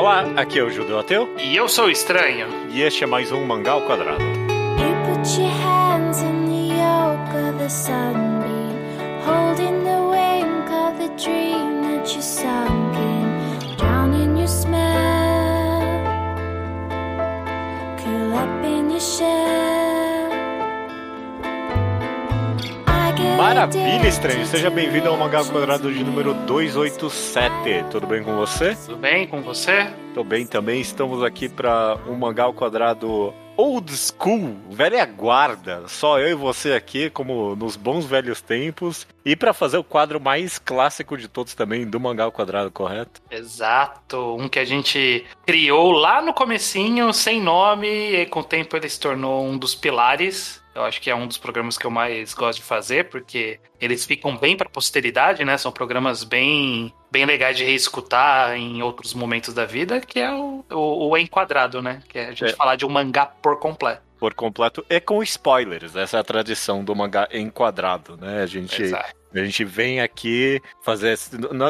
[0.00, 1.28] Olá, aqui é o Judeu Ateu.
[1.36, 2.46] E eu sou o Estranho.
[2.70, 4.49] E este é mais um Mangá ao Quadrado.
[23.50, 24.46] Maravilha, estranho.
[24.46, 26.46] Seja bem-vindo ao Mangá Quadrado de número you.
[26.46, 27.90] 287.
[27.90, 28.76] Tudo bem com você?
[28.76, 29.88] Tudo bem com você?
[30.14, 30.80] Tô bem também.
[30.80, 35.86] Estamos aqui para um Mangá ao Quadrado old school, velha guarda.
[35.86, 39.06] Só eu e você aqui, como nos bons velhos tempos.
[39.24, 43.20] E para fazer o quadro mais clássico de todos também, do Mangá ao Quadrado, correto?
[43.30, 48.76] Exato, um que a gente criou lá no comecinho, sem nome, e com o tempo
[48.76, 50.62] ele se tornou um dos pilares.
[50.74, 54.06] Eu acho que é um dos programas que eu mais gosto de fazer, porque eles
[54.06, 55.58] ficam bem para posteridade, né?
[55.58, 60.64] São programas bem, bem legais de reescutar em outros momentos da vida, que é o,
[60.70, 62.02] o, o Enquadrado, né?
[62.08, 62.52] Que é a gente É.
[62.54, 64.02] falar de um mangá por completo.
[64.18, 65.96] Por completo e com spoilers.
[65.96, 68.42] Essa é a tradição do mangá enquadrado, né?
[68.42, 69.18] A gente Exato.
[69.32, 71.16] A gente vem aqui fazer.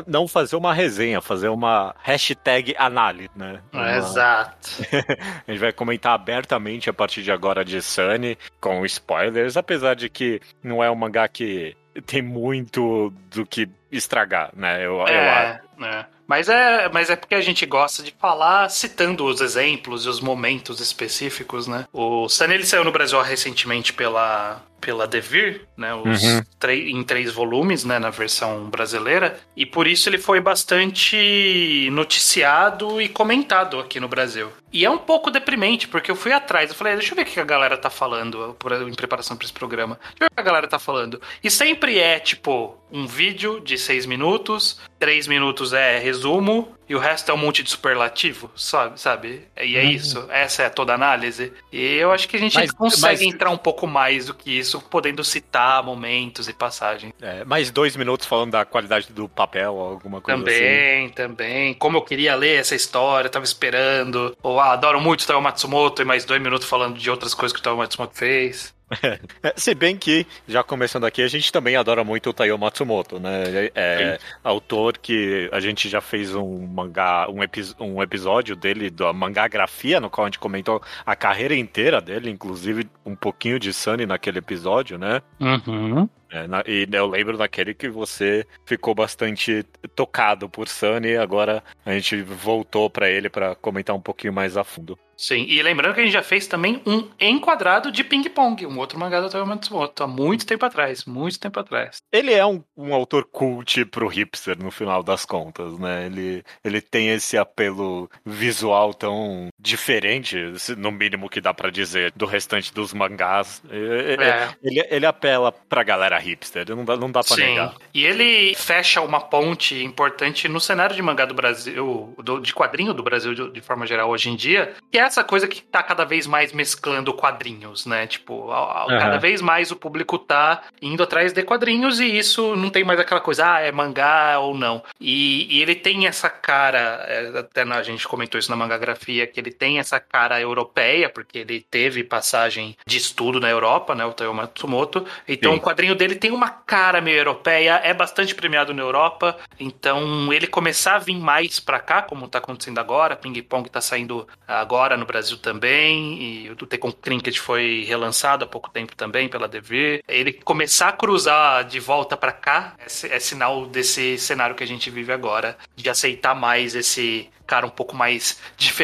[0.07, 3.61] Não fazer uma resenha, fazer uma hashtag análise, né?
[3.73, 4.69] Uma- Exato.
[5.47, 10.09] A gente vai comentar abertamente a partir de agora de Sunny, com spoilers, apesar de
[10.09, 14.79] que não é um mangá que tem muito do que estragar, né?
[14.79, 15.13] Eu, eu acho.
[15.13, 16.07] É, é.
[16.27, 20.21] Mas é, mas é porque a gente gosta de falar citando os exemplos e os
[20.21, 21.87] momentos específicos, né?
[21.93, 25.95] O Sunny ele saiu no Brasil recentemente pela pela Devir, né?
[25.95, 26.41] Os Uhum.
[26.71, 27.99] em três volumes, né?
[27.99, 34.51] Na versão brasileira e por isso ele foi bastante noticiado e comentado aqui no Brasil.
[34.73, 37.25] E é um pouco deprimente porque eu fui atrás, eu falei, deixa eu ver o
[37.25, 38.57] que a galera tá falando
[38.89, 39.99] em preparação para esse programa.
[40.01, 41.21] Deixa eu ver o que a galera tá falando.
[41.43, 46.99] E sempre é tipo um vídeo de seis minutos, três minutos é resumo e o
[46.99, 49.01] resto é um monte de superlativo, sabe?
[49.01, 49.43] sabe?
[49.57, 50.27] E é isso.
[50.29, 51.53] Essa é toda a análise.
[51.71, 54.59] E eu acho que a gente Mas- consegue mas- entrar um pouco mais do que
[54.59, 57.13] isso, podendo citar momentos e passagens.
[57.23, 60.51] É, mais dois minutos falando da qualidade do papel, alguma coisa assim.
[60.51, 61.75] Também, também.
[61.75, 64.37] Como eu queria ler essa história, tava esperando.
[64.43, 67.53] Ou ah, adoro muito o Tao Matsumoto e mais dois minutos falando de outras coisas
[67.55, 68.75] que o Tao Matsumoto fez.
[69.43, 73.19] É, se bem que, já começando aqui, a gente também adora muito o Taiyo Matsumoto,
[73.21, 73.71] né?
[73.75, 79.13] É autor que a gente já fez um mangá, um, epi- um episódio dele, da
[79.13, 84.07] mangagrafia, no qual a gente comentou a carreira inteira dele, inclusive um pouquinho de Sunny
[84.07, 85.23] naquele episódio, né?
[85.41, 86.09] Uhum.
[86.33, 89.65] É, na- e eu lembro daquele que você ficou bastante
[89.97, 94.63] tocado por Sunny, agora a gente voltou pra ele pra comentar um pouquinho mais a
[94.65, 94.99] fundo.
[95.23, 98.79] Sim, e lembrando que a gente já fez também um enquadrado de Ping Pong, um
[98.79, 101.99] outro mangá do Tao Matsumoto, há muito tempo atrás, muito tempo atrás.
[102.11, 106.07] Ele é um, um autor cult pro hipster, no final das contas, né?
[106.07, 110.37] Ele, ele tem esse apelo visual tão diferente,
[110.79, 113.63] no mínimo que dá pra dizer, do restante dos mangás.
[113.71, 114.49] É, É.
[114.63, 117.43] Ele, ele apela pra galera hipster, não dá, não dá pra Sim.
[117.43, 117.75] negar.
[117.93, 122.95] E ele fecha uma ponte importante no cenário de mangá do Brasil, do- de quadrinho
[122.95, 125.83] do Brasil de, de forma geral hoje em dia, que é essa coisa que tá
[125.83, 128.07] cada vez mais mesclando quadrinhos, né?
[128.07, 128.99] Tipo, a- a- Aham.
[128.99, 132.99] cada vez mais o público tá indo atrás de quadrinhos e isso não tem mais
[133.01, 134.83] aquela coisa, ah, é mangá ou não.
[135.01, 139.27] E, e ele tem essa cara, é, até na- a gente comentou isso na mangagrafia,
[139.27, 144.05] que ele tem essa cara europeia, porque ele teve passagem de estudo na Europa, né?
[144.05, 145.05] O Taiyo Matsumoto.
[145.27, 145.59] Então Sim.
[145.59, 149.37] o quadrinho dele tem uma cara meio europeia, é bastante premiado na Europa.
[149.59, 153.81] Então ele começar a vir mais pra cá, como tá acontecendo agora, Ping Pong tá
[153.81, 159.29] saindo agora no Brasil também, e o Tekken Trinket foi relançado há pouco tempo também
[159.29, 160.03] pela Devir.
[160.07, 164.67] Ele começar a cruzar de volta pra cá é, é sinal desse cenário que a
[164.67, 168.41] gente vive agora, de aceitar mais esse cara um pouco mais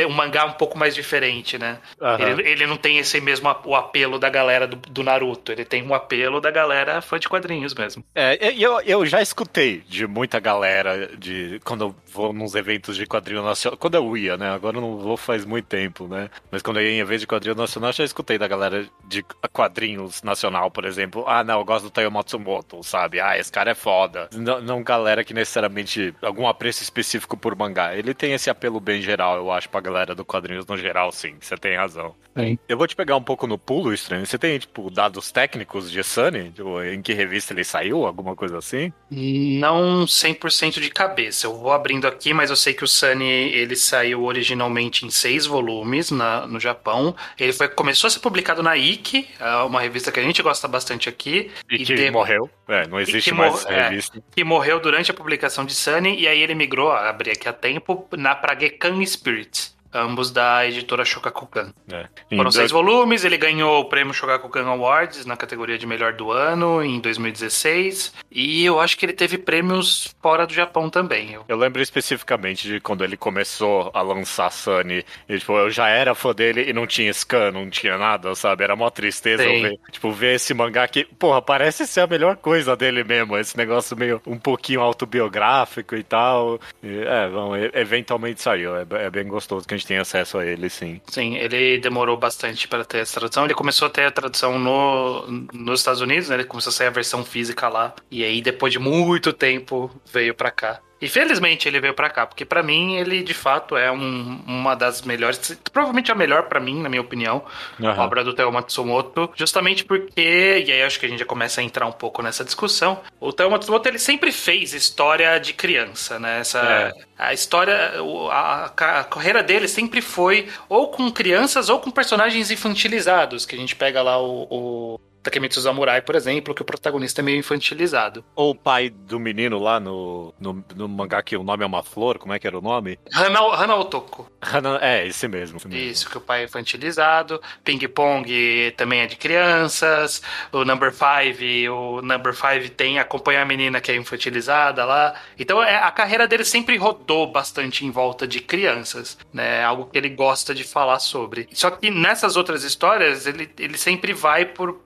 [0.09, 1.79] um mangá um pouco mais diferente, né?
[2.03, 2.31] Aham.
[2.31, 5.85] Ele, ele não tem esse mesmo o apelo da galera do, do Naruto, ele tem
[5.85, 8.05] um apelo da galera fã de quadrinhos mesmo.
[8.13, 13.07] É, eu, eu já escutei de muita galera de quando eu vou nos eventos de
[13.07, 13.79] quadrinho nacional.
[13.79, 14.51] Quando eu ia, né?
[14.51, 16.29] Agora eu não vou faz muito tempo, né?
[16.51, 19.25] Mas quando eu ia em evento de quadrinho nacional, eu já escutei da galera de
[19.53, 21.25] quadrinhos nacional, por exemplo.
[21.29, 23.21] Ah, não, eu gosto do Taiyo Matsumoto, sabe?
[23.21, 24.29] Ah, esse cara é foda.
[24.35, 27.95] Não, não galera que necessariamente algum apreço específico por mangá.
[27.95, 31.37] Ele tem esse apelo bem geral, eu acho, pra galera do quadrinhos no geral, sim.
[31.41, 32.15] Você tem razão.
[32.37, 32.59] Sim.
[32.69, 34.27] Eu vou te pegar um pouco no pulo, estranho.
[34.27, 36.51] Você tem, tipo, dados técnicos de Sunny?
[36.51, 38.07] Tipo, em que revista ele saiu?
[38.07, 38.93] Alguma coisa assim?
[39.11, 41.47] Não 100% de cabeça.
[41.47, 45.47] Eu vou abrindo aqui, mas eu sei que o Sunny ele saiu originalmente em seis
[45.47, 47.15] volumes na, no Japão.
[47.39, 50.69] Ele foi, começou a ser publicado na Ikki, é uma revista que a gente gosta
[50.69, 51.51] bastante aqui.
[51.71, 52.51] E, que de- morreu.
[52.69, 53.89] É, não existe mais mor- essa é.
[53.89, 54.23] revista.
[54.35, 57.53] que morreu durante a publicação de Sunny, e aí ele migrou migrou, abri aqui a
[57.53, 59.76] tempo, na pra Gekan Spirit.
[59.97, 61.73] Ambos da editora Shogakukan.
[61.91, 62.07] É.
[62.37, 66.83] Foram seis volumes, ele ganhou o prêmio Shogakukan Awards na categoria de melhor do ano
[66.83, 68.13] em 2016.
[68.31, 71.33] E eu acho que ele teve prêmios fora do Japão também.
[71.33, 75.05] Eu- Eu lembro especificamente de quando ele começou a lançar Sunny.
[75.29, 78.65] E, tipo, eu já era fã dele e não tinha scan, não tinha nada, sabe?
[78.65, 82.77] Era mó tristeza ver, tipo, ver esse mangá que, porra, parece ser a melhor coisa
[82.77, 83.37] dele mesmo.
[83.39, 86.61] Esse negócio meio um pouquinho autobiográfico e tal.
[86.83, 88.77] E, é, bom, eventualmente saiu.
[88.77, 91.01] É, é bem gostoso que a gente tenha acesso a ele, sim.
[91.07, 93.45] Sim, ele demorou bastante para ter essa tradução.
[93.45, 96.37] Ele começou a ter a tradução no, nos Estados Unidos, né?
[96.37, 97.95] Ele começou a sair a versão física lá.
[98.11, 100.81] E aí, depois de muito tempo, veio pra cá.
[101.01, 104.75] E felizmente ele veio pra cá, porque pra mim ele de fato é um- uma
[104.75, 107.45] das melhores, provavelmente a melhor pra mim, na minha opinião,
[107.83, 108.03] Aham.
[108.03, 111.65] obra do Teo Matsumoto, justamente porque, e aí acho que a gente já começa a
[111.65, 116.41] entrar um pouco nessa discussão, o Teo Matsumoto ele sempre fez história de criança, né?
[116.41, 117.07] Essa, É.
[117.19, 117.93] A história,
[118.31, 118.65] a,
[119.01, 123.75] a carreira dele sempre foi ou com crianças ou com personagens infantilizados, que a gente
[123.77, 124.47] pega lá o...
[124.51, 128.25] o Takemitsu Samurai, por exemplo, que o protagonista é meio infantilizado.
[128.35, 131.83] Ou o pai do menino lá no, no, no mangá que o nome é uma
[131.83, 132.99] flor, como é que era o nome?
[133.15, 134.31] Hana, Hana Otoko.
[134.41, 135.57] Hana- É, esse mesmo.
[135.57, 135.83] esse mesmo.
[135.91, 137.41] Isso, que o pai é infantilizado.
[137.65, 140.23] Ping Pong também é de crianças.
[140.53, 145.15] O Number Five, o Number Five tem acompanha a menina que é infantilizada lá.
[145.39, 149.65] Então é, a carreira dele sempre rodou bastante em volta de crianças, né?
[149.65, 151.49] Algo que ele gosta de falar sobre.
[151.53, 154.81] Só que nessas outras histórias ele, ele sempre vai por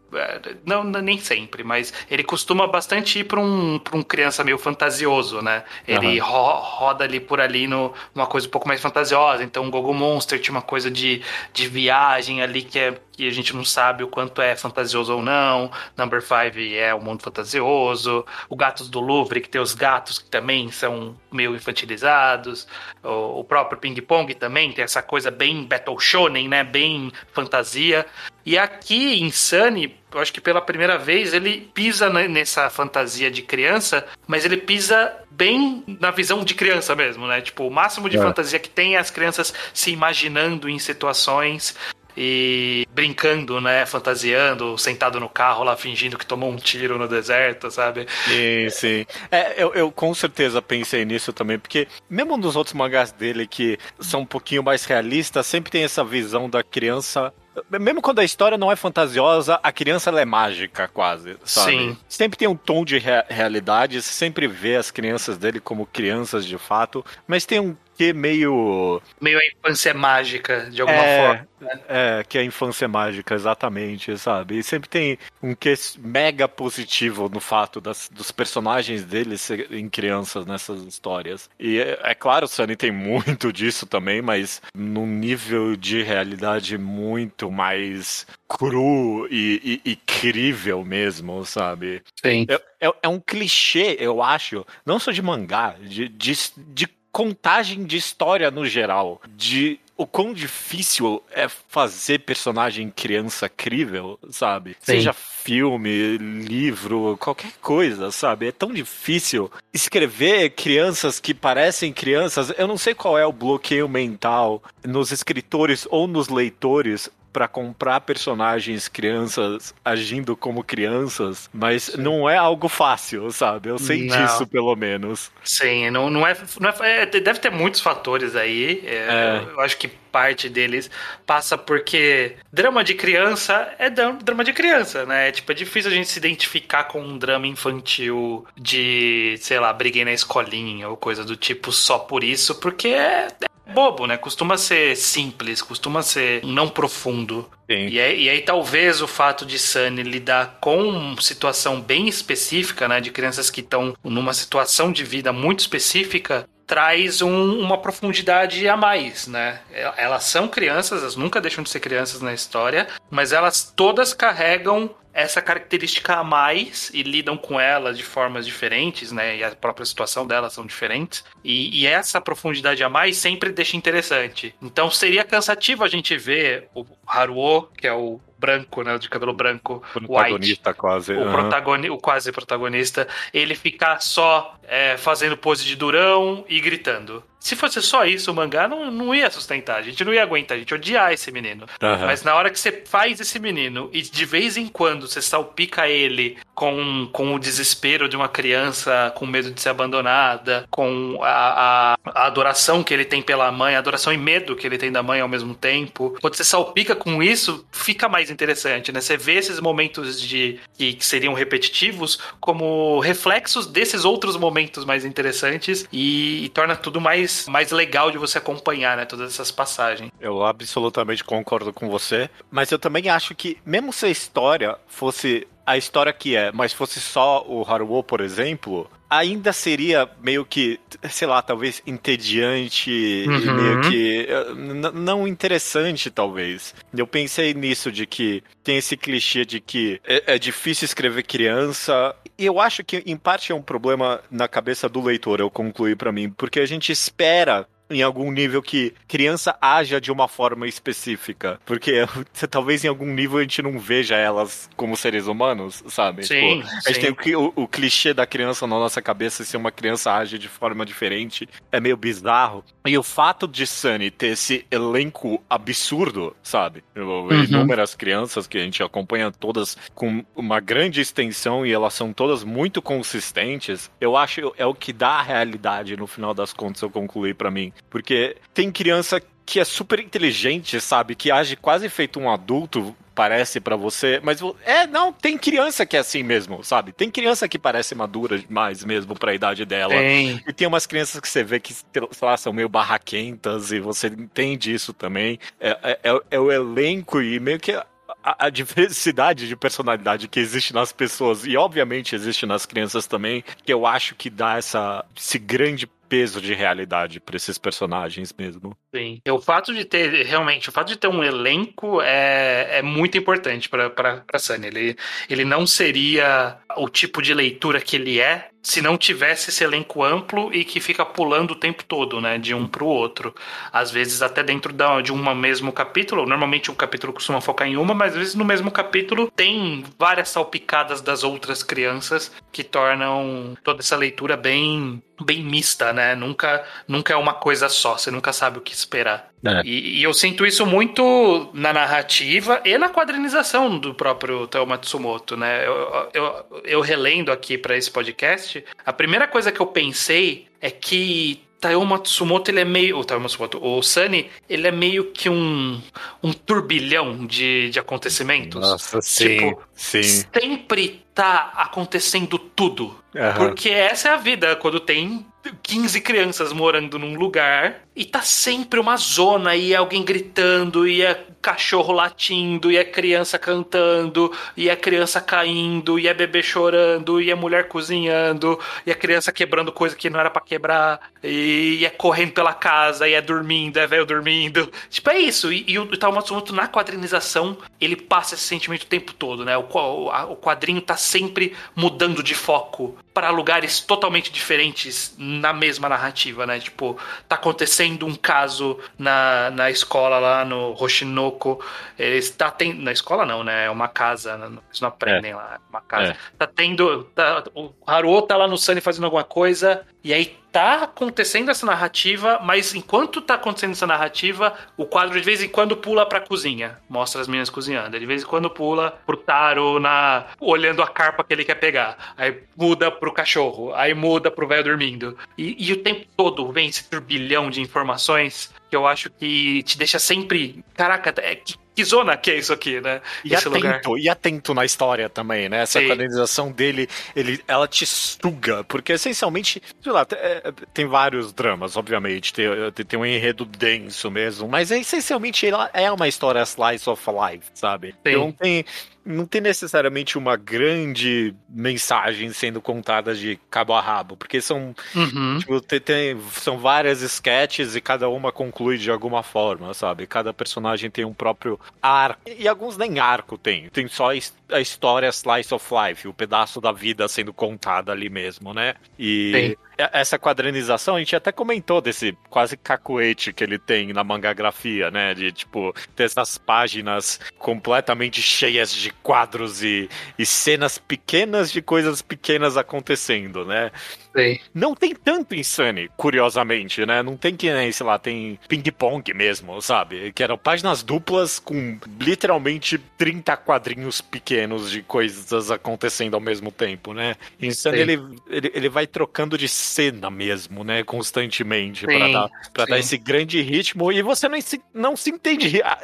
[0.64, 5.40] não, nem sempre, mas ele costuma bastante ir pra um, pra um criança meio fantasioso,
[5.40, 5.64] né?
[5.86, 6.28] Ele Aham.
[6.30, 9.42] ro- roda ali por ali no, numa coisa um pouco mais fantasiosa.
[9.44, 11.22] Então, o Gogo Monster tinha uma coisa de,
[11.52, 15.22] de viagem ali que, é, que a gente não sabe o quanto é fantasioso ou
[15.22, 15.70] não.
[15.96, 18.24] Number Five é um mundo fantasioso.
[18.48, 22.66] O Gatos do Louvre, que tem os gatos que também são meio infantilizados.
[23.02, 26.64] O, o próprio Ping Pong também tem essa coisa bem Battle Shonen, né?
[26.64, 28.06] Bem fantasia.
[28.44, 33.30] E aqui em Sunny, eu acho que pela primeira vez ele pisa ne- nessa fantasia
[33.30, 37.40] de criança, mas ele pisa bem na visão de criança mesmo, né?
[37.40, 38.20] Tipo, o máximo de É.
[38.20, 41.76] fantasia que tem é as crianças se imaginando em situações
[42.16, 43.86] e brincando, né?
[43.86, 48.06] Fantasiando, sentado no carro lá, fingindo que tomou um tiro no deserto, sabe?
[48.26, 49.06] Sim, sim.
[49.30, 53.78] É, eu, eu com certeza pensei nisso também, porque mesmo nos outros mangás dele que
[54.00, 57.32] são um pouquinho mais realistas, sempre tem essa visão da criança.
[57.68, 61.70] Mesmo quando a história não é fantasiosa, a criança é mágica, quase, sabe?
[61.72, 61.98] Sim.
[62.08, 66.56] Sempre tem um tom de rea- realidade, sempre vê as crianças dele como crianças de
[66.56, 69.02] fato, mas tem um quê meio.
[69.20, 71.48] Meio a infância mágica, de alguma É, forma.
[71.86, 74.58] É, que é a infância mágica, exatamente, sabe?
[74.58, 80.46] E sempre tem um que mega positivo no fato das, dos personagens deles serem crianças
[80.46, 81.50] nessas histórias.
[81.58, 86.78] E é, é claro, o Sunny tem muito disso também, mas num nível de realidade
[86.78, 92.02] muito mais cru e, e, e crível mesmo, sabe?
[92.24, 92.46] Sim.
[92.48, 97.84] É, é, é um clichê, eu acho, não só de mangá, de, de, de contagem
[97.84, 99.20] de história no geral.
[99.28, 104.70] De o quão difícil é fazer personagem criança crível, sabe?
[104.80, 104.92] Sim.
[104.94, 108.48] Seja filme, livro, qualquer coisa, sabe?
[108.48, 112.50] É tão difícil escrever crianças que parecem crianças.
[112.56, 118.00] Eu não sei qual é o bloqueio mental nos escritores ou nos leitores para comprar
[118.00, 123.68] personagens crianças agindo como crianças, mas não é algo fácil, sabe?
[123.68, 124.16] Eu sei Não.
[124.26, 125.30] disso pelo menos.
[125.44, 128.82] Sim, não, não, é, não é- é- Deve ter muitos fatores aí.
[128.84, 129.50] é, É.
[129.52, 130.90] Eu acho que parte deles
[131.26, 135.28] passa porque drama de criança é dra- drama de criança, né?
[135.28, 139.72] É, Tipo, é difícil a gente se identificar com um drama infantil de, sei lá,
[139.72, 143.28] briguei na escolinha ou coisa do tipo só por isso, porque é,
[143.68, 144.16] é bobo, né?
[144.16, 147.48] Costuma ser simples, costuma ser não profundo.
[147.68, 152.88] E aí, e aí talvez o fato de Sunny lidar com uma situação bem específica,
[152.88, 158.68] né, de crianças que estão numa situação de vida muito específica, traz um- uma profundidade
[158.68, 159.60] a mais, né?
[159.72, 164.14] El- Elas são crianças, elas nunca deixam de ser crianças na história, mas elas todas
[164.14, 169.38] carregam essa característica a mais e lidam com ela de formas diferentes, né?
[169.38, 171.24] E a própria situação delas são diferentes.
[171.42, 174.54] E, e essa profundidade a mais sempre deixa interessante.
[174.62, 178.98] Então seria cansativo a gente ver o Haruo, que é o branco, né?
[178.98, 181.12] De cabelo branco, White, Protagonista quase.
[181.12, 181.32] o, aham.
[181.32, 187.22] protagoni o quase protagonista, ele ficar só é, fazendo pose de durão e gritando.
[187.40, 189.78] Se fosse só isso, o mangá não, não ia sustentar.
[189.78, 191.66] A gente não ia aguentar, a gente ia odiar esse menino.
[191.82, 192.06] Aham.
[192.06, 195.88] Mas na hora que você faz esse menino e de vez em quando você salpica
[195.88, 201.94] ele com, com o desespero de uma criança com medo de ser abandonada, com a,
[201.94, 204.92] a, a adoração que ele tem pela mãe, a adoração e medo que ele tem
[204.92, 206.16] da mãe ao mesmo tempo.
[206.20, 209.00] Quando você salpica com isso, fica mais interessante, né?
[209.00, 215.06] Você vê esses momentos de que, que seriam repetitivos como reflexos desses outros momentos mais
[215.06, 219.04] interessantes e, e torna tudo mais, mais legal de você acompanhar, né?
[219.04, 220.10] Todas essas passagens.
[220.20, 225.46] Eu absolutamente concordo com você, mas eu também acho que, mesmo se a história fosse
[225.70, 230.78] a história que é, mas fosse só o Haruo, por exemplo, ainda seria meio que,
[231.10, 233.54] sei lá, talvez entediante e Uhum.
[233.54, 236.74] meio que eh, não interessante, talvez.
[236.96, 242.14] Eu pensei nisso, de que tem esse clichê de que é, é difícil escrever criança.
[242.38, 245.94] E eu acho que, em parte, é um problema na cabeça do leitor, eu concluí
[245.96, 250.66] pra mim, porque a gente espera em algum nível que criança haja de uma forma
[250.66, 251.60] específica.
[251.66, 252.04] Porque
[252.50, 256.26] talvez em algum nível a gente não veja elas como seres humanos, sabe?
[256.26, 257.14] Sim, Tipo, a gente sim.
[257.14, 260.84] tem o, o- clichê da criança na nossa cabeça, se uma criança age de forma
[260.86, 262.64] diferente, é meio bizarro.
[262.86, 266.82] E o fato de Sunny ter esse elenco absurdo, sabe?
[266.96, 267.44] Uhum.
[267.44, 272.42] Inúmeras crianças que a gente acompanha todas com uma grande extensão e elas são todas
[272.44, 276.90] muito consistentes, eu acho é o que dá a realidade no final das contas, eu
[276.90, 277.72] concluí pra mim.
[277.88, 281.14] Porque tem criança que é super inteligente, sabe?
[281.14, 285.96] Que age quase feito um adulto, parece pra você, mas é, não, tem criança que
[285.96, 286.92] é assim mesmo, sabe?
[286.92, 289.92] Tem criança que parece madura demais mesmo pra idade dela.
[289.94, 290.40] Tem.
[290.46, 291.84] E tem umas crianças que você vê que, sei
[292.22, 295.38] lá, são meio barraquentas e você entende isso também.
[295.58, 297.84] É, é- é- é o elenco e meio que a,
[298.22, 303.72] a diversidade de personalidade que existe nas pessoas e obviamente existe nas crianças também, que
[303.72, 308.76] eu acho que dá essa, esse grande peso de realidade pra esses personagens mesmo.
[308.92, 309.20] Sim.
[309.28, 313.68] O fato de ter, realmente, o fato de ter um elenco é, é muito importante
[313.68, 314.66] para para Sunny.
[314.66, 314.96] Ele,
[315.28, 320.04] ele não seria o tipo de leitura que ele é se não tivesse esse elenco
[320.04, 323.34] amplo e que fica pulando o tempo todo, né, de um pro outro.
[323.72, 327.76] Às vezes até dentro da, de um mesmo capítulo, normalmente um capítulo costuma focar em
[327.76, 333.54] uma, mas às vezes no mesmo capítulo tem várias salpicadas das outras crianças que tornam
[333.62, 336.14] toda essa leitura bem bem mista, né?
[336.14, 339.30] Nunca nunca é uma coisa só, você nunca sabe o que esperar.
[339.44, 339.62] É.
[339.64, 345.36] E, e eu sinto isso muito na narrativa e na quadrinização do próprio Tao Matsumoto,
[345.36, 345.66] né?
[345.66, 350.70] Eu, eu, eu relendo aqui para esse podcast, a primeira coisa que eu pensei é
[350.70, 352.98] que Tao Matsumoto, ele é meio.
[352.98, 355.80] O Tao Matsumoto, o Sunny, ele é meio que um,
[356.22, 358.60] um turbilhão de, de acontecimentos.
[359.02, 360.02] sim, Tipo, sim.
[360.02, 362.98] Sempre tá acontecendo tudo.
[363.14, 363.34] Aham.
[363.34, 365.26] Porque essa é a vida, quando tem
[365.62, 371.02] 15 crianças morando num lugar e tá sempre uma zona e é alguém gritando e
[371.02, 377.20] é cachorro latindo e é criança cantando e é criança caindo e é bebê chorando
[377.22, 381.82] e é mulher cozinhando e é criança quebrando coisa que não era pra quebrar e
[381.84, 384.70] é correndo pela casa e é dormindo, é velho dormindo.
[384.90, 385.50] Tipo, é isso.
[385.52, 389.56] E, e o Tao Matsumoto na quadrinização, ele passa esse sentimento o tempo todo, né?
[389.56, 395.52] O, qua- a- o quadrinho tá sempre mudando de foco para lugares totalmente diferentes na
[395.52, 396.60] mesma narrativa, né?
[396.60, 396.96] Tipo,
[397.28, 401.62] tá acontecendo um caso na, na escola lá no Hoshinoko.
[401.98, 402.80] Eles tá tendo.
[402.80, 403.66] Na escola não, né?
[403.66, 404.36] É uma casa.
[404.36, 404.46] né?
[404.68, 405.54] Eles não aprendem lá.
[405.56, 406.12] É uma casa.
[406.12, 406.16] É.
[406.38, 407.04] Tá tendo.
[407.14, 409.84] Tá, o Haruo tá lá no Sunny fazendo alguma coisa.
[410.04, 415.24] E aí tá acontecendo essa narrativa, mas enquanto tá acontecendo essa narrativa, o quadro de
[415.24, 416.78] vez em quando pula pra cozinha.
[416.88, 417.98] Mostra as meninas cozinhando.
[417.98, 422.14] De vez em quando pula pro Taro na, olhando a carpa que ele quer pegar.
[422.16, 423.72] Aí muda pro cachorro.
[423.74, 425.16] Aí muda pro velho dormindo.
[425.36, 429.76] E, e o tempo todo vem esse turbilhão de informações que eu acho que te
[429.76, 430.64] deixa sempre.
[430.74, 433.00] Caraca, é, que, que zona que é isso aqui, né?
[433.24, 433.74] E Esse lugar.
[433.76, 435.62] atento, e atento na história também, né?
[435.62, 435.88] Essa Sim.
[435.88, 442.32] quadrinização dele, ele, ela te suga, porque essencialmente, sei lá, é, tem vários dramas, obviamente,
[442.32, 442.46] tem,
[442.86, 447.46] tem- um enredo denso mesmo, mas é, essencialmente ela é uma história slice of life,
[447.54, 447.94] sabe?
[448.06, 448.14] Sim.
[448.14, 448.64] Não tem,
[449.10, 455.38] não tem necessariamente uma grande mensagem sendo contada de cabo a rabo, porque são Uhum.
[455.38, 460.06] Tipo, tem, tem- são várias sketches e cada uma conclui de alguma forma, sabe?
[460.06, 462.20] Cada personagem tem um próprio arco.
[462.26, 463.68] E alguns nem arco tem.
[463.70, 467.92] Tem só a his- a história slice of life, o pedaço da vida sendo contada
[467.92, 468.74] ali mesmo, né?
[468.98, 469.56] E Sim.
[469.92, 475.14] Essa quadrinização, a gente até comentou desse quase cacuete que ele tem na mangagrafia, né?
[475.14, 482.02] De, tipo, ter essas páginas completamente cheias de quadros e, e cenas pequenas de coisas
[482.02, 483.70] pequenas acontecendo, né?
[484.12, 484.40] Sei.
[484.52, 487.02] Não tem tanto em Sunny, curiosamente, né?
[487.02, 490.12] Não tem que nem, sei lá, tem ping-pong mesmo, sabe?
[490.12, 496.92] Que eram páginas duplas com literalmente 30 quadrinhos pequenos de coisas acontecendo ao mesmo tempo,
[496.92, 497.16] né?
[497.40, 497.70] Sim.
[497.70, 497.92] ele,
[498.28, 500.82] ele, ele vai trocando de cena mesmo, né?
[500.82, 505.10] Constantemente, pra Sim, dar, pra dar esse grande ritmo e você não se, não se
[505.10, 505.78] entende, ah,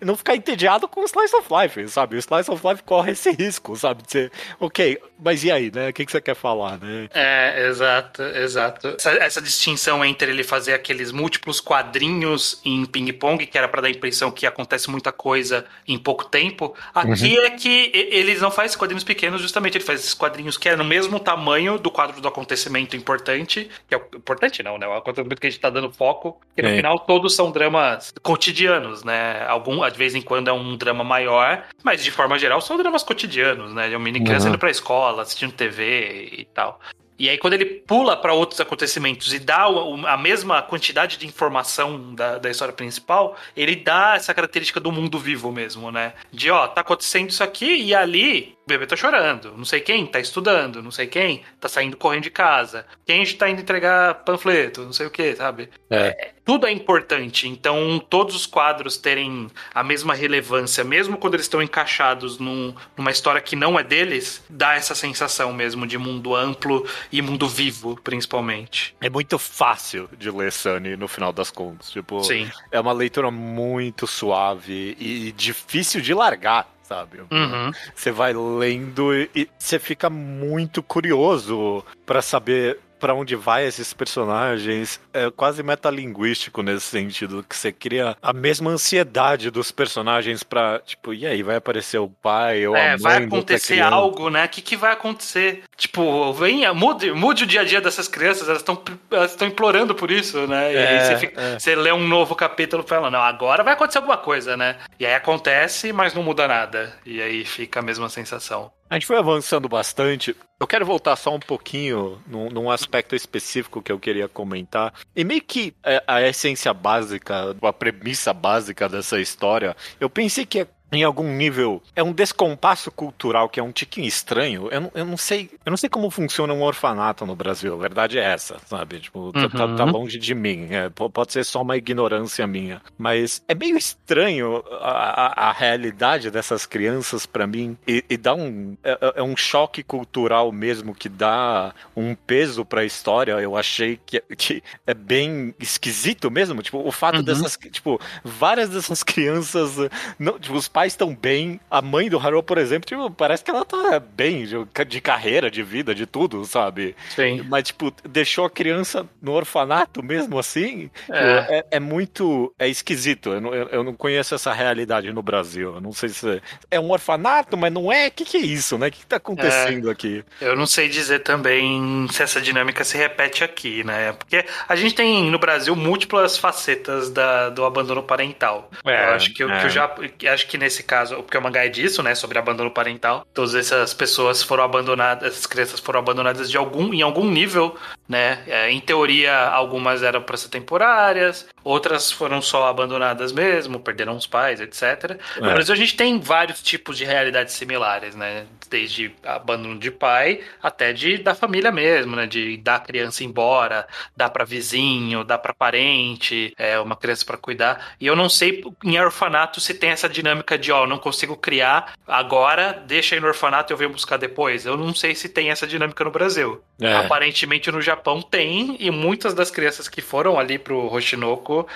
[0.00, 2.16] não ficar entediado com o Slice of Life, sabe?
[2.16, 4.02] O Slice of Life corre esse risco, sabe?
[4.02, 5.88] De ser, ok, mas e aí, né?
[5.88, 7.08] O que, que você quer falar, né?
[7.12, 8.88] É, exato, exato.
[8.98, 13.88] Essa, essa distinção entre ele fazer aqueles múltiplos quadrinhos em ping-pong, que era pra dar
[13.88, 18.78] a impressão que acontece muita coisa em pouco tempo, aqui é que eles não fazem
[18.78, 22.28] quadrinhos pequenos, justamente ele faz esses quadrinhos que é no mesmo tamanho do quadro do
[22.28, 24.86] acontecimento importante, que é o importante não, né?
[24.86, 26.76] O acontecimento que a gente tá dando foco, que no É.
[26.76, 29.44] final todos são dramas cotidianos, né?
[29.48, 33.02] Algum, de vez em quando é um drama maior, mas de forma geral são dramas
[33.02, 33.88] cotidianos, né?
[33.88, 34.50] De uma mini criança Uhum.
[34.52, 36.80] indo pra escola, assistindo TV e tal.
[37.22, 39.66] E aí, quando ele pula para outros acontecimentos e dá
[40.08, 45.20] a mesma quantidade de informação da, da história principal, ele dá essa característica do mundo
[45.20, 46.14] vivo mesmo, né?
[46.32, 49.52] De, ó, tá acontecendo isso aqui e ali o bebê tá chorando.
[49.56, 52.86] Não sei quem tá estudando, não sei quem tá saindo correndo de casa.
[53.04, 55.68] Quem tá indo entregar panfleto, não sei o que, sabe?
[55.90, 56.30] É.
[56.44, 57.48] Tudo é importante.
[57.48, 63.10] Então, todos os quadros terem a mesma relevância, mesmo quando eles estão encaixados num- numa
[63.10, 67.98] história que não é deles, dá essa sensação mesmo de mundo amplo e mundo vivo,
[68.02, 68.94] principalmente.
[69.00, 71.90] É muito fácil de ler Sunny no final das contas.
[71.90, 72.50] Tipo, Sim.
[72.70, 77.20] é uma leitura muito suave e difícil de largar, sabe?
[77.30, 77.70] Uhum.
[77.94, 85.00] Você vai lendo e- você fica muito curioso pra saber pra onde vai esses personagens.
[85.12, 91.12] É quase metalinguístico nesse sentido, que você cria a mesma ansiedade dos personagens pra, tipo,
[91.12, 94.44] e aí, vai aparecer o pai ou a É, mãe vai acontecer algo, né?
[94.44, 95.64] O que, que vai acontecer?
[95.76, 98.80] Tipo, venha, mude, mude o dia a dia dessas crianças, elas estão
[99.10, 100.72] elas implorando por isso, né?
[100.72, 101.58] E aí É, você, fica- é.
[101.58, 104.76] você lê um novo capítulo e fala, não, agora vai acontecer alguma coisa, né?
[105.00, 106.94] E aí acontece, mas não muda nada.
[107.04, 108.70] E aí fica a mesma sensação.
[108.92, 110.36] A gente foi avançando bastante.
[110.60, 114.92] Eu quero voltar só um pouquinho num, num aspecto específico que eu queria comentar.
[115.16, 120.60] E meio que é, a essência básica, a premissa básica dessa história, eu pensei que
[120.60, 124.68] é em algum nível é um descompasso cultural que é um tiquinho estranho.
[124.70, 127.74] Eu não, eu não sei, eu não sei como funciona um orfanato no Brasil.
[127.74, 129.00] A verdade é essa, sabe?
[129.00, 129.76] Tipo, tá, tá- Uhum.
[129.76, 130.68] tá longe de mim.
[130.70, 135.52] É, po- pode ser só uma ignorância minha, mas é meio estranho a, a- a
[135.52, 140.52] realidade dessas crianças pra mim e, e dá um é, é- é um choque cultural
[140.52, 143.32] mesmo que dá um peso pra história.
[143.40, 146.62] Eu achei que, que é bem esquisito mesmo.
[146.62, 147.22] Tipo, o fato Uhum.
[147.22, 149.76] dessas, tipo, várias dessas crianças
[150.18, 151.60] não, tipo, os pais estão bem.
[151.70, 154.44] A mãe do Haru, por exemplo, tipo, parece que ela tá bem
[154.88, 156.94] de, carreira, de vida, de tudo, sabe?
[157.14, 157.42] Sim.
[157.48, 160.90] Mas, tipo, deixou a criança no orfanato mesmo assim?
[161.10, 161.58] É.
[161.58, 162.52] É, é muito.
[162.58, 163.30] É esquisito.
[163.30, 165.74] Eu não, eu, não conheço essa realidade no Brasil.
[165.74, 166.42] Eu não sei se.
[166.70, 168.08] É um orfanato, mas não é?
[168.08, 168.88] O que, que é isso, né?
[168.88, 170.24] O que, que tá acontecendo aqui?
[170.40, 174.12] Eu não sei dizer também se essa dinâmica se repete aqui, né?
[174.12, 178.70] Porque a gente tem no Brasil múltiplas facetas da, do abandono parental.
[178.84, 179.60] É, eu acho que, eu- é.
[179.60, 182.38] que eu já que acho que nesse caso, porque o mangá é disso, né, sobre
[182.38, 183.26] abandono parental.
[183.34, 187.76] Todas essas pessoas foram abandonadas, essas crianças foram abandonadas de algum em algum nível,
[188.08, 188.44] né?
[188.46, 194.26] É, em teoria, algumas eram para ser temporárias, outras foram só abandonadas mesmo, perderam os
[194.26, 195.18] pais, etc.
[195.40, 195.54] No É.
[195.54, 198.44] Brasil a gente tem vários tipos de realidades similares, né?
[198.70, 202.26] Desde abandono de pai até de da família mesmo, né?
[202.26, 207.36] De dar a criança embora, dar para vizinho, dar para parente, é uma criança para
[207.36, 207.94] cuidar.
[207.98, 211.94] E eu não sei em orfanato se tem essa dinâmica de, ó, não consigo criar
[212.06, 214.66] agora, deixa aí no orfanato e eu venho buscar depois.
[214.66, 216.62] Eu não sei se tem essa dinâmica no Brasil.
[216.80, 216.96] É.
[216.96, 221.66] Aparentemente no Japão tem, e muitas das crianças que foram ali pro Hoshinoko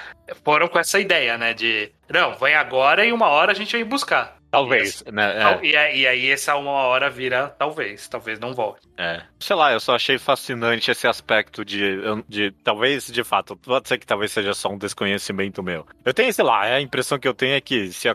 [0.44, 1.54] foram com essa ideia, né?
[1.54, 4.35] De, não, vem agora e uma hora a gente vem buscar.
[4.50, 5.34] Talvez, né?
[5.62, 5.66] É.
[5.66, 8.86] E, aí- e aí essa uma hora vira talvez, talvez não volte.
[8.96, 9.22] É.
[9.38, 12.50] Sei lá, eu só achei fascinante esse aspecto de, de.
[12.64, 15.86] Talvez, de fato, pode ser que talvez seja só um desconhecimento meu.
[16.04, 18.08] Eu tenho, sei lá, a impressão que eu tenho é que se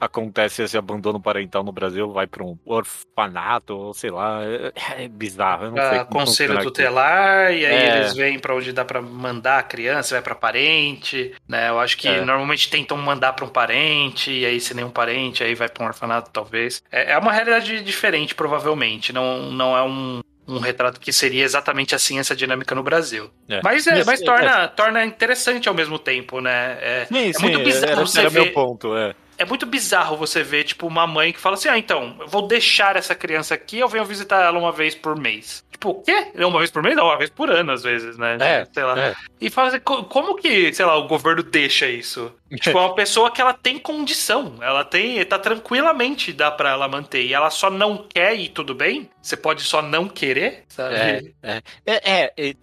[0.00, 4.40] acontece esse abandono parental no Brasil, vai pra um orfanato, ou sei lá.
[4.44, 5.64] É, é bizarro.
[5.66, 5.88] Eu não sei.
[5.90, 6.64] Pra como conselho funciona aqui.
[6.66, 7.96] tutelar, e aí É.
[7.98, 11.68] eles vêm pra onde dá pra mandar a criança, vai pra parente, né?
[11.70, 12.20] Eu acho que É.
[12.24, 15.88] normalmente tentam mandar pra um parente, e aí se nenhum parente, aí vai pra um
[15.88, 16.82] orfanato, talvez.
[16.90, 19.12] É, é uma realidade diferente, provavelmente.
[19.12, 20.20] Não, não é um.
[20.48, 23.30] Um retrato que seria exatamente assim essa dinâmica no Brasil.
[23.48, 23.60] É.
[23.62, 26.76] Mas, é, Mas, é, torna, torna interessante ao mesmo tempo, né?
[26.80, 28.42] É, Sim, é sim, muito bizarro era, você era ver.
[28.42, 29.14] meu ponto, é.
[29.40, 32.46] É muito bizarro você ver, tipo, uma mãe que fala assim: ah, então, eu vou
[32.46, 35.64] deixar essa criança aqui, eu venho visitar ela uma vez por mês.
[35.70, 36.26] Tipo, o quê?
[36.36, 36.94] Uma vez por mês?
[36.94, 38.36] Não, uma vez por ano, às vezes, né?
[38.38, 38.98] É, Sei lá.
[39.00, 39.14] é.
[39.40, 42.30] E fala assim, co- como que, sei lá, o governo deixa isso?
[42.60, 46.88] Tipo, é uma pessoa que ela tem condição, ela tem, tá tranquilamente, dá pra ela
[46.88, 49.08] manter, e ela só não quer e tudo bem?
[49.22, 50.94] Você pode só não querer, sabe?
[50.96, 52.54] É, é, é, é, é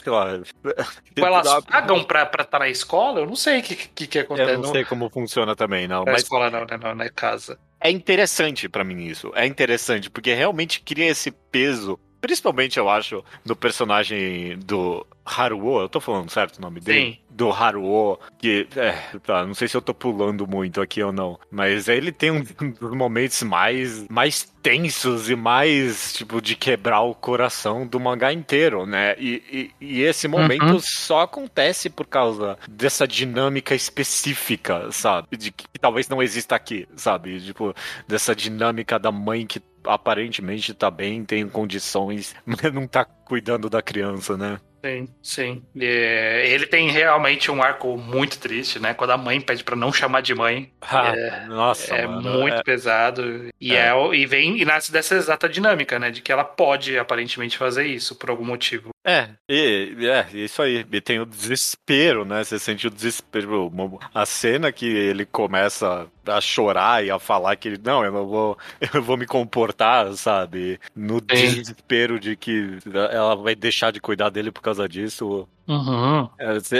[1.21, 1.43] claro.
[1.43, 3.19] Tipo, elas pagam pra estar tá na escola?
[3.21, 4.51] Eu não sei o que, que, que acontece.
[4.51, 6.03] Eu não sei como funciona também, não.
[6.06, 6.77] Na Mas escola não, né?
[6.82, 7.60] Não, na casa.
[7.80, 9.32] é interessante pra mim isso.
[9.36, 11.99] É interessante, porque realmente cria esse peso.
[12.28, 15.80] Principalmente, eu acho, no personagem do Haruo.
[15.82, 17.12] Eu tô falando certo o nome dele?
[17.13, 17.18] Sim.
[17.30, 18.20] Do Haruo.
[18.38, 18.92] Que, é,
[19.26, 21.40] tá, não sei se eu tô pulando muito aqui ou não.
[21.50, 27.16] Mas ele tem um dos momentos mais, mais tensos e mais, tipo, de quebrar o
[27.16, 29.16] coração do mangá inteiro, né?
[29.18, 30.80] E, e, e esse momento Uhum.
[30.82, 35.38] só acontece por causa dessa dinâmica específica, sabe?
[35.38, 37.40] De que, que talvez não exista aqui, sabe?
[37.40, 37.74] Tipo,
[38.08, 43.82] dessa dinâmica da mãe que aparentemente tá bem, tem condições, mas não tá cuidando da
[43.82, 44.60] criança, né?
[44.86, 45.63] Sim, sim.
[45.78, 48.93] É, ele tem realmente um arco muito triste, né?
[48.93, 50.71] Quando a mãe pede pra não chamar de mãe.
[51.50, 53.50] nossa, é mano, muito é- pesado.
[53.60, 53.89] E, É.
[53.89, 54.15] é.
[54.15, 56.12] e vem e nasce dessa exata dinâmica, né?
[56.12, 58.89] De que ela pode aparentemente fazer isso por algum motivo.
[59.10, 60.86] É, e, é, isso aí.
[60.91, 62.43] E tem o desespero, né?
[62.43, 63.67] Você sente o desespero.
[63.67, 68.12] Uma- A cena que ele começa a chorar e a falar que ele, não, eu
[68.12, 68.58] não vou,
[68.93, 70.78] eu vou me comportar, sabe?
[70.93, 75.48] No desespero de que ela vai deixar de cuidar dele por causa disso.
[75.67, 76.30] Uhum.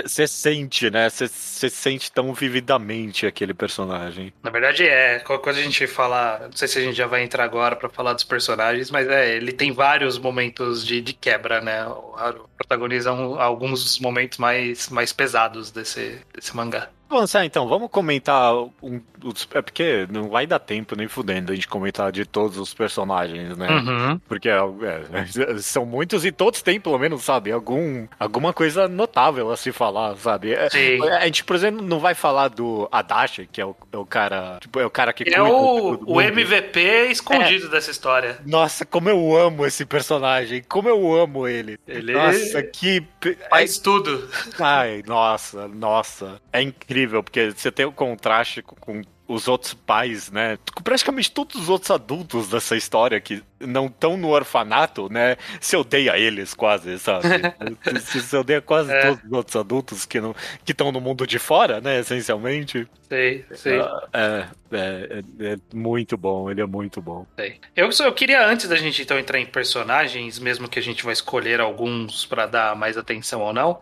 [0.04, 1.10] Você sente, né?
[1.10, 4.34] Você sente tão vividamente aquele personagem.
[4.42, 7.22] Na verdade é, qualquer coisa a gente fala, não sei se a gente já vai
[7.24, 11.60] entrar agora pra falar dos personagens, mas é, ele tem vários momentos de, de quebra,
[11.60, 11.86] né?
[11.86, 16.90] O Haru protagoniza um- alguns dos momentos mais, mais pesados desse, desse mangá.
[17.10, 21.52] Vamos avançar então, vamos comentar um, os- é porque não vai dar tempo nem fudendo
[21.52, 23.68] a gente comentar de todos os personagens, né?
[23.70, 24.20] Uhum.
[24.28, 29.52] Porque é, é, são muitos e todos têm, pelo menos, sabe, algum, alguma coisa notável
[29.52, 30.54] a se falar, sabe?
[30.54, 31.02] É, Sim.
[31.10, 34.58] A gente, por exemplo, não vai falar do Adachi, que é o, é o cara.
[34.60, 36.22] Tipo, é o cara que É o, o.
[36.22, 38.38] MVP escondido dessa história.
[38.46, 40.62] Nossa, como eu amo esse personagem.
[40.68, 41.80] Como eu amo ele.
[41.88, 43.04] Ele Nossa, que.
[43.50, 44.28] Faz tudo.
[44.60, 46.42] Ai, nossa, nossa.
[46.52, 50.58] É incrível, porque você tem o contraste com, com os outros pais, né?
[50.74, 55.36] Com praticamente todos os outros adultos dessa história que não estão no orfanato, né?
[55.60, 57.28] Você odeia eles quase, sabe?
[58.14, 59.02] Você odeia quase É.
[59.08, 62.00] todos os outros adultos que não que estão no mundo de fora, né?
[62.00, 62.88] Essencialmente.
[63.10, 63.80] Sei, sei.
[64.12, 67.26] É, é, é, é muito bom, ele é muito bom.
[67.38, 67.60] sei.
[67.76, 71.04] Eu, só- eu queria, antes da gente então entrar em personagens, mesmo que a gente
[71.06, 73.80] vai escolher alguns pra dar mais atenção ou não,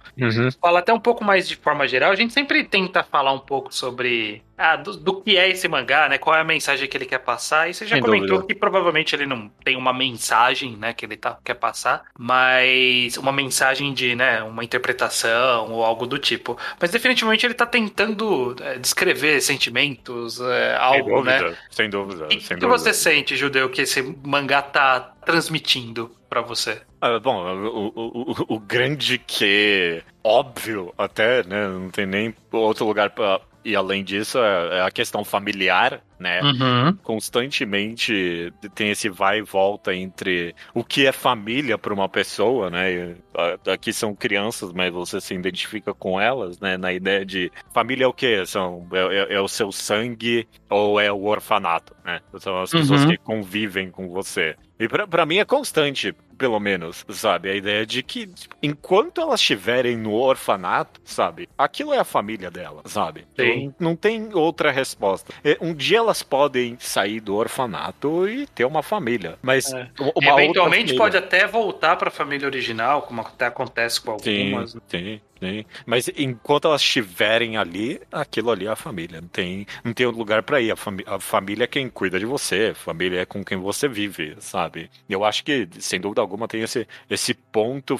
[0.62, 2.12] falar até um pouco mais de forma geral.
[2.12, 6.08] A gente sempre tenta falar um pouco sobre ah, do, do que é esse mangá,
[6.08, 6.18] né?
[6.20, 7.68] Qual é a mensagem que ele quer passar.
[7.70, 8.48] E você já Sem comentou dúvida.
[8.48, 13.32] que provavelmente ele não tem uma mensagem, né, que ele tá, quer passar, mas uma
[13.32, 16.56] mensagem de, né, uma interpretação ou algo do tipo.
[16.80, 21.58] Mas definitivamente ele tá tentando é, descrever sentimentos, é, algo, né?
[21.72, 22.78] sem dúvida, O que, sem que dúvida.
[22.78, 26.82] você sente, Judeu, que esse mangá tá transmitindo pra você?
[27.02, 31.68] Ah, bom, o, o, o, o grande que óbvio até, né?
[31.68, 36.42] Não tem nem outro lugar pra ir além disso, é, é a questão familiar, né?
[36.42, 36.96] Uhum.
[37.04, 42.94] Constantemente tem esse vai e volta entre o que é família para uma pessoa, né?
[42.94, 46.78] E, a- Aqui são crianças, mas você se identifica com elas, né?
[46.78, 48.46] Na ideia de família é o quê?
[48.46, 52.22] São, é, é- é o seu sangue ou é o orfanato, né?
[52.40, 53.10] São as pessoas Uhum.
[53.10, 54.56] que convivem com você.
[54.80, 57.50] E pra, pra mim é constante, pelo menos, sabe?
[57.50, 61.48] A ideia de que tipo, enquanto elas estiverem no orfanato, sabe?
[61.58, 63.26] Aquilo é a família dela, sabe?
[63.40, 63.74] Sim.
[63.80, 65.34] Não, não tem outra resposta.
[65.62, 69.90] Um dia elas podem sair do orfanato e ter uma família, mas É.
[70.16, 74.76] uma Eventualmente pode até voltar pra família original, como até acontece com Sim, algumas.
[74.88, 75.66] sim, sim.
[75.86, 79.22] Mas enquanto elas estiverem ali, aquilo ali é a família.
[79.22, 80.72] Não tem, não tem lugar pra ir.
[80.72, 83.88] A, fami- a família é quem cuida de você, a família é com quem você
[83.88, 84.90] vive, sabe?
[85.10, 87.98] Eu acho que, sem dúvida alguma, tem esse, esse ponto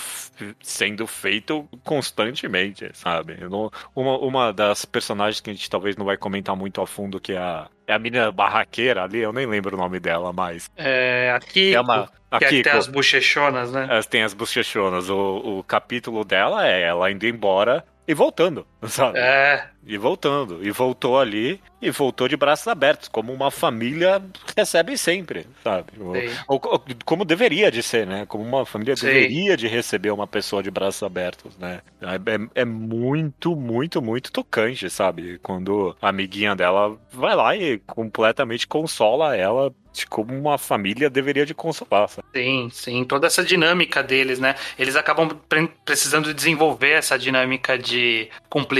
[0.62, 3.38] sendo feito constantemente, sabe?
[3.50, 7.20] Não- uma, uma das personagens que a gente talvez não vai comentar muito a fundo,
[7.20, 10.70] que é a, é a menina barraqueira ali, eu nem lembro o nome dela mais.
[10.76, 12.08] É, aqui, É uma.
[12.08, 13.88] que é que Aqui, tem as bochechonas, né?
[13.90, 15.10] elas têm as bochechonas.
[15.10, 19.20] O, o capítulo dela é ela indo embora e voltando, sabe?
[19.20, 20.66] É, E voltando.
[20.66, 24.22] E voltou ali e voltou de braços abertos, como uma família
[24.58, 25.94] recebe sempre, sabe?
[26.00, 26.16] Ou,
[26.48, 28.26] ou- como deveria de ser, né?
[28.26, 29.06] Como uma família Sim.
[29.08, 31.82] deveria de receber uma pessoa de braços abertos, né?
[32.02, 35.38] É, é muito, muito, muito tocante, sabe?
[35.40, 39.74] Quando a amiguinha dela vai lá e completamente consola ela
[40.10, 42.28] como uma família deveria de consolar, sabe?
[42.36, 44.56] Sim, sim, toda essa dinâmica deles, né?
[44.78, 48.75] Eles acabam pre- precisando desenvolver essa dinâmica de cumplicidade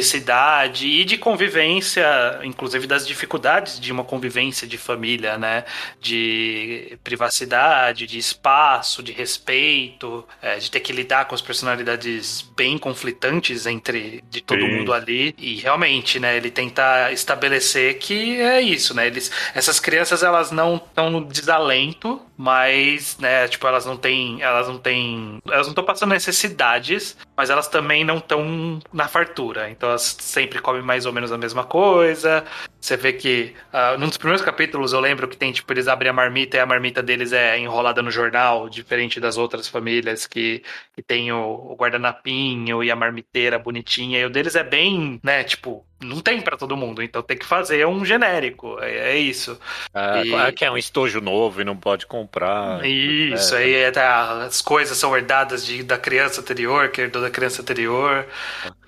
[0.86, 2.06] e de convivência,
[2.44, 5.64] inclusive das dificuldades de uma convivência de família, né?
[6.00, 12.78] De privacidade, de espaço, de respeito, é, de ter que lidar com as personalidades bem
[12.78, 14.72] conflitantes entre de todo Sim.
[14.72, 15.36] mundo ali.
[15.38, 16.36] E realmente, né?
[16.38, 19.08] Ele tenta estabelecer que é isso, né?
[19.08, 24.68] Eles, essas crianças elas não estão no desalento, mas, né, tipo, elas não têm, elas
[24.68, 29.70] não têm, elas não estão passando necessidades, mas elas também não estão na fartura.
[29.70, 32.46] Então elas sempre comem mais ou menos a mesma coisa.
[32.80, 36.10] Você vê que ah, num dos primeiros capítulos eu lembro que tem, tipo, eles abrem
[36.10, 40.64] a marmita e a marmita deles é enrolada no jornal, diferente das outras famílias que,
[40.96, 44.20] que tem o, o guardanapinho e a marmiteira bonitinha.
[44.20, 47.46] E o deles é bem, né, tipo, não tem pra todo mundo, então tem que
[47.46, 48.78] fazer um genérico.
[48.82, 49.60] É, é isso.
[49.94, 52.86] É, E- é que é um estojo novo e não pode comprar.
[52.86, 53.60] Isso, É.
[53.60, 57.62] aí é da- as coisas são herdadas de, da criança anterior, que herdou da criança
[57.62, 58.26] anterior.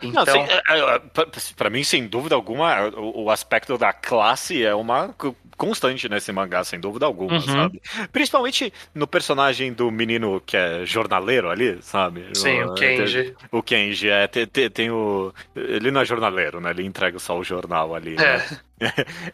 [0.01, 0.45] Então, assim,
[1.13, 6.07] pra- pra mim, sem dúvida alguma, o, o aspecto da classe é uma co- constante
[6.07, 7.41] nesse mangá, sem dúvida alguma, Uhum.
[7.41, 7.81] sabe?
[8.11, 12.27] Principalmente no personagem do menino que é jornaleiro ali, sabe?
[12.33, 13.35] sim, o Kenji.
[13.51, 15.33] O Kenji, é, tem, tem- tem o...
[15.55, 16.69] Ele não é jornaleiro, né?
[16.69, 18.37] Ele entrega só o jornal ali, né?
[18.37, 18.59] É,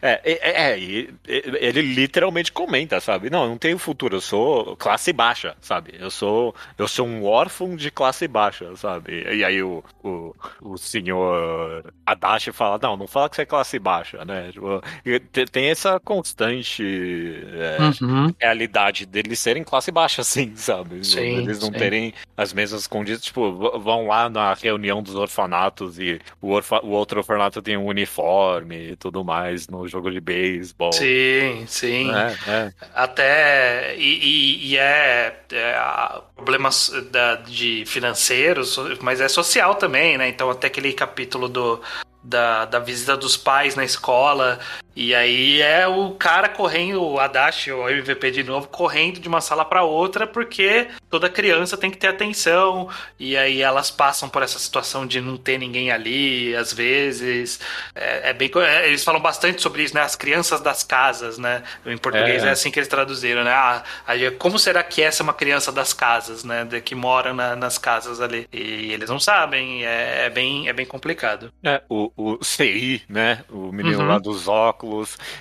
[0.02, 3.28] É, é, é, e- ele literalmente comenta, sabe?
[3.30, 5.94] Não, eu não tenho futuro, eu sou classe baixa, sabe?
[5.98, 9.22] Eu sou eu sou um órfão de classe baixa, sabe?
[9.36, 13.78] E aí o, o, o senhor Adachi fala, não, não fala que você é classe
[13.78, 14.50] baixa, né?
[14.52, 14.80] Tipo,
[15.32, 16.82] te- tem essa constante
[17.54, 18.34] é, Uhum.
[18.40, 21.04] realidade deles serem classe baixa, sim, sabe?
[21.04, 21.76] Sim, eles não sim.
[21.76, 26.88] terem as mesmas condições, tipo, vão lá na reunião dos orfanatos e o, orfa- o
[26.90, 29.33] outro orfanato tem um uniforme e tudo mais
[29.70, 30.92] no jogo de beisebol.
[30.92, 32.10] Sim, sim.
[32.12, 32.72] É, é.
[32.94, 33.96] Até.
[33.96, 35.78] E, e- e é, é,
[36.36, 40.28] problemas da, de financeiros, mas é social também, né?
[40.28, 41.80] Então, até aquele capítulo do.
[42.26, 44.58] Da, da visita dos pais na escola.
[44.96, 49.40] E aí é o cara correndo, o Adachi, o MVP de novo, correndo de uma
[49.40, 52.88] sala para outra, porque toda criança tem que ter atenção.
[53.18, 57.60] E aí elas passam por essa situação de não ter ninguém ali, às vezes.
[57.94, 58.50] É, é bem.
[58.56, 60.02] é, eles falam bastante sobre isso, né?
[60.02, 61.62] As crianças das casas, né?
[61.84, 62.48] Em português É.
[62.48, 63.50] é, assim que eles traduziram, né?
[63.52, 66.64] Ah, aí, como será que essa é uma criança das casas, né?
[66.64, 68.46] De, que mora na- nas casas ali.
[68.52, 71.52] E eles não sabem, é, é bem, é bem complicado.
[71.62, 73.44] É, o, o CI, né?
[73.50, 74.06] O menino Uhum.
[74.08, 74.83] lá dos óculos,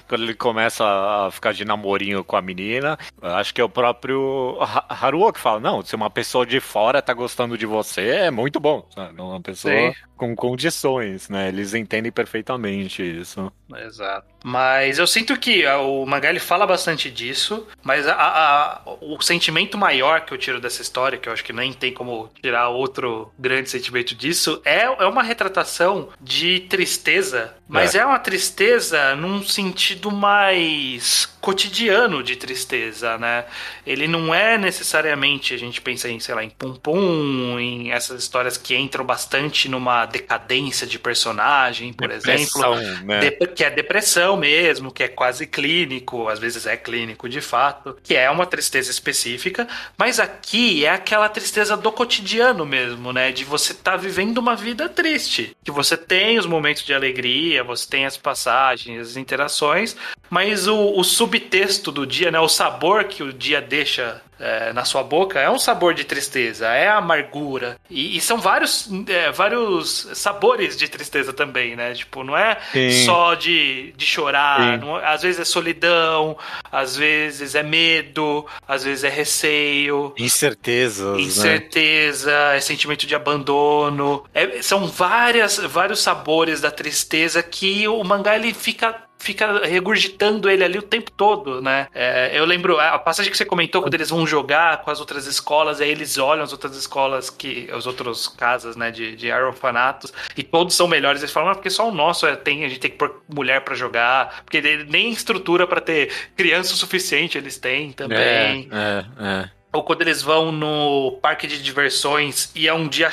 [0.07, 4.57] quando ele começa a ficar de namorinho com a menina, acho que é o próprio
[4.61, 8.31] Ha- Haruo que fala: Não, se uma pessoa de fora tá gostando de você, é
[8.31, 8.87] muito bom.
[9.17, 9.93] Uma pessoa Sim.
[10.23, 11.49] Com condições, né?
[11.49, 13.51] Eles entendem perfeitamente isso.
[13.75, 14.27] Exato.
[14.43, 19.19] Mas eu sinto que ah, o mangá ele fala bastante disso, mas a- a- o
[19.21, 22.69] sentimento maior que eu tiro dessa história, que eu acho que nem tem como tirar
[22.69, 28.05] outro grande sentimento disso, é, é uma retratação de tristeza, mas é.
[28.05, 33.45] uma tristeza num sentido mais cotidiano de tristeza, né?
[33.85, 38.21] Ele não é necessariamente, a gente pensa em, sei lá, em Pum Pum, em essas
[38.23, 42.37] histórias que entram bastante numa decadência de personagem, por exemplo.
[42.37, 43.19] Depressão, né?
[43.19, 47.97] Dep- que é depressão mesmo, que é quase clínico, às vezes é clínico de fato,
[48.03, 53.31] que é uma tristeza específica, mas aqui é aquela tristeza do cotidiano mesmo, né?
[53.31, 55.55] De você estar vivendo uma vida triste.
[55.63, 59.95] Que você tem os momentos de alegria, você tem as passagens, as interações,
[60.29, 62.39] mas o, o subtexto do dia, né?
[62.39, 66.67] O sabor que o dia deixa é, na sua boca é um sabor de tristeza,
[66.67, 67.77] é amargura.
[67.89, 71.93] E, e são vários, é, vários sabores de tristeza também, né?
[71.93, 73.05] Tipo, não é Sim.
[73.05, 74.77] só de, de chorar.
[74.79, 76.37] Não- às vezes é solidão,
[76.71, 80.13] às vezes é medo, às vezes é receio.
[80.17, 81.21] Incertezas, né?
[81.23, 84.23] Incerteza, é sentimento de abandono.
[84.33, 90.63] É- são várias, vários sabores da tristeza que o mangá ele fica fica regurgitando ele
[90.63, 91.87] ali o tempo todo, né?
[91.95, 95.25] É, eu lembro a passagem que você comentou quando eles vão jogar com as outras
[95.25, 100.13] escolas, aí eles olham as outras escolas que as outras casas, né, de, de orfanatos
[100.35, 101.21] e todos são melhores.
[101.21, 103.61] Eles falam, ah, porque só o nosso é, tem a gente tem que pôr mulher
[103.61, 108.67] pra jogar, porque nem estrutura pra ter criança o suficiente eles têm também.
[108.71, 109.49] É, é, é.
[109.73, 113.09] Ou quando eles vão no parque de diversões e é um dia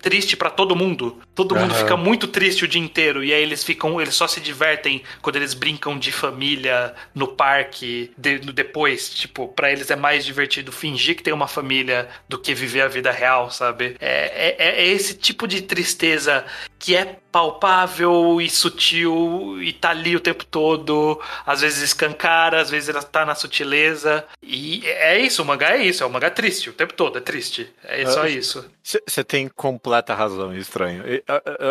[0.00, 1.22] triste para todo mundo.
[1.32, 4.40] Todo mundo fica muito triste o dia inteiro e aí eles ficam, eles só se
[4.40, 10.24] divertem quando eles brincam de família no parque de, depois, tipo, para eles é mais
[10.24, 13.96] divertido fingir que tem uma família do que viver a vida real, sabe?
[14.00, 16.44] É, é, é esse tipo de tristeza
[16.82, 22.70] que é palpável e sutil e tá ali o tempo todo, às vezes escancara, às
[22.70, 24.24] vezes ela tá na sutileza.
[24.42, 27.20] E é isso, o mangá é isso, é um mangá triste o tempo todo, é
[27.20, 27.68] triste.
[27.82, 28.64] É só isso.
[28.82, 31.02] Você tem completa razão, estranho.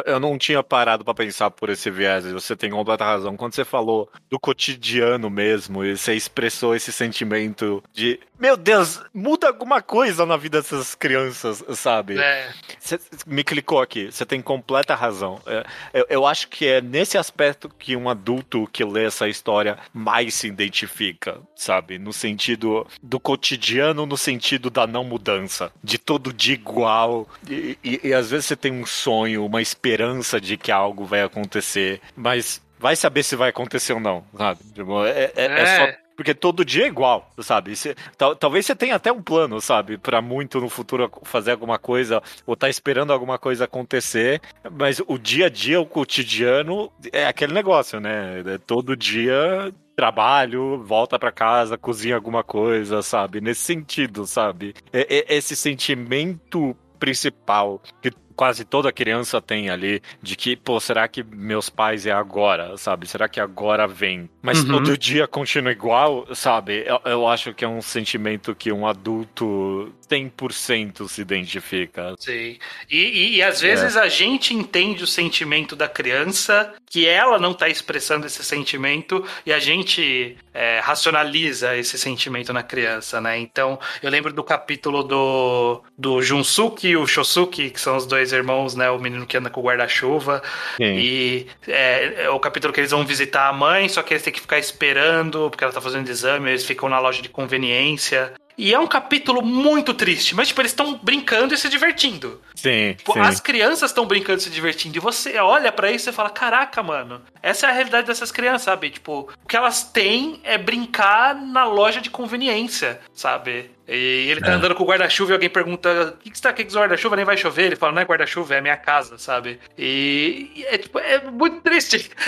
[0.05, 3.38] Eu não tinha parado para pensar por esse viés, você tem completa razão.
[3.38, 9.47] Quando você falou do cotidiano mesmo, e você expressou esse sentimento de, meu Deus, muda
[9.47, 12.17] alguma coisa na vida dessas crianças, sabe?
[12.17, 12.49] É.
[12.80, 15.39] Você me clicou aqui, você tem completa razão.
[15.45, 19.77] É, eu, eu acho que é nesse aspecto que um adulto que lê essa história
[19.93, 21.99] mais se identifica, sabe?
[21.99, 27.30] No sentido do cotidiano, no sentido da não mudança, de todo dia igual.
[27.47, 31.21] E, e, e às vezes você tem um sonho, uma esperança de que algo vai
[31.21, 34.60] acontecer, mas vai saber se vai acontecer ou não, sabe?
[34.73, 35.99] Tipo, é, é, é, só é.
[36.15, 37.76] Porque todo dia é igual, sabe?
[37.76, 39.97] Cê, tal, talvez você tenha até um plano, sabe?
[39.97, 45.17] para muito no futuro fazer alguma coisa, ou tá esperando alguma coisa acontecer, mas o
[45.17, 48.43] dia a dia, o cotidiano, é aquele negócio, né?
[48.45, 53.39] É todo dia trabalho, volta para casa, cozinha alguma coisa, sabe?
[53.39, 54.74] Nesse sentido, sabe?
[54.91, 61.08] É, é, esse sentimento principal que quase toda criança tem ali de que, pô, será
[61.08, 63.06] que meus pais é agora, sabe?
[63.06, 64.27] Será que agora vem?
[64.41, 64.71] Mas uhum.
[64.71, 66.84] todo dia continua igual, sabe?
[66.88, 72.13] Eu, eu, acho que é um sentimento que um adulto 100% se identifica.
[72.19, 72.58] Sim.
[72.89, 74.02] E, e, e às vezes é.
[74.02, 79.54] a gente entende o sentimento da criança, que ela não tá expressando esse sentimento, e
[79.54, 83.39] a gente é, racionaliza esse sentimento na criança, né?
[83.39, 88.34] Então, eu lembro do capítulo do, do Junsuke e o Shosuke, que são os dois
[88.34, 88.89] irmãos, né?
[88.89, 90.41] O menino que anda com o guarda-chuva.
[90.80, 94.34] E é, é, o capítulo que eles vão visitar a mãe, só que eles têm
[94.34, 98.34] que ficar esperando, porque ela tá fazendo exame, eles ficam na loja de conveniência.
[98.62, 102.39] E é um capítulo muito triste, mas, tipo, eles estão brincando e se divertindo.
[102.54, 103.19] Sim, tipo, sim.
[103.19, 104.95] As crianças estão brincando e se divertindo.
[104.97, 108.62] E você olha para isso e fala: caraca, mano, essa é a realidade dessas crianças,
[108.62, 108.91] sabe?
[108.91, 113.71] Tipo, o que elas têm é brincar na loja de conveniência, sabe?
[113.88, 114.54] E ele tá é.
[114.54, 116.80] andando com o guarda-chuva e alguém pergunta: o que, que você tá aqui com o
[116.80, 117.15] guarda-chuva?
[117.15, 117.65] Nem vai chover.
[117.65, 119.60] Ele fala: não é guarda-chuva, é minha casa, sabe?
[119.78, 122.10] E é, tipo, é muito triste.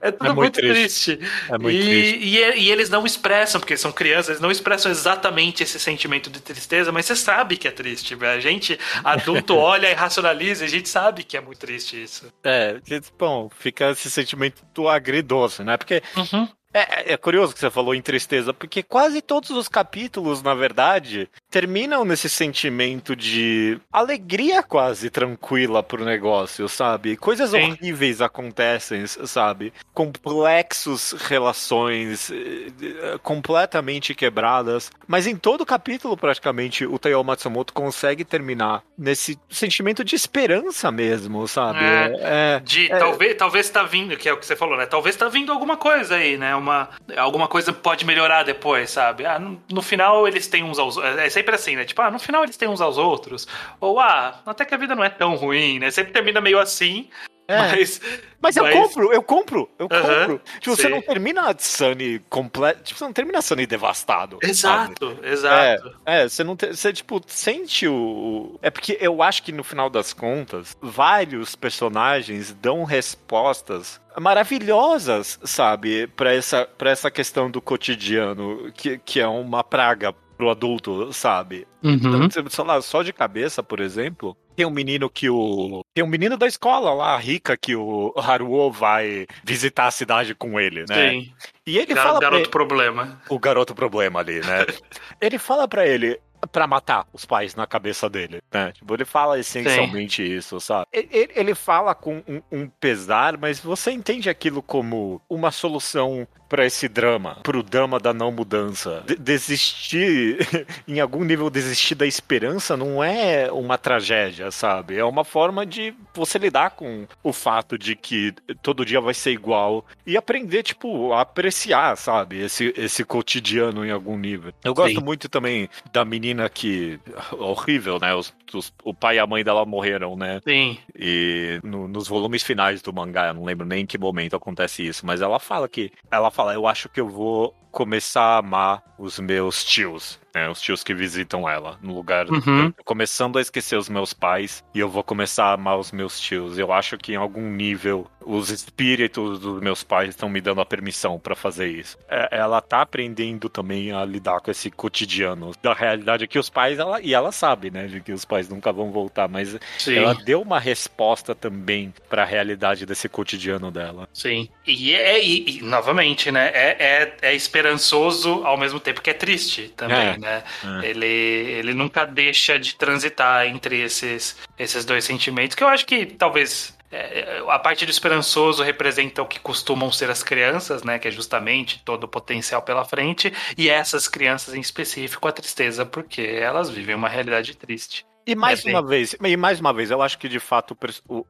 [0.00, 1.16] É tudo é muito, muito triste.
[1.16, 1.32] triste.
[1.50, 2.18] É muito e, triste.
[2.24, 6.40] E, e, eles não expressam, porque são crianças, eles não expressam exatamente esse sentimento de
[6.40, 8.16] tristeza, mas você sabe que é triste.
[8.24, 12.32] A gente, adulto, olha e racionaliza, a gente sabe que é muito triste isso.
[12.44, 12.80] É,
[13.18, 15.76] bom, fica esse sentimento agridoce, né?
[15.76, 16.48] Porque uhum.
[16.72, 21.28] É, é, curioso que você falou em tristeza, porque quase todos os capítulos, na verdade,
[21.50, 27.16] terminam nesse sentimento de alegria quase tranquila pro negócio, sabe?
[27.16, 27.72] Coisas Sim.
[27.72, 29.72] horríveis acontecem, sabe?
[29.94, 34.90] Complexos relações eh, completamente quebradas.
[35.06, 41.48] Mas em todo capítulo, praticamente, o Taiyo Matsumoto consegue terminar nesse sentimento de esperança mesmo,
[41.48, 41.84] sabe?
[41.84, 44.86] É, é de é, talvez, talvez tá vindo, que é o que você falou, né?
[44.86, 46.54] Talvez tá vindo alguma coisa aí, né?
[46.54, 49.24] Uma, alguma coisa pode melhorar depois, sabe?
[49.24, 51.84] Ah, no, no final eles têm uns aos é, é sempre assim, né?
[51.84, 53.46] Tipo, ah, no final eles têm uns aos outros.
[53.80, 55.90] Ou, ah, até que a vida não é tão ruim, né?
[55.90, 57.08] Sempre termina meio assim.
[57.46, 57.56] É.
[57.56, 58.00] Mas,
[58.42, 58.74] mas eu mas...
[58.74, 60.38] compro, eu compro, eu compro.
[60.60, 60.82] Tipo, sim.
[60.82, 62.82] você não termina a Sunny completo.
[62.82, 64.38] Tipo, você não termina a Sunny devastado.
[64.42, 65.28] Exato, sabe?
[65.28, 65.96] exato.
[66.04, 68.58] É, é, você não te, você, tipo, sente o.
[68.60, 76.06] É porque eu acho que no final das contas, vários personagens dão respostas maravilhosas, sabe,
[76.08, 81.66] para essa, pra essa questão do cotidiano, que, que é uma praga pro adulto, sabe?
[81.82, 81.94] Uhum.
[81.94, 85.84] Então, sei lá, só de cabeça, por exemplo, tem um menino que o.
[85.92, 90.58] Tem um menino da escola lá, rica, que o Haruo vai visitar a cidade com
[90.58, 91.10] ele, né?
[91.10, 91.32] Sim.
[91.66, 92.18] E ele Gar fala.
[92.18, 92.50] O garoto ele...
[92.50, 93.20] problema.
[93.28, 94.64] O garoto problema ali, né?
[95.20, 96.18] ele fala para ele:
[96.52, 98.72] para matar os pais na cabeça dele, né?
[98.72, 100.32] Tipo, ele fala essencialmente Sim.
[100.32, 100.86] isso, sabe?
[100.92, 106.64] Ele, ele fala com um, um, pesar, mas você entende aquilo como uma solução para
[106.64, 109.04] esse drama, pro drama da não mudança.
[109.06, 110.38] De desistir,
[110.88, 114.96] em algum nível, desistir da esperança não é uma tragédia, sabe?
[114.96, 119.32] É uma forma de você lidar com o fato de que todo dia vai ser
[119.32, 122.40] igual e aprender, tipo, a apreciar, sabe?
[122.40, 124.52] Esse, esse cotidiano em algum nível.
[124.64, 125.04] Eu gosto Sim.
[125.04, 126.98] muito também da menina que.
[127.32, 128.14] horrível, né?
[128.14, 130.40] Os, os, o pai e a mãe dela morreram, né?
[130.42, 130.78] Sim.
[130.98, 134.86] E no, nos volumes finais do mangá, eu não lembro nem em que momento acontece
[134.86, 135.92] isso, mas ela fala que.
[136.10, 140.20] Ela fala, eu acho que eu vou começar a amar os meus tios.
[140.32, 140.48] né?
[140.48, 141.76] Os tios que visitam ela.
[141.82, 142.30] No lugar.
[142.30, 142.66] Uhum.
[142.66, 146.20] eu começando a esquecer os meus pais e eu vou começar a amar os meus
[146.20, 146.56] tios.
[146.56, 150.66] Eu acho que em algum nível os espíritos dos meus pais estão me dando a
[150.66, 151.96] permissão pra fazer isso.
[152.08, 156.78] É, ela tá aprendendo também a lidar com esse cotidiano da realidade que os pais,
[156.78, 159.96] ela, e ela sabe, né, de que os pais nunca vão voltar, mas Sim.
[159.96, 164.06] ela deu uma resposta também pra realidade desse cotidiano dela.
[164.12, 164.48] Sim.
[164.66, 166.50] E, é, e, e, novamente, né?
[166.52, 170.44] É, é, é esperançoso ao mesmo tempo que é triste também, É, né?
[170.82, 170.86] é.
[170.86, 176.04] Ele, ele nunca deixa de transitar entre esses, esses dois sentimentos, que eu acho que
[176.04, 176.76] talvez.
[176.90, 180.98] É, a parte do esperançoso representa o que costumam ser as crianças, né?
[180.98, 185.84] Que é justamente todo o potencial pela frente, e essas crianças em específico a tristeza,
[185.84, 188.04] porque elas vivem uma realidade triste.
[188.26, 190.76] E mais É, bem- uma vez, e mais uma vez, eu acho que de fato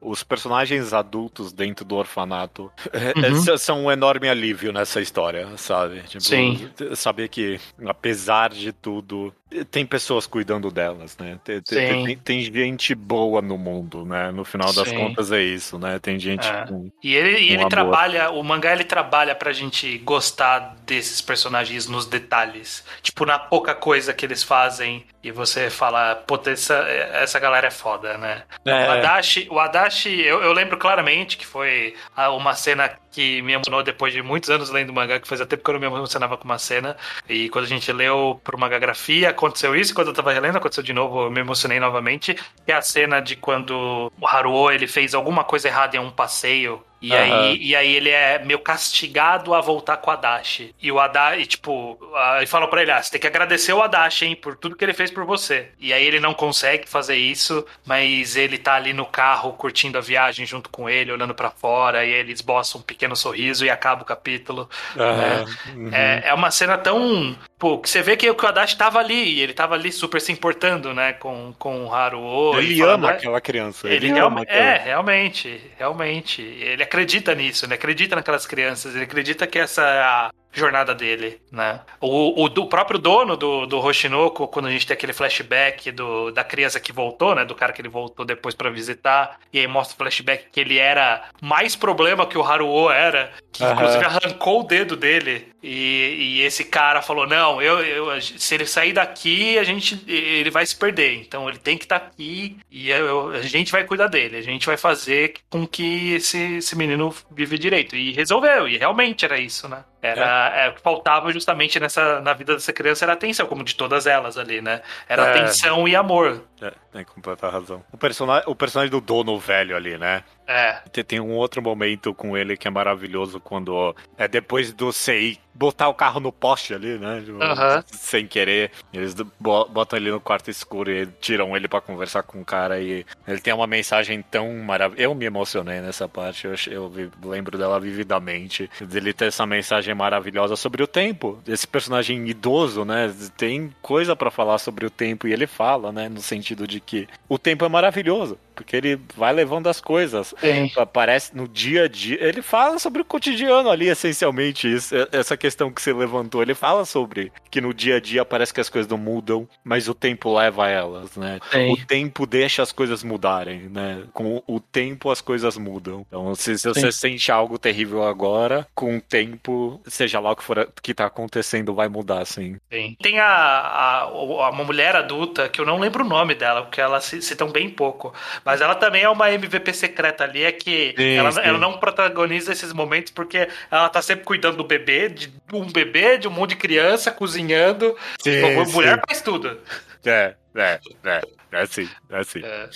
[0.01, 3.57] os personagens adultos dentro do orfanato é, é, Uhum.
[3.57, 6.01] são um enorme alívio nessa história, sabe?
[6.03, 6.69] Tipo, Sim.
[6.95, 7.57] Saber que,
[7.87, 9.33] apesar de tudo,
[9.71, 11.39] tem pessoas cuidando delas, né?
[11.43, 14.31] Tem, tem- tem- gente boa no mundo, né?
[14.31, 14.97] No final das Sim.
[14.97, 15.97] contas é isso, né?
[15.99, 16.65] Tem gente É.
[16.67, 16.89] com.
[17.03, 22.05] E ele, e ele trabalha, o mangá ele trabalha pra gente gostar desses personagens nos
[22.05, 22.83] detalhes.
[23.01, 26.75] Tipo, na pouca coisa que eles fazem e você fala, puta, essa,
[27.13, 28.43] essa galera é foda, né?
[28.65, 31.93] O É, Adachi, o Adachi eu, eu lembro claramente que foi
[32.37, 35.69] uma cena que me emocionou depois de muitos anos lendo mangá, que fazia tempo que
[35.69, 36.95] eu não me emocionava com uma cena.
[37.27, 39.93] E quando a gente leu por magagrafia, aconteceu isso.
[39.95, 42.37] Quando eu tava relendo, aconteceu de novo, eu me emocionei novamente.
[42.67, 46.83] É a cena de quando o Haruo ele fez alguma coisa errada em um passeio.
[47.01, 47.17] E, Aham.
[47.17, 50.75] aí, e aí ele é meio castigado a voltar com o Adachi.
[50.81, 54.25] E o Adachi, tipo, aí falam pra ele, ah, você tem que agradecer o Adachi,
[54.25, 55.69] hein, por tudo que ele fez por você.
[55.79, 60.01] E aí ele não consegue fazer isso, mas ele tá ali no carro curtindo a
[60.01, 64.01] viagem junto com ele, olhando pra fora, e ele esboça um pequeno sorriso e acaba
[64.01, 64.69] o capítulo.
[64.95, 65.89] aham, uhum.
[65.91, 67.37] É, é uma cena tão.
[67.57, 70.21] Pô, que você vê que, que o Adachi tava ali, e ele tava ali super
[70.21, 72.59] se importando, né, com, com o Haruo.
[72.59, 73.89] Ele ama "Ah, aquela criança.
[73.89, 74.75] ele Ele, ama realmente, aquela...
[74.75, 76.41] é, realmente, realmente.
[76.41, 81.81] Ele acredita nisso, ele acredita naquelas crianças, ele acredita que essa é jornada dele, né?
[82.01, 86.31] O, o, do próprio dono do, do Hoshinoko, quando a gente tem aquele flashback do,
[86.31, 87.45] da criança que voltou, né?
[87.45, 90.77] Do cara que ele voltou depois pra visitar, e aí mostra o flashback que ele
[90.77, 93.73] era mais problema que o Haruo era, que Aham.
[93.73, 95.49] inclusive arrancou o dedo dele.
[95.61, 100.49] E, e esse cara falou: Não, eu, eu- se ele sair daqui, a gente ele
[100.49, 101.15] vai se perder.
[101.15, 104.37] Então ele tem que estar aqui e eu- a gente vai cuidar dele.
[104.37, 107.95] A gente vai fazer com que esse, esse menino vive direito.
[107.95, 109.83] E resolveu, e realmente era isso, né?
[110.01, 113.75] Era, é, o que faltava justamente nessa, na vida dessa criança era atenção, como de
[113.75, 114.81] todas elas ali, né?
[115.07, 115.29] Era É.
[115.31, 116.43] atenção e amor.
[116.61, 117.83] É, tem completa razão.
[117.91, 120.23] O personagem, o personagem do dono velho ali, né?
[120.51, 125.37] É, Tem- um outro momento com ele que é maravilhoso quando é depois do Sei
[125.53, 127.21] botar o carro no poste ali, né?
[127.23, 127.43] Tipo.
[127.87, 128.71] Sem querer.
[128.93, 132.79] Eles bo- botam ele no quarto escuro e tiram ele pra conversar com o cara
[132.79, 135.03] e ele tem uma mensagem tão maravilhosa.
[135.03, 136.91] Eu me emocionei nessa parte, eu, eu
[137.23, 138.69] lembro dela vividamente.
[138.93, 141.39] Ele ter essa mensagem maravilhosa sobre o tempo.
[141.45, 143.13] Esse personagem idoso, né?
[143.37, 146.07] Tem coisa pra falar sobre o tempo e ele fala, né?
[146.07, 148.37] No sentido de que o tempo é maravilhoso.
[148.55, 150.33] Porque ele vai levando as coisas.
[150.41, 150.71] Sim.
[150.77, 152.17] Aparece no dia a dia.
[152.21, 154.71] Ele fala sobre o cotidiano ali, essencialmente.
[154.73, 156.41] Isso, essa questão que você levantou.
[156.41, 159.87] Ele fala sobre que no dia a dia parece que as coisas não mudam, mas
[159.87, 161.39] o tempo leva elas, né?
[161.51, 161.71] Sim.
[161.73, 164.03] O tempo deixa as coisas mudarem, né?
[164.13, 166.05] Com o tempo as coisas mudam.
[166.07, 170.43] Então, se, se você sente algo terrível agora, com o tempo, seja lá o que
[170.43, 172.57] for que tá acontecendo, vai mudar, sim.
[172.71, 172.95] Sim.
[173.01, 176.79] Tem a, a, a- uma mulher adulta, que eu não lembro o nome dela, porque
[176.81, 178.13] ela se citam bem pouco.
[178.45, 181.41] Mas ela também é uma MVP secreta ali, é que Sim, ela, sim.
[181.43, 186.17] ela não protagoniza esses momentos porque ela tá sempre cuidando do bebê, de um bebê,
[186.17, 187.95] de um monte de criança, cozinhando.
[188.19, 189.59] Sim, mulher faz tudo.
[190.05, 191.21] É, é, é.
[191.51, 192.41] É assim, é assim.
[192.43, 192.69] É.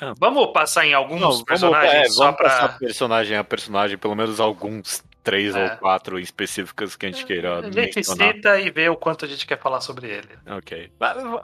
[0.00, 0.12] É.
[0.18, 2.50] Vamos passar em alguns Não, vamos, personagens é, só vamos pra.
[2.50, 5.64] passar personagem a personagem, pelo menos alguns, três É.
[5.64, 8.34] ou quatro específicos que a gente queira A gente mencionar.
[8.34, 10.28] cita e vê o quanto a gente quer falar sobre ele.
[10.46, 10.90] Ok.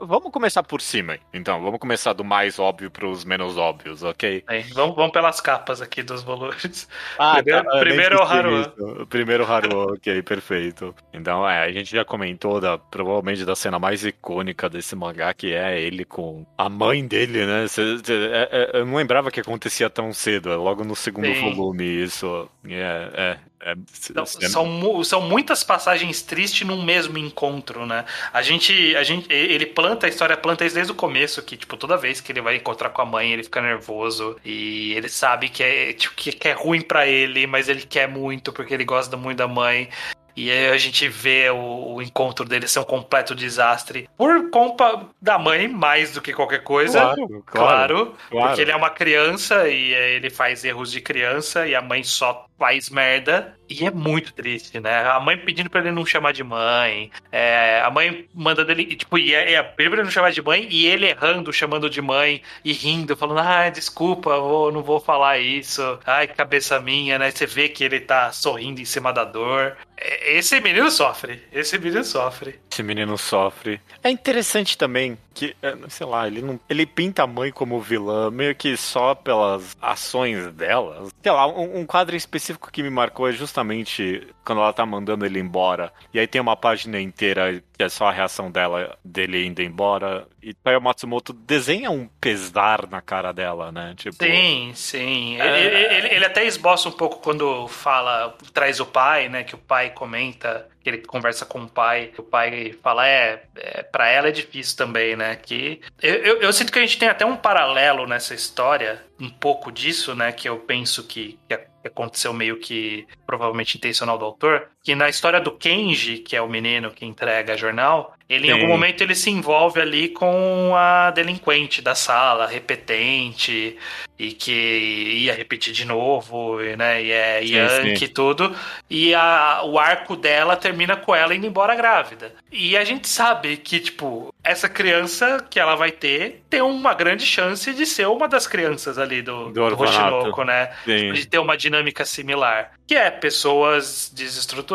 [0.02, 1.62] Vamos começar por cima, então.
[1.62, 4.44] Vamos começar do mais óbvio para os menos óbvios, ok?
[4.74, 6.88] Vamos, vamos pelas capas aqui dos volumes.
[7.18, 9.06] Ah, Primeiro- nem primeiro é o Haruo.
[9.06, 10.94] Primeiro o Haruo, ok, perfeito.
[11.12, 15.52] Então, é, a gente já comentou da, provavelmente da cena mais icônica desse mangá, que
[15.54, 17.66] é ele com a mãe dele, né?
[17.68, 21.26] Cê- cê- é- é- eu não lembrava que acontecia tão cedo, é logo no segundo
[21.26, 21.54] Sim.
[21.54, 22.48] volume isso.
[22.68, 23.76] É, é, é,
[24.10, 28.04] Então, são, são muitas passagens tristes num mesmo encontro, né?
[28.32, 31.76] A gente, a gente, ele planta a história, planta isso desde o começo, que tipo
[31.76, 35.48] toda vez que ele vai encontrar com a mãe, ele fica nervoso e ele sabe
[35.48, 39.16] que é, tipo, que, é ruim pra ele, mas ele quer muito porque ele gosta
[39.16, 39.88] muito da mãe.
[40.36, 45.06] E aí a gente vê o, o encontro dele ser um completo desastre por culpa
[45.20, 47.00] da mãe, mais do que qualquer coisa.
[47.00, 48.46] Claro, Claro, claro, claro.
[48.46, 52.02] porque ele é uma criança e eh, ele faz erros de criança e a mãe
[52.02, 53.54] só faz merda.
[53.70, 55.06] E é muito triste, né?
[55.08, 57.10] A mãe pedindo pra ele não chamar de mãe.
[57.32, 60.42] é, a mãe mandando ele, tipo, e é, é, pedindo pra ele não chamar de
[60.42, 64.98] mãe e ele errando, chamando de mãe e rindo, falando, ah, desculpa, vou, não vou
[65.00, 65.98] falar isso.
[66.04, 67.30] Ai, cabeça minha, né?
[67.30, 69.76] Você vê que ele tá sorrindo em cima da dor.
[69.96, 71.40] É, Esse menino sofre.
[71.52, 72.58] Esse menino sofre.
[72.70, 73.80] Esse menino sofre.
[74.02, 76.58] É interessante também que, é, sei lá, ele não.
[76.68, 81.06] Ele pinta a mãe como vilã, meio que só pelas ações dela.
[81.22, 85.24] Sei lá, um, um quadro específico que me marcou é justamente quando ela tá mandando
[85.26, 85.92] ele embora.
[86.14, 90.26] E aí tem uma página inteira que é só a reação dela, dele indo embora.
[90.42, 93.94] E Taya Matsumoto desenha um pesar na cara dela, né?
[93.96, 94.16] Tipo.
[94.24, 95.40] Sim, sim.
[95.40, 95.60] É.
[95.66, 99.44] Ele, ele- ele até esboça um pouco quando fala, traz o pai, né?
[99.44, 104.08] Que o pai comenta, ele conversa com o pai, o pai fala, é, é para
[104.08, 105.36] ela é difícil também, né?
[105.36, 109.30] Que eu, eu, eu sinto que a gente tem até um paralelo nessa história, um
[109.30, 110.32] pouco disso, né?
[110.32, 115.40] Que eu penso que, que aconteceu meio que provavelmente intencional do autor, que na história
[115.40, 118.60] do Kenji, que é o menino que entrega jornal, ele em Sim.
[118.60, 123.76] algum momento ele se envolve ali com a delinquente da sala, repetente,
[124.16, 127.02] e que ia repetir de novo, e, né?
[127.02, 128.54] E é Yankee e tudo.
[128.88, 132.32] E a, o arco dela termina com ela indo embora grávida.
[132.52, 137.26] E a gente sabe que, tipo, essa criança que ela vai ter tem uma grande
[137.26, 139.82] chance de ser uma das crianças ali do, Do do.
[139.82, 140.70] Hoshinoku, né?
[140.84, 141.12] Sim.
[141.12, 142.72] De ter uma dinâmica similar.
[142.86, 144.69] Que é pessoas desestruturadas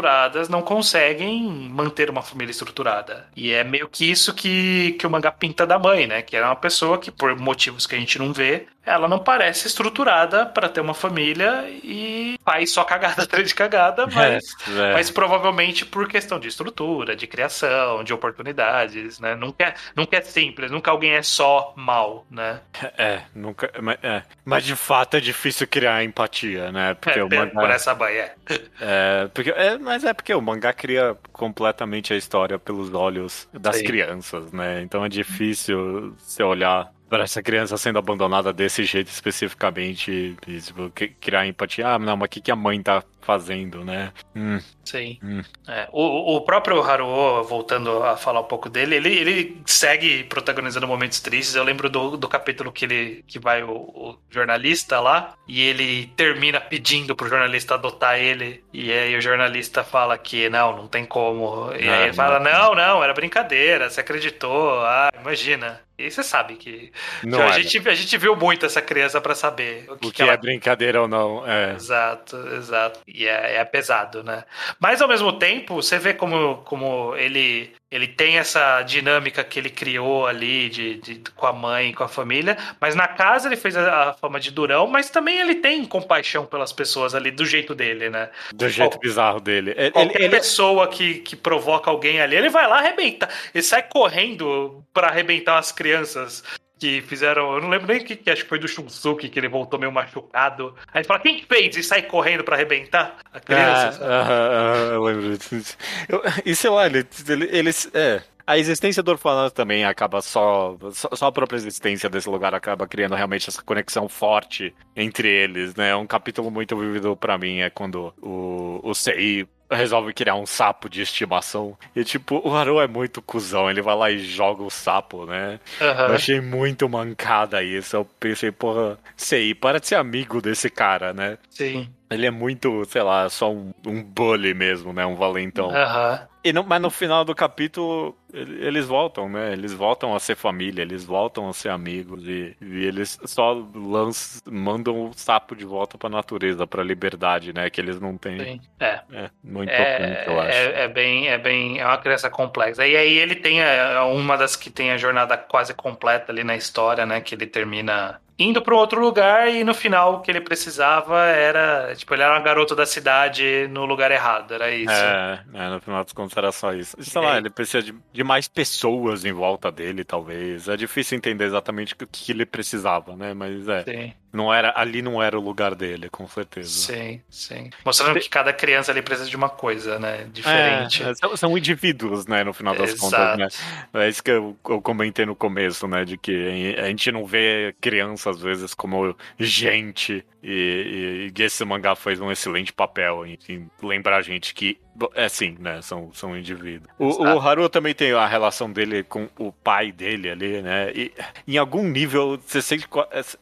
[0.49, 3.27] não conseguem manter uma família estruturada.
[3.35, 6.21] E é meio que isso que, que o mangá pinta da mãe, né?
[6.21, 9.67] Que é uma pessoa que, por motivos que a gente não vê, ela não parece
[9.67, 14.93] estruturada para ter uma família e faz só cagada atrás de cagada, mas, É, é.
[14.93, 19.35] mas provavelmente por questão de estrutura, de criação, de oportunidades, né?
[19.35, 22.61] Nunca é, nunca é simples, nunca alguém é só mal, né?
[22.97, 23.71] É, nunca.
[23.81, 24.23] Mas, é.
[24.43, 26.93] mas de fato é difícil criar empatia, né?
[26.95, 27.73] Porque É, o por mangá.
[27.73, 28.35] essa mãe, é.
[28.79, 33.77] É, porque, é, mas é porque o mangá cria completamente a história pelos olhos das
[33.77, 33.83] Sim.
[33.83, 34.81] crianças, né?
[34.81, 41.47] Então é difícil você olhar para essa criança sendo abandonada desse jeito especificamente tipo, criar
[41.47, 41.87] empatia.
[41.87, 44.13] Ah, não, mas o que, que a mãe tá fazendo, né?
[44.35, 45.17] Hum, Sim.
[45.23, 45.41] Hum.
[45.67, 50.87] É, o, o próprio Haruo, voltando a falar um pouco dele, ele, ele segue protagonizando
[50.87, 51.55] momentos tristes.
[51.55, 56.07] Eu lembro do, do capítulo que ele que vai o, o jornalista lá e ele
[56.15, 58.63] termina pedindo pro jornalista adotar ele.
[58.71, 61.71] E aí o jornalista fala que não, não tem como.
[61.73, 62.75] E Ah, aí ele fala: não.
[62.75, 64.81] não, não, era brincadeira, você acreditou.
[64.81, 65.81] Ah, imagina.
[65.97, 66.91] E você sabe que.
[67.23, 67.61] não a, é.
[67.61, 70.33] gente, a gente viu muito essa criança pra saber o que, O que que ela
[70.33, 71.47] é brincadeira ou não.
[71.47, 71.73] É.
[71.73, 72.99] Exato, exato.
[73.07, 74.43] E é, é pesado, né?
[74.79, 79.69] Mas ao mesmo tempo, você vê como, como ele, ele tem essa dinâmica que ele
[79.69, 82.57] criou ali de, de- com a mãe, com a família.
[82.81, 86.45] Mas na casa ele fez a, a fama de durão, mas também ele tem compaixão
[86.45, 88.29] pelas pessoas ali, do jeito dele, né?
[88.53, 89.73] Do jeito Qual- bizarro dele.
[89.77, 93.29] Ele, Qualquer ele- pessoa que, que provoca alguém ali, ele vai lá arrebenta.
[93.53, 96.43] Ele sai correndo pra arrebentar as crianças
[96.85, 97.55] que fizeram.
[97.55, 99.79] Eu não lembro nem o que, que acho que foi do Shunsuke que ele voltou
[99.79, 100.75] meio machucado.
[100.93, 101.75] Aí ele fala: quem que fez?
[101.75, 103.99] E sai correndo pra arrebentar a criança.
[104.03, 105.77] Ah, aham, eu lembro disso.
[106.07, 107.89] Eu- e sei lá, ele, ele- eles.
[107.93, 108.21] É.
[108.47, 111.09] A existência do orfanato também acaba só, só.
[111.13, 115.95] Só a própria existência desse lugar acaba criando realmente essa conexão forte entre eles, né?
[115.95, 120.89] Um capítulo muito vívido pra mim é quando o, o Sei resolve criar um sapo
[120.89, 121.77] de estimação.
[121.95, 125.59] E tipo, o Haru é muito cuzão, ele vai lá e joga o sapo, né?
[125.81, 126.07] Aham.
[126.07, 127.95] Eu achei muito mancada isso.
[127.95, 131.37] Eu pensei, porra, Sei, para de ser amigo desse cara, né?
[131.49, 131.89] Sim.
[132.15, 135.05] Ele é muito, sei lá, só um, um bully mesmo, né?
[135.05, 135.69] Um valentão.
[135.69, 136.27] Aham.
[136.43, 139.51] E não, mas no final do capítulo, ele- eles voltam, né?
[139.51, 142.23] Eles voltam a ser família, eles voltam a ser amigos.
[142.27, 147.67] E, e eles só lançam, mandam o sapo de volta pra natureza, pra liberdade, né?
[147.71, 148.39] Que eles não têm.
[148.39, 148.61] Sim.
[148.79, 148.99] É.
[149.11, 150.51] É, muito importante, eu acho.
[150.57, 152.85] É, é bem, é bem, é uma criança complexa.
[152.85, 156.55] E aí ele tem a- uma das que tem a jornada quase completa ali na
[156.55, 157.21] história, né?
[157.21, 161.95] Que ele termina indo para outro lugar e no final o que ele precisava era,
[161.95, 164.91] tipo, ele era um garoto da cidade no lugar errado, era isso.
[164.91, 166.95] É, é, no final dos contos era só isso.
[167.01, 170.67] Sei E lá, ele precisa de, de mais pessoas em volta dele, talvez.
[170.67, 173.33] É difícil entender exatamente o que ele precisava, né?
[173.33, 176.69] Mas é, Sim, não era, ali não era o lugar dele, com certeza.
[176.69, 177.69] sim, sim.
[177.83, 180.27] Mostrando que cada criança ali precisa de uma coisa, né?
[180.31, 181.03] Diferente.
[181.03, 183.01] É, é, são, são indivíduos, né, no final das Exato.
[183.01, 183.61] contas,
[183.93, 184.01] né?
[184.05, 187.75] É isso que eu, eu comentei no começo, né, de que a gente não vê
[187.79, 193.37] criança às vezes como gente e, e, e esse mangá faz um excelente papel em,
[193.49, 194.77] em lembrar a gente que
[195.13, 195.81] É sim, né?
[195.81, 196.89] São, são indivíduos.
[196.97, 200.91] O, o Haru também tem a relação dele com o pai dele ali, né?
[200.93, 201.11] E
[201.47, 202.87] em algum nível você sente,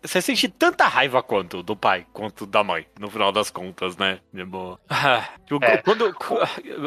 [0.01, 4.19] você sente tanta raiva quanto do pai, quanto da mãe, no final das contas, né?
[4.33, 4.79] Tipo,
[5.61, 5.77] é.
[5.77, 6.15] quando,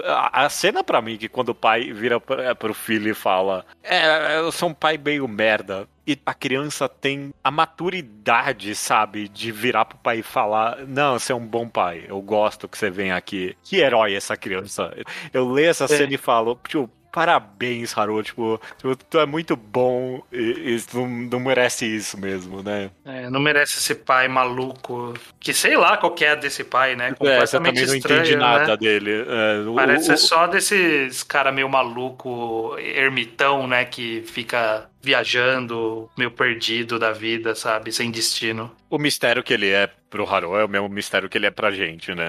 [0.04, 4.50] a cena pra mim que quando o pai vira pro filho e fala: É, eu
[4.50, 9.98] sou um pai meio merda e a criança tem a maturidade, sabe, de virar pro
[9.98, 13.56] pai e falar: Não, você é um bom pai, eu gosto que você vem aqui.
[13.62, 14.94] Que herói essa criança.
[15.32, 15.88] Eu leio essa é.
[15.88, 18.22] cena e falo, tipo, parabéns, Haru.
[18.22, 18.60] Tipo,
[19.08, 22.90] tu é muito bom e, e tu não, merece isso mesmo, né?
[23.06, 25.14] É, não merece esse pai maluco.
[25.40, 27.12] Que sei lá qual que é desse pai, né?
[27.12, 28.76] Completamente é, você também não estranho, entendi nada né?
[28.76, 29.24] dele.
[29.26, 33.86] É, Parece o, só desses cara meio maluco, ermitão, né?
[33.86, 37.92] Que fica viajando, meio perdido da vida, sabe?
[37.92, 38.74] Sem destino.
[38.90, 41.70] O mistério que ele é pro Haru é o mesmo mistério que ele é pra
[41.70, 42.26] gente, né?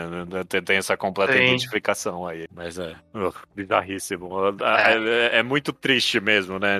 [0.63, 1.39] Tem essa completa Sim.
[1.39, 2.47] identificação aí.
[2.53, 4.29] Mas é uh, bizarríssimo.
[4.61, 4.93] É.
[4.93, 5.43] É, é.
[5.43, 6.77] muito triste mesmo, né?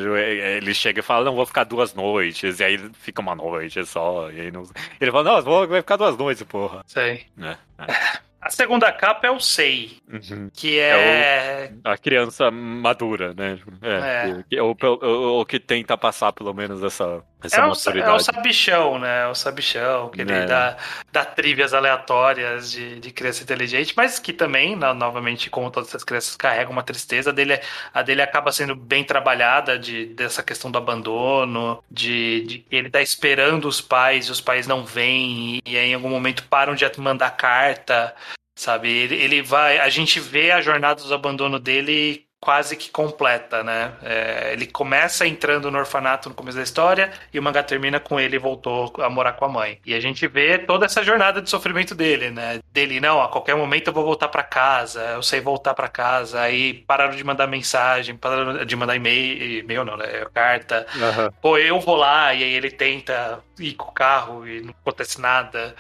[0.58, 2.60] Ele chega e fala, não, vou ficar duas noites.
[2.60, 4.30] E aí fica uma noite só.
[4.30, 4.64] E aí não...
[5.02, 6.84] Ele fala, não, vai ficar duas noites, porra.
[6.86, 7.26] Sei.
[7.40, 8.18] É, é.
[8.48, 10.50] A segunda capa é o Sei, uhum.
[10.54, 10.90] que é...
[10.90, 13.60] é o, a criança madura, né?
[13.82, 14.62] É, é.
[14.62, 18.10] O, o, o, que tenta passar pelo menos essa, essa é maturidade.
[18.10, 19.24] O, é o sabichão, né?
[19.24, 20.46] É o sabichão, que ele é.
[20.46, 20.78] dá,
[21.12, 26.38] dá trivias aleatórias de, de criança inteligente, mas que também, novamente, como todas essas crianças,
[26.38, 27.32] carregam uma tristeza.
[27.32, 27.60] A dele,
[27.94, 33.02] a dele acaba sendo bem trabalhada de, dessa questão do abandono, de, de ele tá
[33.02, 36.88] esperando os pais e os pais não vêm, e aí em algum momento param de
[36.98, 38.16] mandar carta
[38.58, 38.90] sabe?
[38.90, 43.94] Ele, ele vai, a gente vê a jornada do abandono dele quase que completa, né?
[44.04, 48.20] É, ele começa entrando no orfanato no começo da história e o mangá termina com
[48.20, 49.80] ele voltou a morar com a mãe.
[49.86, 52.60] E a gente vê toda essa jornada de sofrimento dele, né?
[52.72, 56.42] Dele, não, a qualquer momento eu vou voltar para casa, eu sei voltar para casa.
[56.42, 60.26] Aí pararam de mandar mensagem, pararam de mandar e-mail, e-mail não, né?
[60.34, 60.86] Carta.
[60.96, 61.32] Uhum.
[61.42, 65.20] Pô, eu vou lá e aí ele tenta ir com o carro e não acontece
[65.20, 65.76] nada.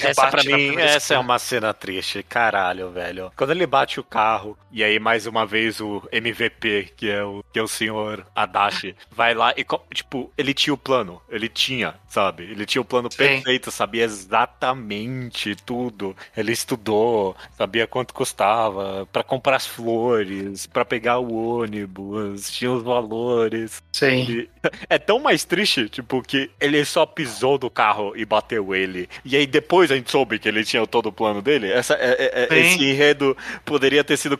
[0.00, 3.32] Essa pra mim, essa é uma cena triste, caralho, velho.
[3.36, 7.44] Quando ele bate o carro, e aí mais uma vez o MVP, que é o,
[7.52, 9.64] que é o senhor Adachi, vai lá e,
[9.94, 12.44] tipo, ele tinha o plano, ele tinha, sabe?
[12.44, 13.18] Ele tinha o plano Sim.
[13.18, 16.16] perfeito, sabia exatamente tudo.
[16.36, 22.82] Ele estudou, sabia quanto custava, para comprar as flores, para pegar o ônibus, tinha os
[22.82, 23.82] valores.
[23.92, 24.24] Sim.
[24.28, 24.50] E
[24.90, 29.08] é tão mais triste, tipo, que ele só pisou do carro e bateu ele.
[29.24, 31.72] E aí depois a gente soube que ele tinha todo o plano dele.
[31.72, 34.36] Essa, é, é, é esse enredo poderia ter sido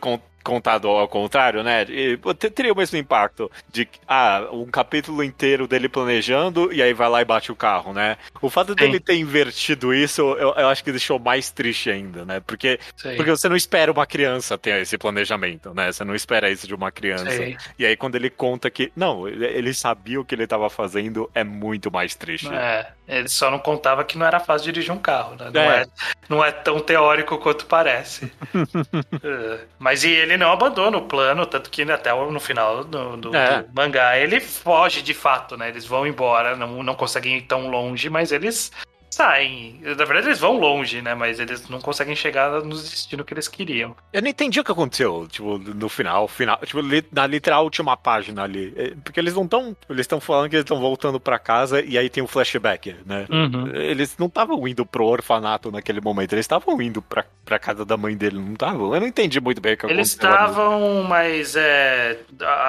[0.47, 1.85] contado ao contrário, né?
[1.89, 2.17] E
[2.49, 7.21] teria o mesmo impacto de ah, um capítulo inteiro dele planejando e aí vai lá
[7.21, 8.17] e bate o carro, né?
[8.41, 8.75] O fato Sim.
[8.75, 12.39] dele ter invertido isso, eu, eu, acho que deixou mais triste ainda, né?
[12.39, 12.79] Porque,
[13.17, 15.91] porque você não espera uma criança ter esse planejamento, né?
[15.91, 17.29] Você não espera isso de uma criança.
[17.29, 17.57] Sim.
[17.77, 21.43] E aí quando ele conta que, não, ele sabia o que ele estava fazendo, é
[21.43, 22.47] muito mais triste.
[22.53, 25.51] É, ele só não contava que não era fácil dirigir um carro, né?
[25.53, 25.87] Não é, é
[26.29, 28.31] não é tão teórico quanto parece.
[29.23, 29.59] É.
[29.79, 33.63] Mas e ele não abandona o plano, tanto que até no final do, do, é.
[33.63, 35.69] do, mangá ele foge de fato, né?
[35.69, 38.71] Eles vão embora, não, não conseguem ir tão longe, mas eles
[39.17, 39.79] saem.
[39.83, 41.15] Na verdade, eles vão longe, né?
[41.15, 43.95] Mas eles não conseguem chegar no destino que eles queriam.
[44.13, 46.79] Eu não entendi o que aconteceu, tipo, no final, final, tipo,
[47.11, 48.73] na literal última página ali.
[48.75, 49.75] É, porque eles não estão.
[49.89, 53.25] Eles estão falando que eles estão voltando para casa e aí tem um flashback, né?
[53.29, 53.75] Uhum.
[53.75, 57.97] Eles não estavam indo pro orfanato naquele momento, eles estavam indo pra, pra casa da
[57.97, 58.93] mãe dele, não estavam?
[58.93, 59.99] Eu não entendi muito bem o que aconteceu.
[59.99, 62.19] Eles estavam, mas é,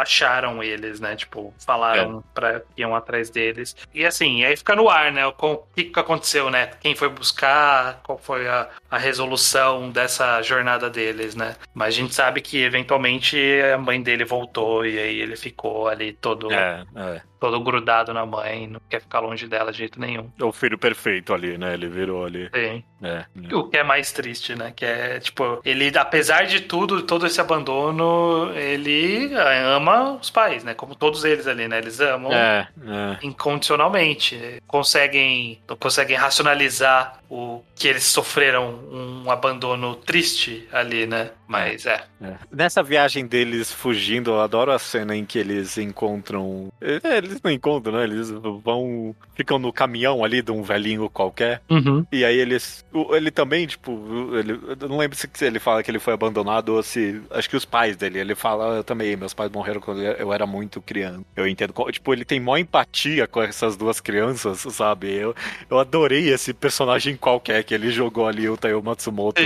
[0.01, 1.15] acharam eles, né?
[1.15, 2.31] Tipo, falaram é.
[2.35, 3.77] pra iam atrás deles.
[3.95, 5.27] E assim, aí fica no ar, né?
[5.27, 5.33] O
[5.75, 6.71] que, que aconteceu aconteceu, né?
[6.81, 11.57] Quem foi buscar, qual foi a, a resolução dessa jornada deles, né?
[11.75, 13.37] Mas a gente sabe que eventualmente
[13.73, 16.53] a mãe dele voltou e aí ele ficou ali todo.
[16.53, 20.31] É, é todo grudado na mãe, não quer ficar longe dela de jeito nenhum.
[20.39, 21.75] É o filho perfeito ali, né?
[21.75, 22.51] Ele virou ali.
[22.55, 22.83] Sim.
[23.03, 23.55] É, é.
[23.55, 24.73] O que é mais triste, né?
[24.75, 30.75] Que é, tipo, ele, apesar de tudo, todo esse abandono, ele ama os pais, né?
[30.75, 31.79] Como todos eles ali, né?
[31.79, 33.27] Eles amam é, é.
[33.27, 34.63] incondicionalmente.
[34.67, 41.31] Conseguem, conseguem racionalizar o que eles sofreram um abandono triste ali, né?
[41.47, 42.05] Mas é.
[42.21, 42.35] é.
[42.53, 46.69] Nessa viagem deles fugindo, eu adoro a cena em que eles encontram.
[46.81, 48.05] É, eles não encontram, né?
[48.05, 49.17] Eles vão.
[49.35, 51.63] ficam no caminhão ali de um velhinho qualquer.
[51.71, 52.07] Uhum.
[52.13, 52.85] E aí eles.
[53.13, 56.83] Ele também, tipo, ele, eu não lembro se ele fala que ele foi abandonado ou
[56.83, 57.21] se.
[57.31, 58.19] Acho que os pais dele.
[58.19, 61.23] Ele fala, eu também, meus pais morreram quando eu era muito criança.
[61.35, 61.73] Eu entendo.
[61.91, 65.15] Tipo, ele tem maior empatia com essas duas crianças, sabe?
[65.15, 65.35] Eu,
[65.71, 69.41] eu adorei esse personagem qualquer que ele jogou ali, o Taiyo Matsumoto.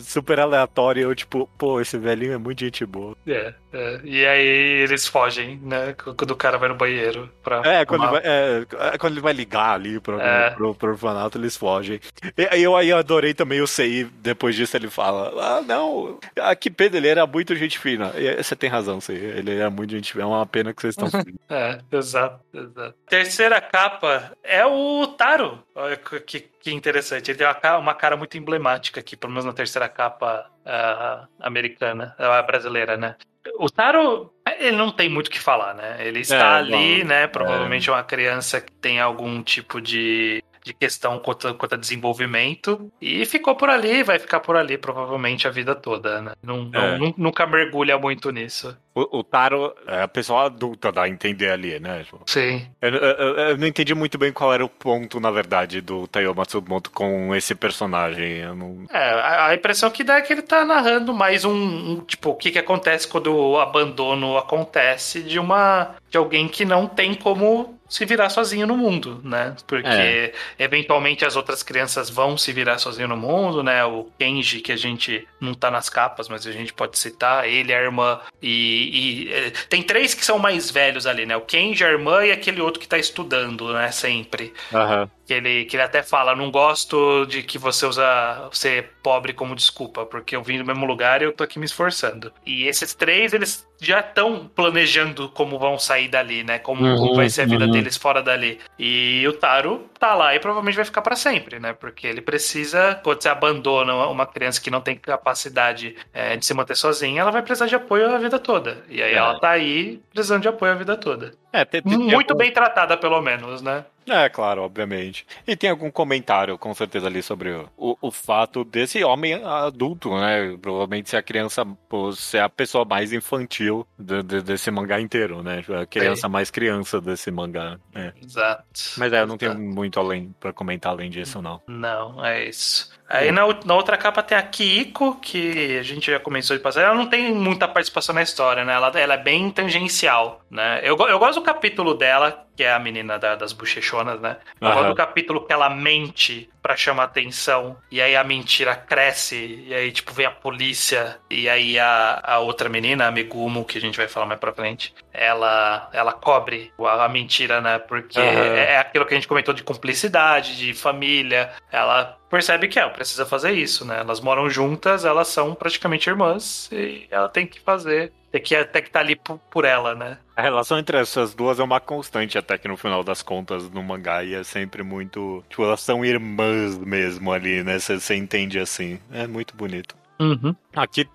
[0.00, 1.02] Super aleatório.
[1.02, 3.16] Eu, tipo, pô, esse velhinho é muito gente boa.
[3.26, 4.00] É, é.
[4.04, 4.46] E aí
[4.82, 5.94] eles fogem, né?
[5.94, 7.58] Quando o cara vai no banheiro pra.
[7.64, 10.50] É, quando, ele tomar- vai, é, é, quando ele vai ligar ali pro, É.
[10.50, 12.00] pro, pro orfanato, eles fogem.
[12.36, 16.98] E eu aí adorei também o CI, depois disso ele fala, ah, não, aqui Pedro,
[16.98, 18.12] ele era muito gente fina.
[18.16, 20.80] E aí, você tem razão, CI, ele era muito gente fina, é uma pena que
[20.80, 21.08] vocês estão
[21.48, 22.94] É, exato, exato.
[23.08, 25.62] Terceira capa é o Taro.
[25.74, 27.30] Olha que, que interessante.
[27.30, 31.26] Ele tem uma cara, uma cara muito emblemática aqui, pelo menos na terceira capa ah,
[31.40, 33.16] americana, ah, brasileira, né?
[33.58, 35.96] O Taro, ele não tem muito o que falar, né?
[36.00, 37.06] Ele está É, ali, não.
[37.08, 37.26] né?
[37.26, 42.90] Provavelmente é uma criança que tem algum tipo de, de questão quanto, quanto a desenvolvimento
[43.00, 46.32] e ficou por ali, vai ficar por ali provavelmente a vida toda, né?
[46.42, 46.98] Não, não- É.
[46.98, 48.76] nu- nunca mergulha muito nisso.
[48.92, 52.04] O, o Taro é a pessoa adulta, dá a entender ali, né?
[52.26, 52.66] Sim.
[52.82, 56.34] Eu, eu- eu não entendi muito bem qual era o ponto, na verdade, do Taiyo
[56.34, 58.42] Matsumoto com esse personagem.
[58.56, 58.84] Não...
[58.90, 62.30] É, a, a impressão que dá é que ele tá narrando mais um, um, tipo,
[62.30, 67.14] o que que acontece quando o abandono acontece de uma de alguém que não tem
[67.14, 69.54] como se virar sozinho no mundo, né?
[69.64, 70.32] Porque É.
[70.58, 73.84] eventualmente as outras crianças vão se virar sozinho no mundo, né?
[73.84, 77.72] O Kenji que a gente não tá nas capas, mas a gente pode citar, ele,
[77.72, 81.36] a irmã e, e, eh, tem três que são mais velhos ali, né?
[81.36, 83.92] O Kenji, a irmã e aquele outro que tá estudando, né?
[83.92, 84.52] Sempre.
[84.74, 85.08] Aham.
[85.24, 89.54] Que ele, que ele até fala, não gosto de que você usa ser pobre como
[89.56, 92.32] desculpa, porque eu vim do mesmo lugar e eu tô aqui me esforçando.
[92.44, 96.58] E esses três, eles já estão planejando como vão sair dali, né?
[96.58, 97.70] Como, Uhum, como vai ser a vida uhum.
[97.70, 98.58] deles fora dali.
[98.78, 101.72] E o Taro tá lá e provavelmente vai ficar pra sempre, né?
[101.72, 106.54] Porque ele precisa, quando você abandona uma criança que não tem capacidade é, de se
[106.54, 108.84] manter sozinha, ela vai precisar de apoio a vida toda.
[108.88, 109.16] E aí É.
[109.16, 111.32] ela tá aí precisando de apoio a vida toda.
[111.52, 113.84] É, tem, tem- Muito algum- bem tratada, pelo menos, né?
[114.08, 115.26] É, claro, obviamente.
[115.48, 120.14] E tem algum comentário, com certeza, ali sobre o, o, o fato desse homem adulto,
[120.16, 120.56] né?
[120.62, 121.66] Provavelmente ser a criança,
[122.14, 125.64] ser a pessoa mais infantil de- de- desse mangá inteiro, né?
[125.82, 127.78] A criança mais criança desse mangá.
[127.94, 128.12] é.
[128.22, 128.64] Exato.
[128.98, 129.64] Mas é, eu não tenho Exato.
[129.86, 131.62] Muito além pra comentar além disso, não.
[131.66, 132.90] Não, é isso.
[133.08, 136.62] Aí na, ou- na outra capa tem a Kiko, que a gente já começou de
[136.62, 136.82] passar.
[136.82, 138.74] Ela não tem muita participação na história, né?
[138.74, 140.80] Ela, ela é bem tangencial, né?
[140.82, 144.36] Eu, eu gosto do capítulo dela, que é a menina da- das bochechonas, né?
[144.60, 144.88] Eu gosto Aham.
[144.88, 149.92] do capítulo que ela mente pra chamar atenção, e aí a mentira cresce, e aí,
[149.92, 153.96] tipo, vem a polícia, e aí a, a outra menina, a Megumo, que a gente
[153.96, 157.78] vai falar mais pra frente, ela, ela cobre a, a mentira, né?
[157.78, 158.56] Porque Aham.
[158.56, 161.52] é, é aquilo que a gente comentou de cumplicidade, de família.
[161.70, 164.00] Ela percebe que ela precisa fazer isso, né?
[164.00, 168.80] Elas moram juntas, elas são praticamente irmãs, e ela tem que fazer, tem que até
[168.80, 170.18] que tá ali por, por ela, né?
[170.36, 173.82] A relação entre essas duas é uma constante, até que no final das contas, no
[173.82, 175.42] mangá, e é sempre muito.
[175.48, 177.78] Tipo, elas são irmãs mesmo ali, né?
[177.78, 179.00] Você entende assim.
[179.10, 179.96] É muito bonito.
[180.18, 180.54] Uhum.
[180.74, 181.06] Aqui,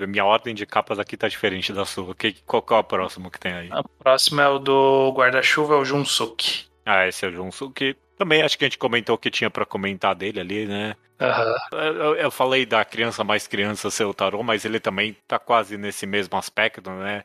[0.00, 2.14] a minha ordem de capas aqui tá diferente da sua.
[2.14, 3.68] Que, qual, qual é o próximo que tem aí?
[3.70, 6.64] A próxima é o do guarda-chuva, é o Junsuke.
[6.84, 7.96] Ah, esse é o Junsuke.
[8.16, 10.96] Também acho que a gente comentou o que tinha pra comentar dele ali, né?
[11.20, 11.54] Aham.
[11.72, 15.76] Eu, eu falei da criança mais criança ser o Tarô, mas ele também tá quase
[15.76, 17.22] nesse mesmo aspecto, né?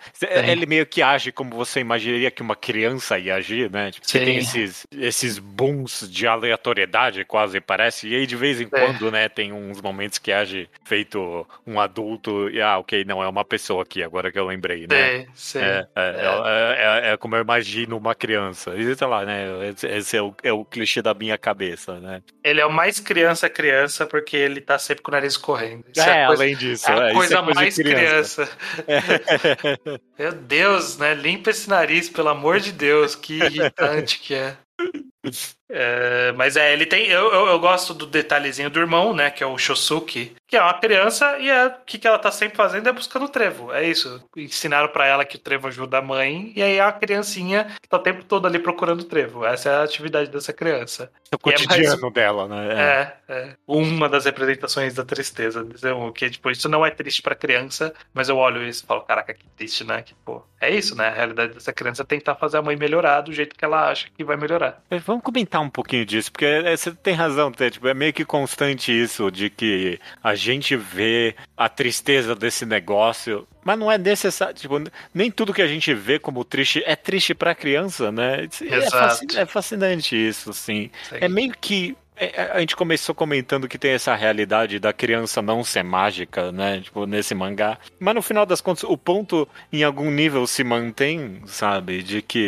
[0.48, 3.92] Ele meio que age como você imaginaria que uma criança ia agir, né?
[3.92, 4.26] Tipo, você Sim.
[4.26, 8.68] tem esses, esses booms de aleatoriedade, quase parece, e aí de vez em É.
[8.70, 13.28] quando, né, tem uns momentos que age feito um adulto, e ah, ok, não, é
[13.28, 15.10] uma pessoa aqui, agora que eu lembrei, né?
[15.10, 15.62] Sei, sei.
[15.64, 18.76] É, é, é, é- é como eu imagino uma criança.
[18.76, 19.70] E sei lá, né?
[19.70, 22.22] Esse, esse é, o, é o clichê da minha cabeça, né?
[22.44, 25.86] Ele é o mais criança criança porque ele tá sempre com o nariz correndo.
[25.94, 26.90] Isso é, a coisa, além disso.
[26.90, 28.50] é a é, coisa é coisa mais de criança.
[30.18, 31.14] Meu Deus, né?
[31.14, 34.58] Limpa esse nariz, pelo amor de Deus, que irritante que é.
[35.70, 37.08] É, mas é, ele tem.
[37.08, 39.30] Eu, eu, eu gosto do detalhezinho do irmão, né?
[39.30, 42.32] Que é o Shosuke, que é uma criança e é, o que, que ela tá
[42.32, 43.72] sempre fazendo é buscando o trevo.
[43.72, 44.24] É isso.
[44.36, 47.88] Ensinaram pra ela que o trevo ajuda a mãe, e aí é a criancinha que
[47.88, 49.46] tá o tempo todo ali procurando o trevo.
[49.46, 51.12] Essa é a atividade dessa criança.
[51.32, 52.74] É o cotidiano dela, né?
[52.74, 53.56] É, é.
[53.68, 55.64] Uma das representações da tristeza.
[55.64, 58.88] Dizer, o que, tipo, isso não é triste pra criança, mas eu olho isso e
[58.88, 60.02] falo, caraca, que triste, né?
[60.02, 61.10] Que, pô, é isso, né?
[61.10, 64.08] A realidade dessa criança é tentar fazer a mãe melhorar do jeito que ela acha
[64.16, 64.82] que vai melhorar.
[64.90, 68.14] É, Vamos comentar um pouquinho disso, porque é, você tem razão, Tê, tipo, é meio
[68.14, 73.98] que constante isso, de que a gente vê a tristeza desse negócio, mas não é
[73.98, 74.82] necessário, tipo,
[75.14, 78.48] nem tudo que a gente vê como triste é triste pra criança, né?
[78.62, 78.90] É, Exato.
[78.98, 80.90] fasci- é fascinante isso, sim.
[81.10, 81.20] Sei.
[81.22, 81.96] É meio que.
[82.16, 86.82] é, A gente começou comentando que tem essa realidade da criança não ser mágica, né?
[86.82, 87.78] Tipo, nesse mangá.
[88.00, 92.02] Mas no final das contas, o ponto, em algum nível, se mantém, sabe?
[92.04, 92.48] De que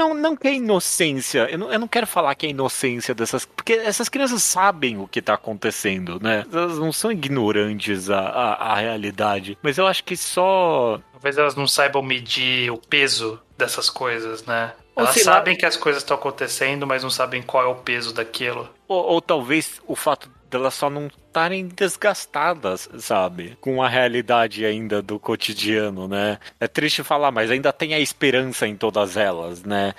[0.00, 1.46] Não, não que é inocência.
[1.50, 3.44] Eu não, eu não quero falar que é inocência dessas.
[3.44, 6.46] Porque essas crianças sabem o que tá acontecendo, né?
[6.50, 9.58] Elas não são ignorantes à, à, à realidade.
[9.62, 10.98] Mas eu acho que só.
[11.12, 14.72] Talvez elas não saibam medir o peso dessas coisas, né?
[14.96, 15.34] Ou Elas sei lá.
[15.34, 18.70] sabem que as coisas estão acontecendo, mas não sabem qual é o peso daquilo.
[18.88, 23.56] Ou, ou talvez o fato delas só não estarem desgastadas, sabe?
[23.60, 26.38] Com a realidade ainda do cotidiano, né?
[26.58, 29.94] É triste falar, mas ainda tem a esperança em todas elas, né?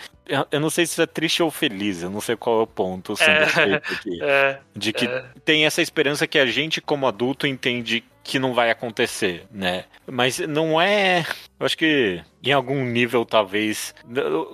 [0.51, 2.67] Eu, não sei se isso é triste ou feliz, eu não sei qual é o
[2.67, 3.47] ponto sendo É.
[3.47, 4.19] feito aqui.
[4.23, 5.25] É, De que É.
[5.43, 9.85] tem essa esperança que a gente, como adulto, entende que não vai acontecer, né?
[10.05, 11.25] Mas não é.
[11.59, 13.93] Eu acho que em algum nível, talvez.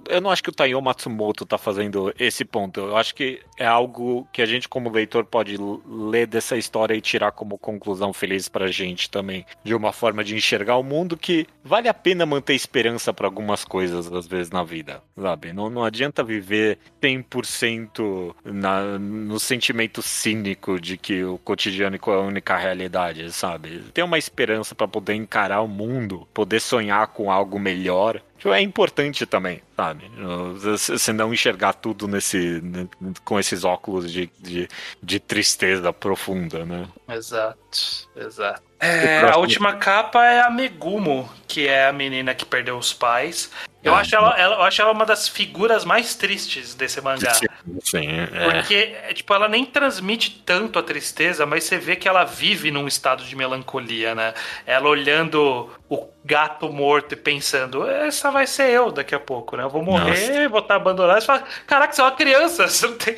[0.09, 2.81] Eu não acho que o Taiyo Matsumoto tá fazendo esse ponto.
[2.81, 5.57] Eu acho que é algo que a gente, como leitor, pode
[5.87, 9.45] ler dessa história e tirar como conclusão feliz pra gente também.
[9.63, 13.63] De uma forma de enxergar o mundo que vale a pena manter esperança pra algumas
[13.63, 15.53] coisas, às vezes, na vida, sabe?
[15.53, 22.19] Não, não adianta viver 100% na, no sentimento cínico de que o cotidiano é a
[22.19, 23.56] única realidade, sabe?
[23.93, 28.21] Ter uma esperança pra poder encarar o mundo, poder sonhar com algo melhor.
[28.37, 30.09] Tipo, É importante também, sabe?
[30.59, 32.87] Você não enxergar tudo nesse, né,
[33.25, 34.67] com esses óculos de, de,
[35.01, 36.87] de tristeza profunda, né?
[37.09, 38.61] exato, exato.
[38.79, 43.49] É, a última capa é a Megumo, que é a menina que perdeu os pais.
[43.83, 47.33] Eu, Ah, acho, ela, ela- eu acho ela uma das figuras mais tristes desse mangá.
[47.33, 47.47] Sim,
[47.93, 48.51] é.
[48.51, 52.71] Porque, é, tipo, ela nem transmite tanto a tristeza, mas você vê que ela vive
[52.71, 54.33] num estado de melancolia, né?
[54.65, 59.63] Ela olhando o gato morto e pensando, essa vai ser eu daqui a pouco, né?
[59.63, 61.21] Eu vou morrer, vou estar abandonado.
[61.21, 63.15] Você fala, caraca, você é uma criança, você não tem...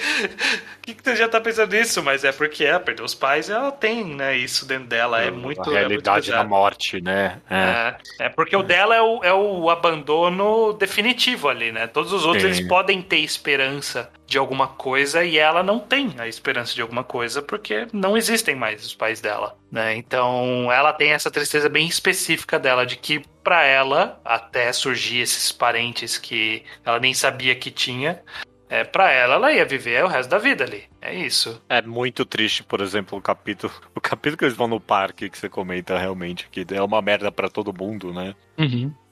[0.82, 2.04] Que, que você já tá pensando nisso?
[2.04, 5.22] Mas é porque ela perdeu os pais ela tem, né, isso dentro dela.
[5.22, 5.60] É muito...
[5.60, 7.40] a é muito realidade da morte, né?
[7.50, 7.96] É.
[8.20, 11.88] É, é porque o dela é o, é o abandono definitivo ali, né?
[11.88, 12.50] Todos os outros Sim.
[12.50, 17.04] eles podem ter esperança de alguma coisa e ela não tem a esperança de alguma
[17.04, 19.96] coisa porque não existem mais os pais dela, né?
[19.96, 25.52] Então ela tem essa tristeza bem específica dela de que pra ela até surgir esses
[25.52, 28.22] parentes que ela nem sabia que tinha,
[28.70, 30.84] é para ela ela ia viver o resto da vida ali.
[31.02, 31.60] É isso.
[31.68, 33.74] É muito triste, por exemplo, o capítulo.
[33.96, 37.32] O capítulo que eles vão no parque que você comenta realmente, que é uma merda
[37.32, 38.36] pra todo mundo, né?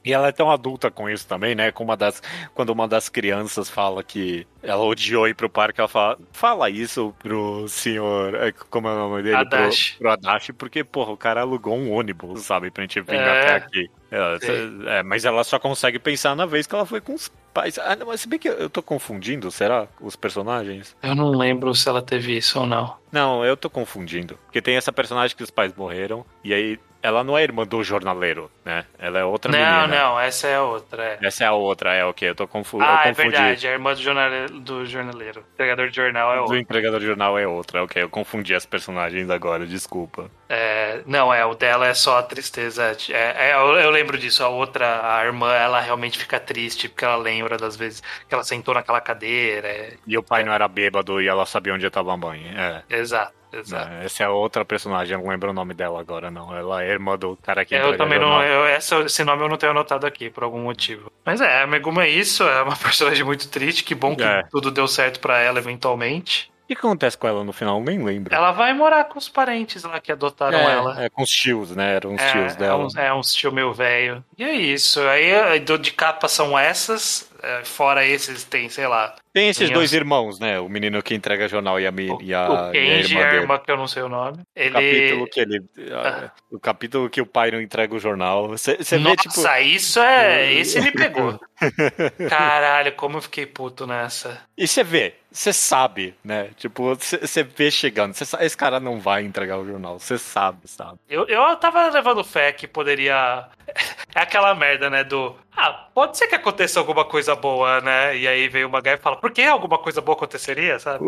[0.08, 1.70] E ela é tão adulta com isso também, né?
[1.70, 2.22] Com uma das,
[2.54, 7.14] quando uma das crianças fala que ela odiou ir pro parque, ela fala, fala isso
[7.18, 9.36] pro senhor, é, como é o nome dele?
[9.36, 9.90] Adachi.
[9.92, 13.40] Pro, pro Adachi, porque, porra, o cara alugou um ônibus, sabe, pra gente vir É.
[13.42, 13.90] até aqui.
[14.10, 14.82] É, Sim.
[14.86, 17.78] é, mas ela só consegue pensar na vez que ela foi com os pais.
[17.78, 19.86] Ah, não, mas se bem que eu tô confundindo, será?
[20.00, 20.96] Os personagens?
[21.02, 22.96] Eu não lembro se ela teve isso ou não.
[23.12, 24.38] Não, eu tô confundindo.
[24.46, 27.82] Porque tem essa personagem que os pais morreram, e aí ela não é irmã do
[27.82, 28.84] jornaleiro, né?
[28.98, 29.86] Ela é outra não, menina.
[29.86, 31.02] não, essa é a outra.
[31.04, 31.18] É.
[31.22, 32.24] Essa é a outra, é o que?
[32.24, 33.30] Eu tô confu Ah, eu é confundi.
[33.30, 33.68] verdade.
[33.68, 35.44] A irmã do, jornaleiro, do jornaleiro.
[35.54, 36.58] Entregador de jornal é Do outra.
[36.58, 38.02] entregador de jornal é outra, ok.
[38.02, 40.30] Eu confundi as personagens agora, desculpa.
[40.48, 42.96] É, não, é, o dela é só a tristeza.
[43.10, 44.42] É, é, eu, eu lembro disso.
[44.42, 48.42] A outra, a irmã, ela realmente fica triste porque ela lembra das vezes que ela
[48.44, 49.68] sentou naquela cadeira.
[49.68, 52.46] É, E o pai não era bêbado e ela sabia onde estava a mãe.
[52.56, 52.82] É.
[52.96, 53.92] exato, exato.
[54.02, 56.56] Essa é a outra personagem, eu não lembro o nome dela agora, não.
[56.56, 58.42] Ela é irmã do cara que eu também não.
[58.42, 61.12] Eu, essa, esse nome eu não tenho anotado aqui por algum motivo.
[61.26, 62.42] Mas é, a Meguma é isso.
[62.42, 63.84] É uma personagem muito triste.
[63.84, 64.44] Que bom que É.
[64.50, 66.50] tudo deu certo pra ela eventualmente.
[66.68, 67.80] O que acontece com ela no final?
[67.82, 68.34] Nem lembro.
[68.34, 71.00] Ela vai morar com os parentes lá que adotaram ela.
[71.00, 71.94] é, é com os tios, né?
[71.96, 72.84] Eram os É, tios é dela.
[72.84, 74.22] uns, é uns tio meu velho.
[74.36, 75.00] E é isso.
[75.00, 77.27] Aí do- de capa são essas.
[77.42, 79.14] Eh, Fora esses, tem, sei lá.
[79.32, 80.58] Tem esses dois os- irmãos, né?
[80.58, 83.16] O menino que entrega jornal e a, O, e a, o e a Kenji e
[83.16, 83.42] irmã a dele.
[83.42, 84.38] irmã, que eu não sei o nome.
[84.38, 84.72] O Ele.
[84.72, 85.64] capítulo que ele.
[85.92, 86.30] Ah.
[86.50, 88.48] O capítulo que o pai não entrega o jornal.
[88.48, 89.40] Você vê, Nossa, tipo.
[89.62, 90.52] isso é.
[90.58, 91.38] Esse me pegou.
[92.28, 94.40] Caralho, como eu fiquei puto nessa.
[94.56, 96.50] E você vê, você sabe, né?
[96.56, 98.14] Tipo, você vê chegando.
[98.14, 99.98] Sabe, esse cara não vai entregar o jornal.
[99.98, 100.98] Você sabe, sabe?
[101.08, 103.46] Eu, eu tava levando fé que poderia.
[104.14, 105.04] É aquela merda, né?
[105.04, 105.36] Do.
[105.60, 108.16] Ah, pode ser que aconteça alguma coisa boa, né?
[108.16, 111.04] E aí veio uma guy e fala, por que alguma coisa boa aconteceria, sabe?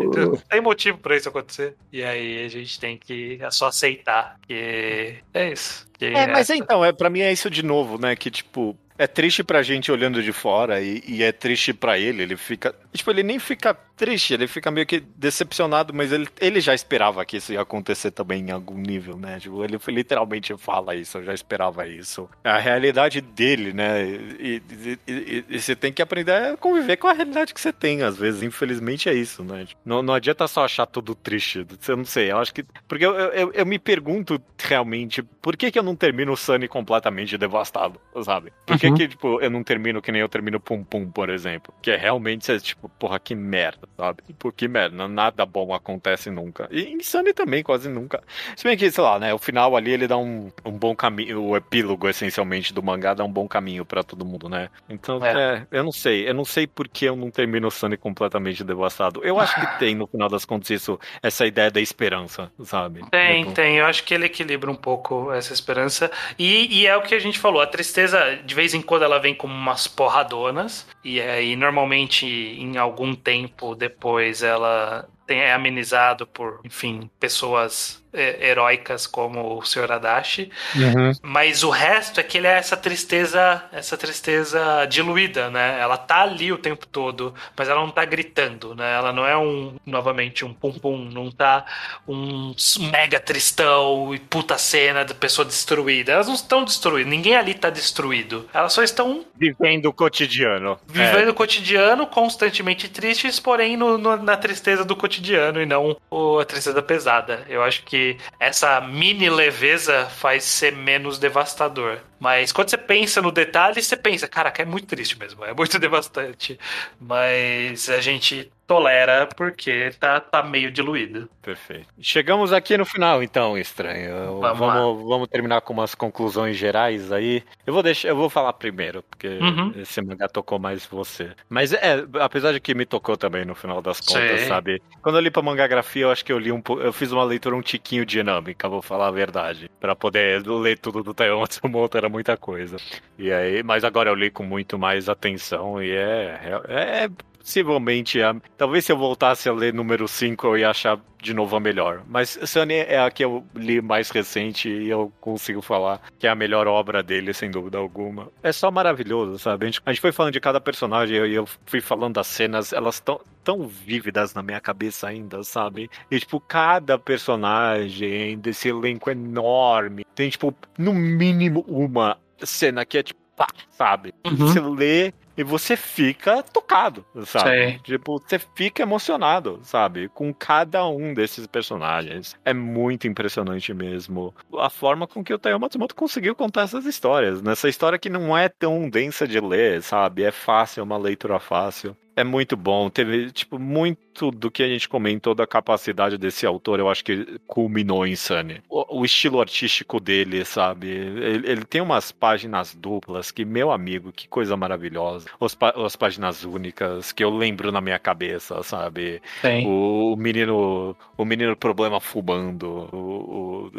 [0.49, 1.73] Tem motivo pra isso acontecer.
[1.89, 5.87] E aí a gente tem que só aceitar que é isso.
[5.97, 8.13] Que É, mas então, é, pra mim é isso de novo, né?
[8.13, 12.21] Que, tipo, é triste pra gente olhando de fora e, e é triste pra ele.
[12.23, 12.75] Ele fica.
[12.93, 17.23] Tipo, ele nem fica triste, ele fica meio que decepcionado, mas ele, ele já esperava
[17.23, 19.39] que isso ia acontecer também em algum nível, né?
[19.39, 22.27] Tipo, ele literalmente fala isso, eu já esperava isso.
[22.43, 24.03] É a realidade dele, né?
[24.03, 27.71] E, e- e- e você tem que aprender a conviver com a realidade que você
[27.71, 28.43] tem, às vezes.
[28.43, 29.65] Infelizmente é isso, né?
[29.65, 31.65] Tipo, Não, não adianta só achar tudo triste.
[31.87, 32.63] Eu não sei, eu acho que.
[32.87, 36.67] Porque eu, eu, eu me pergunto realmente por que, que eu não termino o Sunny
[36.67, 38.51] completamente devastado, sabe?
[38.65, 38.97] Por que Uhum.
[38.97, 41.73] que, tipo, eu não termino que nem eu termino Pum Pum, por exemplo?
[41.81, 44.21] Que é realmente, é, tipo, porra, que merda, sabe?
[44.37, 45.07] Por que merda?
[45.07, 46.67] Nada bom acontece nunca.
[46.71, 48.21] E Sunny também, quase nunca.
[48.55, 51.41] Se bem que, sei lá, né, o final ali, ele dá um, um bom caminho,
[51.43, 54.69] o epílogo, essencialmente, do mangá dá um bom caminho pra todo mundo, né?
[54.89, 55.65] Então, É.
[55.71, 55.77] é.
[55.77, 56.27] eu não sei.
[56.29, 59.21] Eu não sei por que eu não termino o Sunny completamente devastado.
[59.23, 63.01] Eu acho que tem, no final das contas, isso, essa ideia da esperança, sabe?
[63.09, 63.77] Tem, Tipo, tem.
[63.77, 66.11] Eu acho que ele equilibra um pouco essa esperança.
[66.37, 67.61] E, e é o que a gente falou.
[67.61, 70.87] A tristeza, de vez em quando, ela vem como umas porradonas.
[71.03, 79.07] E aí, normalmente, em algum tempo depois, ela tem, é amenizado por, enfim, pessoas heróicas
[79.07, 79.91] como o Sr.
[79.93, 80.51] Adachi.
[80.75, 81.11] Uhum.
[81.21, 85.79] Mas o resto é que ele é essa tristeza, essa tristeza diluída, né?
[85.79, 88.93] Ela tá ali o tempo todo, mas ela não tá gritando, né?
[88.95, 91.65] Ela não é um, novamente, um pum-pum, não tá
[92.07, 92.53] um
[92.91, 96.11] mega tristão e puta cena de pessoa destruída.
[96.13, 98.47] Elas não estão destruídas, ninguém ali tá destruído.
[98.53, 100.79] Elas só estão Vivendo o cotidiano.
[100.87, 106.39] vivendo o cotidiano, constantemente tristes, porém no- no- na tristeza do cotidiano e não o-
[106.39, 107.45] a tristeza pesada.
[107.49, 108.00] Eu acho que
[108.39, 111.99] essa mini leveza faz ser menos devastador.
[112.19, 115.77] Mas quando você pensa no detalhe, você pensa, caraca, é muito triste mesmo, é muito
[115.79, 116.59] devastante.
[116.99, 121.29] Mas a gente tolera porque tá, tá meio diluído.
[121.41, 121.87] Perfeito.
[121.99, 124.39] Chegamos aqui no final, então, estranho.
[124.39, 127.43] Vamos Vamos, vamos, terminar com umas conclusões gerais aí.
[127.65, 129.73] Eu vou deixar, eu vou falar primeiro, porque Uhum.
[129.75, 131.31] esse mangá tocou mais você.
[131.49, 134.47] Mas é, apesar de que me tocou também no final das contas, Sim.
[134.47, 134.81] sabe?
[135.01, 136.61] Quando eu li pra mangagrafia, eu acho que eu li um.
[136.79, 139.69] Eu fiz uma leitura um tiquinho dinâmica, vou falar a verdade.
[139.79, 142.77] Pra poder ler tudo do Taiwan Matsumoto era muita coisa.
[143.17, 147.09] E aí, mas agora eu li com muito mais atenção e é, é, é
[147.41, 151.55] possivelmente a, talvez se eu voltasse a ler número 5 eu ia achar de novo
[151.55, 152.01] a melhor.
[152.07, 156.29] Mas Sunny é a que eu li mais recente e eu consigo falar que é
[156.29, 158.29] a melhor obra dele, sem dúvida alguma.
[158.41, 159.65] É só maravilhoso, sabe?
[159.65, 162.27] A gente, a gente foi falando de cada personagem e eu, eu fui falando das
[162.27, 165.89] cenas, elas estão tão vívidas na minha cabeça ainda, sabe?
[166.09, 173.03] E, tipo, cada personagem desse elenco enorme tem, tipo, no mínimo uma cena que é,
[173.03, 174.13] tipo, pá, sabe?
[174.25, 174.35] Uhum.
[174.35, 177.49] Você lê e você fica tocado, sabe?
[177.49, 177.79] Sei.
[177.79, 180.07] Tipo, você fica emocionado, sabe?
[180.09, 182.35] Com cada um desses personagens.
[182.45, 187.41] É muito impressionante mesmo a forma com que o Taiyo Matsumoto conseguiu contar essas histórias.
[187.41, 190.23] Nessa história que não é tão densa de ler, sabe?
[190.23, 191.97] É fácil, é uma leitura fácil.
[192.15, 192.89] É muito bom.
[192.89, 197.39] Teve, tipo, muito do que a gente comentou da capacidade desse autor, eu acho que
[197.47, 198.61] culminou em Sunny.
[198.69, 200.87] O, o estilo artístico dele, sabe?
[200.89, 205.27] Ele, ele tem umas páginas duplas que, meu amigo, que coisa maravilhosa.
[205.39, 209.21] Os, as páginas únicas que eu lembro na minha cabeça, sabe?
[209.41, 209.65] Tem.
[209.67, 210.95] O, o menino.
[211.17, 212.89] O menino problema fumando.
[212.93, 213.71] O, o-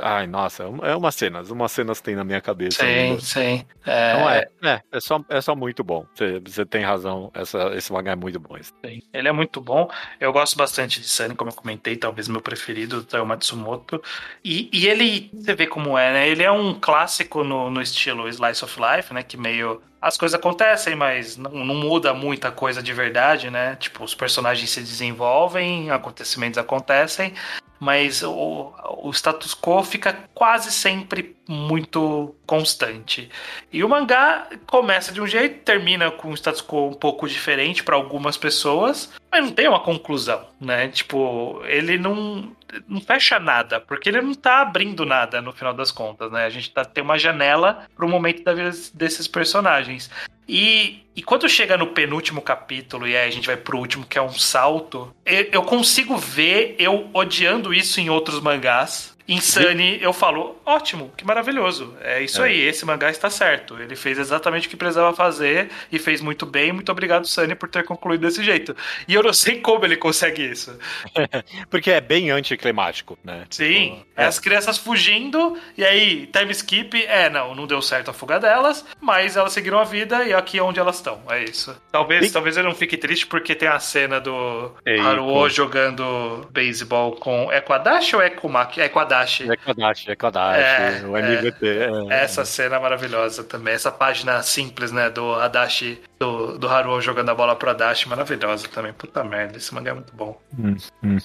[0.00, 1.50] ai, nossa, é umas cenas.
[1.50, 2.84] Umas cenas tem na minha cabeça.
[2.84, 3.20] Sim, ainda.
[3.20, 3.66] sim.
[3.82, 6.06] Então É, é, é, é só, é só muito bom.
[6.14, 7.30] Você, você tem razão.
[7.34, 8.56] Essa, esse mangá é muito bom.
[8.84, 9.90] Sim, Ele é muito bom.
[10.20, 14.00] Eu gosto bastante de Sunny, como eu comentei, talvez meu preferido, é o Matsumoto.
[14.44, 16.28] E, e ele, você vê como é, né?
[16.28, 19.22] Ele é um clássico no, no estilo Slice of Life, né?
[19.24, 19.82] Que meio.
[20.06, 23.74] As coisas acontecem, mas não, não muda muita coisa de verdade, né?
[23.74, 27.34] Tipo, os personagens se desenvolvem, acontecimentos acontecem,
[27.80, 33.28] mas o, o status quo fica quase sempre muito constante.
[33.72, 37.82] E o mangá começa de um jeito, termina com um status quo um pouco diferente
[37.82, 40.88] para algumas pessoas, mas não tem uma conclusão, né?
[40.88, 42.52] Tipo, ele não,
[42.88, 46.44] não fecha nada, porque ele não tá abrindo nada no final das contas, né?
[46.44, 50.10] A gente tá, tem uma janela pro momento da vida desses personagens.
[50.48, 54.18] E, e quando chega no penúltimo capítulo, e aí a gente vai pro último, que
[54.18, 59.15] é um salto, eu, eu consigo ver eu odiando isso em outros mangás.
[59.28, 61.96] Em Sunny, eu falo, ótimo, que maravilhoso.
[62.00, 62.46] É isso É.
[62.46, 63.76] aí, esse mangá está certo.
[63.80, 66.72] Ele fez exatamente o que precisava fazer e fez muito bem.
[66.72, 68.76] Muito obrigado, Sunny, por ter concluído desse jeito.
[69.08, 70.78] E eu não sei como ele consegue isso.
[71.68, 73.44] Porque é bem anticlimático, né?
[73.50, 78.10] Sim, Tipo, é as crianças fugindo, e aí, time skip, é, não, não deu certo
[78.10, 81.42] a fuga delas, mas elas seguiram a vida e aqui é onde elas estão, é
[81.44, 81.76] isso.
[81.90, 84.72] Talvez, E- talvez eu não fique triste porque tem a cena do
[85.04, 87.50] Haruo jogando beisebol com.
[87.50, 88.80] É com a Dash ou é com o Maki?
[88.80, 89.15] É com a Dash.
[89.50, 90.16] É Kodashi, é
[90.62, 91.66] É, o MVT.
[92.10, 92.22] é.
[92.22, 93.74] Essa cena é maravilhosa também.
[93.74, 98.68] Essa página simples, né, do Adachi, do, do Haruo jogando a bola pro Adachi, maravilhosa
[98.68, 98.92] também.
[98.92, 100.40] Puta merda, esse mangá é muito bom.
[100.58, 101.18] Hum, hum.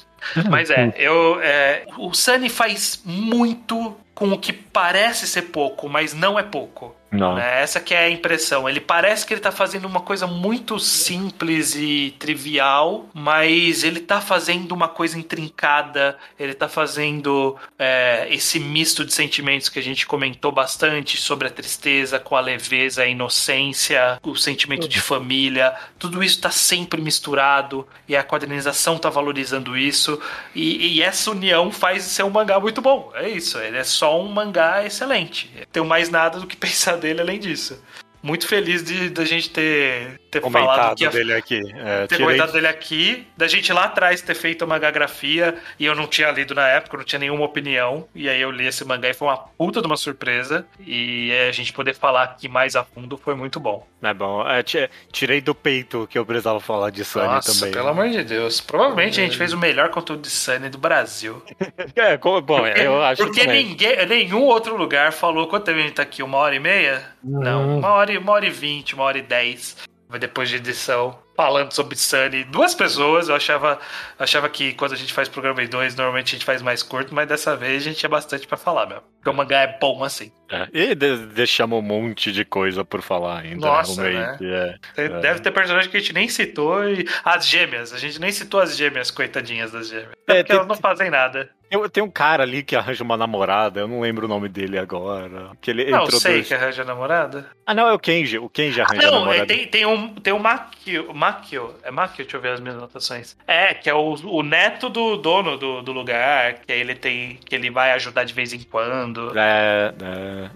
[0.50, 1.40] Mas é, eu.
[1.42, 6.96] É, o Sunny faz muito com o que parece ser pouco, mas não é pouco.
[7.12, 7.36] Não.
[7.36, 7.62] Né?
[7.62, 8.70] Essa que é a impressão.
[8.70, 14.22] Ele parece que ele tá fazendo uma coisa muito simples e trivial, mas ele tá
[14.22, 20.06] fazendo uma coisa intrincada, ele tá fazendo é, esse misto de sentimentos que a gente
[20.06, 25.76] comentou bastante sobre a tristeza, com a leveza, a inocência, o sentimento de família.
[26.00, 30.11] Tudo isso tá sempre misturado e a quadrinização tá valorizando isso.
[30.56, 33.12] E, e essa união faz ser um mangá muito bom.
[33.14, 35.52] É isso, ele é só um mangá excelente.
[35.72, 37.82] Tenho mais nada do que pensar dele além disso.
[38.24, 41.60] Muito feliz de da gente ter, ter falado Comentado que ia dele aqui.
[41.76, 45.86] É, ter tirei- comentado dele aqui, da gente lá atrás ter feito uma mangografia e
[45.86, 48.08] eu não tinha lido na época, eu não tinha nenhuma opinião.
[48.16, 50.66] E aí eu li esse mangá e foi uma puta de uma surpresa.
[50.80, 53.86] E a gente poder falar aqui mais a fundo foi muito bom.
[54.02, 54.48] É bom.
[54.48, 57.74] É, ti- tirei do peito que eu precisava falar de Sunny Nossa, também.
[57.74, 58.62] pelo amor de Deus.
[58.62, 61.44] Provavelmente a gente fez o melhor conteúdo de Sunny do Brasil.
[61.96, 63.66] É, bom, é, eu acho Porque também.
[63.66, 65.48] ninguém, nenhum outro lugar falou.
[65.48, 66.24] Quanto tempo a gente tá aqui?
[66.24, 67.04] Uma hora e meia?
[67.24, 69.76] Não, uma hora, uma hora e vinte, uma hora e dez.
[70.20, 72.44] Depois de edição, falando sobre Sunny.
[72.44, 73.80] Duas pessoas, eu achava,
[74.20, 77.14] achava que quando a gente faz programa em dois, normalmente a gente faz mais curto,
[77.16, 79.04] mas dessa vez a gente tinha bastante pra falar mesmo.
[79.18, 80.32] Porque o mangá é bom assim.
[80.50, 83.66] É, E de- deixamos um monte de coisa por falar ainda.
[83.68, 84.46] Nossa, realmente.
[84.46, 84.76] É.
[84.96, 87.08] Tem- Deve ter personagem que a gente nem citou e.
[87.24, 90.10] As gêmeas, a gente nem citou as gêmeas, coitadinhas das gêmeas.
[90.28, 91.50] É, porque tem- elas não fazem nada.
[91.70, 94.78] Eu, tem um cara ali que arranja uma namorada, eu não lembro o nome dele
[94.78, 95.52] agora.
[95.62, 97.46] Que ele Não, sei que arranja namorada.
[97.66, 98.38] Ah, não, é o Kenji.
[98.40, 99.44] O Kenji arranja a Não, namorada.
[99.44, 102.78] é, tem, tem um, tem um Makio, Makio, é Makio, deixa eu ver as minhas
[102.78, 103.38] anotações.
[103.46, 107.54] É, que é o, o neto do dono do, do lugar, que ele tem, que
[107.54, 109.32] ele vai ajudar de vez em quando.
[109.38, 109.94] É,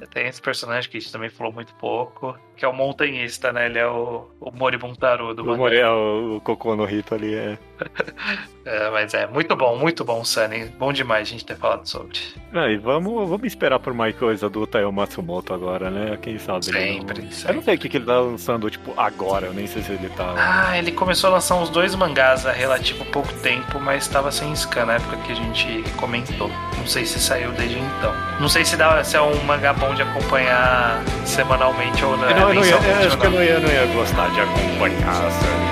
[0.02, 0.06] é.
[0.08, 3.66] Tem esse personagem que a gente também falou muito pouco, que é o montanhista, né?
[3.66, 5.58] Ele é o, o Moribuntaru do O, mangá.
[5.58, 7.58] More, o, o Cocô no Rito ali é.
[8.66, 10.66] É, mas é muito bom, muito bom, Sunny.
[10.80, 12.18] Bom demais a gente ter falado sobre.
[12.52, 16.18] Ah, e vamos, vamos esperar por mais coisa do Taiyo Matsumoto agora, né?
[16.20, 17.32] Quem sabe ele Sempre, não...
[17.32, 17.52] sempre.
[17.52, 19.46] Eu não sei o que, que ele tá lançando, tipo, agora.
[19.46, 20.34] Eu nem sei se ele tá.
[20.36, 24.52] Ah, ele começou a lançar uns dois mangás há relativo pouco tempo, mas estava sem
[24.56, 26.50] scan na época que a gente comentou.
[26.76, 28.14] Não sei se saiu desde então.
[28.40, 32.28] Não sei se, dá, se é um mangá bom de acompanhar semanalmente ou não.
[32.46, 33.44] Eu, não, eu, não ia, eu acho que eu não.
[33.44, 35.66] ia, não ia gostar de acompanhar a série.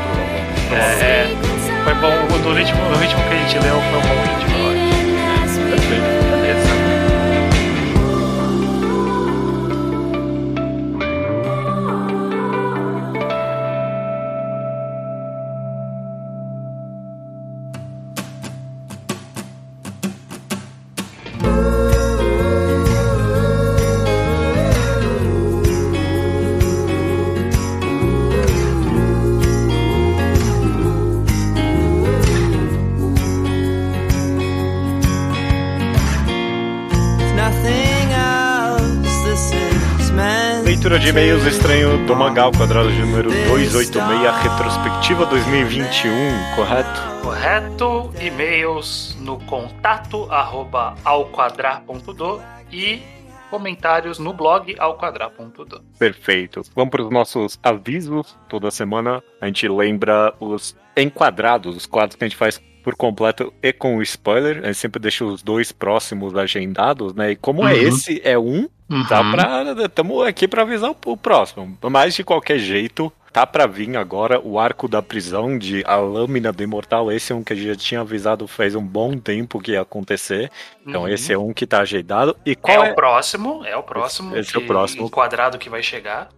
[0.74, 1.38] É, é,
[1.84, 2.36] foi bom.
[2.36, 4.73] O do ritmo, no ritmo que a gente leu foi um bom ritmo,
[40.94, 46.12] Leitura de e-mails estranho do mangá, o quadrado de número 286, retrospectiva 2021,
[46.56, 47.02] correto?
[47.24, 52.40] Correto, e-mails no contato arroba alquadrar.do
[52.72, 53.02] e
[53.50, 55.82] comentários no blog alquadrar.do.
[55.98, 56.62] Perfeito.
[56.76, 58.38] Vamos para os nossos avisos.
[58.48, 63.54] Toda semana a gente lembra os enquadrados, os quadros que a gente faz por completo
[63.64, 64.60] e com spoiler.
[64.64, 67.32] A gente sempre deixa os dois próximos agendados, né?
[67.32, 67.80] E como é Uhum.
[67.88, 68.68] esse, é um,
[69.08, 69.64] tá pra.
[69.86, 71.78] Estamos aqui para avisar o, o próximo.
[71.90, 73.12] Mas de qualquer jeito.
[73.32, 77.12] Tá pra vir agora o arco da prisão de A Lâmina do Imortal.
[77.12, 79.82] Esse é um que a gente já tinha avisado faz um bom tempo que ia
[79.82, 80.52] acontecer.
[80.86, 81.08] Então Uhum.
[81.08, 82.38] esse é um que tá agendado.
[82.46, 82.92] E É qual é?
[82.92, 84.38] o próximo, é o próximo.
[84.38, 85.08] Esse é o próximo.
[85.08, 86.30] Enquadrado que vai chegar.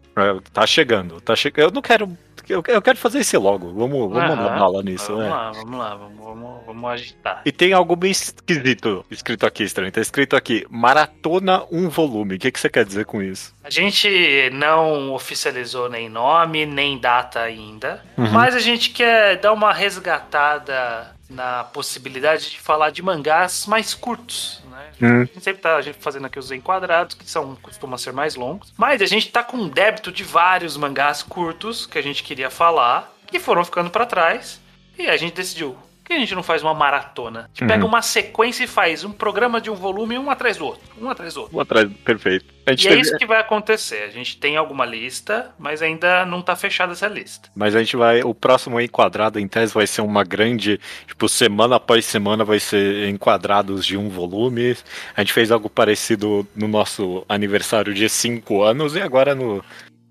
[0.54, 1.68] Tá chegando, tá chegando.
[1.70, 2.18] Eu não quero.
[2.48, 3.74] Eu, eu quero fazer esse logo.
[3.74, 4.36] Vamos, vamos Aham.
[4.36, 5.30] mandar bala nisso, vamos né?
[5.30, 7.42] lá, vamos lá, vamos, vamos, vamos agitar.
[7.44, 9.92] E tem algo bem esquisito escrito aqui, estranho.
[9.92, 12.36] Tá escrito aqui: Maratona um volume.
[12.36, 13.54] O que, que você quer dizer com isso?
[13.64, 18.30] A gente não oficializou nem nome, nem data ainda, Uhum.
[18.32, 24.62] mas a gente quer dar uma resgatada na possibilidade de falar de mangás mais curtos,
[24.70, 24.92] né?
[25.02, 25.22] Hum.
[25.22, 29.02] A gente sempre tá fazendo aqui os enquadrados, que são costumam ser mais longos, mas
[29.02, 33.12] a gente tá com um débito de vários mangás curtos que a gente queria falar,
[33.28, 34.62] que foram ficando pra trás,
[34.98, 35.76] e a gente decidiu
[36.06, 37.42] que a gente não faz uma maratona?
[37.42, 37.68] A gente Uhum.
[37.68, 41.10] pega uma sequência e faz um programa de um volume, um atrás do outro, um
[41.10, 41.58] atrás do outro.
[41.58, 42.46] Um atrás, perfeito.
[42.68, 44.04] E é teve- isso que vai acontecer.
[44.04, 47.50] A gente tem alguma lista, mas ainda não tá fechada essa lista.
[47.56, 48.24] Mas a gente vai.
[48.24, 50.80] O próximo enquadrado, em tese, vai ser uma grande.
[51.08, 54.76] Tipo, semana após semana vai ser enquadrados de um volume.
[55.16, 59.64] A gente fez algo parecido no nosso aniversário de 5 anos e agora no.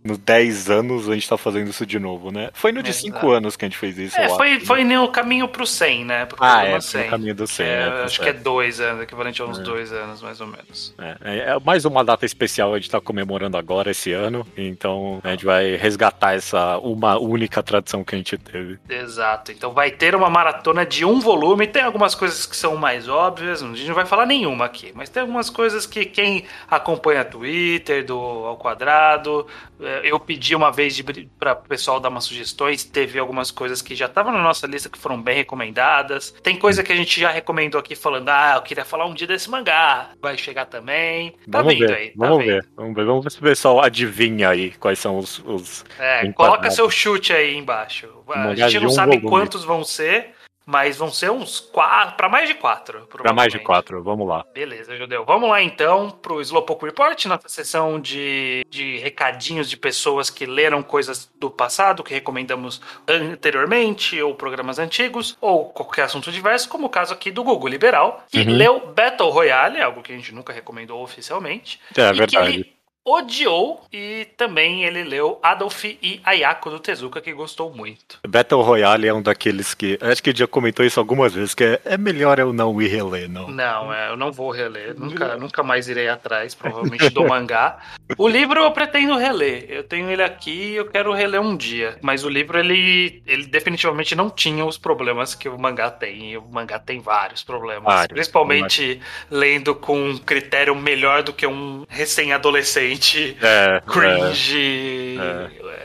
[0.05, 2.51] Nos 10 anos a gente tá fazendo isso de novo, né?
[2.53, 3.07] Foi no de Exato.
[3.07, 4.17] 5 anos que a gente fez isso.
[4.21, 4.67] É, foi, acho.
[4.67, 6.27] foi no caminho pro 100, né?
[6.27, 8.45] Pro Ah, é, foi no caminho do 100, É, é, tá acho que é certo.
[8.45, 10.95] dois anos, equivalente a uns dois anos, mais ou menos.
[10.99, 15.21] É, é- é mais uma data especial a gente tá comemorando agora esse ano, então
[15.25, 18.79] a gente vai resgatar essa uma única tradição que a gente teve.
[18.89, 19.53] Exato.
[19.53, 21.67] Então vai ter uma maratona de um volume.
[21.67, 25.09] Tem algumas coisas que são mais óbvias, a gente não vai falar nenhuma aqui, mas
[25.09, 29.47] tem algumas coisas que quem acompanha Twitter do Ao Quadrado,
[29.81, 31.01] eh, eu pedi uma vez
[31.39, 34.89] para o pessoal dar umas sugestões, teve algumas coisas que já estavam na nossa lista
[34.89, 36.35] que foram bem recomendadas.
[36.43, 39.27] Tem coisa que a gente já recomendou aqui falando, ah, eu queria falar um dia
[39.27, 40.11] desse mangá.
[40.21, 41.33] Vai chegar também.
[41.51, 42.55] Tá vamos vindo ver, aí, tá vamos vindo.
[42.55, 46.27] ver, vamos ver, vamos ver se o pessoal adivinha aí quais são os, os É,
[46.33, 48.09] coloca seu chute aí embaixo.
[48.29, 49.21] A Mangá gente não sabe volume.
[49.21, 50.34] quantos vão ser,
[50.67, 53.07] mas vão ser uns quatro, para mais de quatro.
[53.07, 54.45] Pra mais de quatro, vamos lá.
[54.55, 55.25] Beleza, Judeu.
[55.25, 60.83] Vamos lá então pro Slowpoke Report, nossa sessão de, de recadinhos de pessoas que leram
[60.83, 66.91] coisas do passado, que recomendamos anteriormente, ou programas antigos, ou qualquer assunto diverso, como o
[66.91, 68.57] caso aqui do Google Liberal, que Uhum.
[68.57, 71.81] leu Battle Royale, algo que a gente nunca recomendou oficialmente.
[71.97, 72.74] É que verdade.
[73.07, 78.19] Odiou, e também ele leu Adolf e Ayako do Tezuka, que gostou muito.
[78.27, 79.99] Battle Royale é um daqueles que.
[80.01, 83.29] Acho que já comentou isso algumas vezes, que é, é melhor eu não ir reler,
[83.29, 83.49] não.
[83.49, 84.95] Não, é, eu não vou reler.
[85.05, 87.79] Nunca, nunca mais irei atrás, provavelmente, do mangá.
[88.17, 89.67] O livro eu pretendo reler.
[89.69, 91.99] Eu tenho ele aqui e eu quero reler um dia.
[92.01, 96.33] Mas o livro, ele, ele definitivamente não tinha os problemas que o mangá tem.
[96.33, 97.85] E o mangá tem vários problemas.
[97.85, 98.15] Vários.
[98.15, 99.01] Principalmente
[99.31, 102.94] lendo com um critério melhor do que um recém-adolescente.
[103.43, 103.81] É, é.
[103.87, 105.19] Cringe,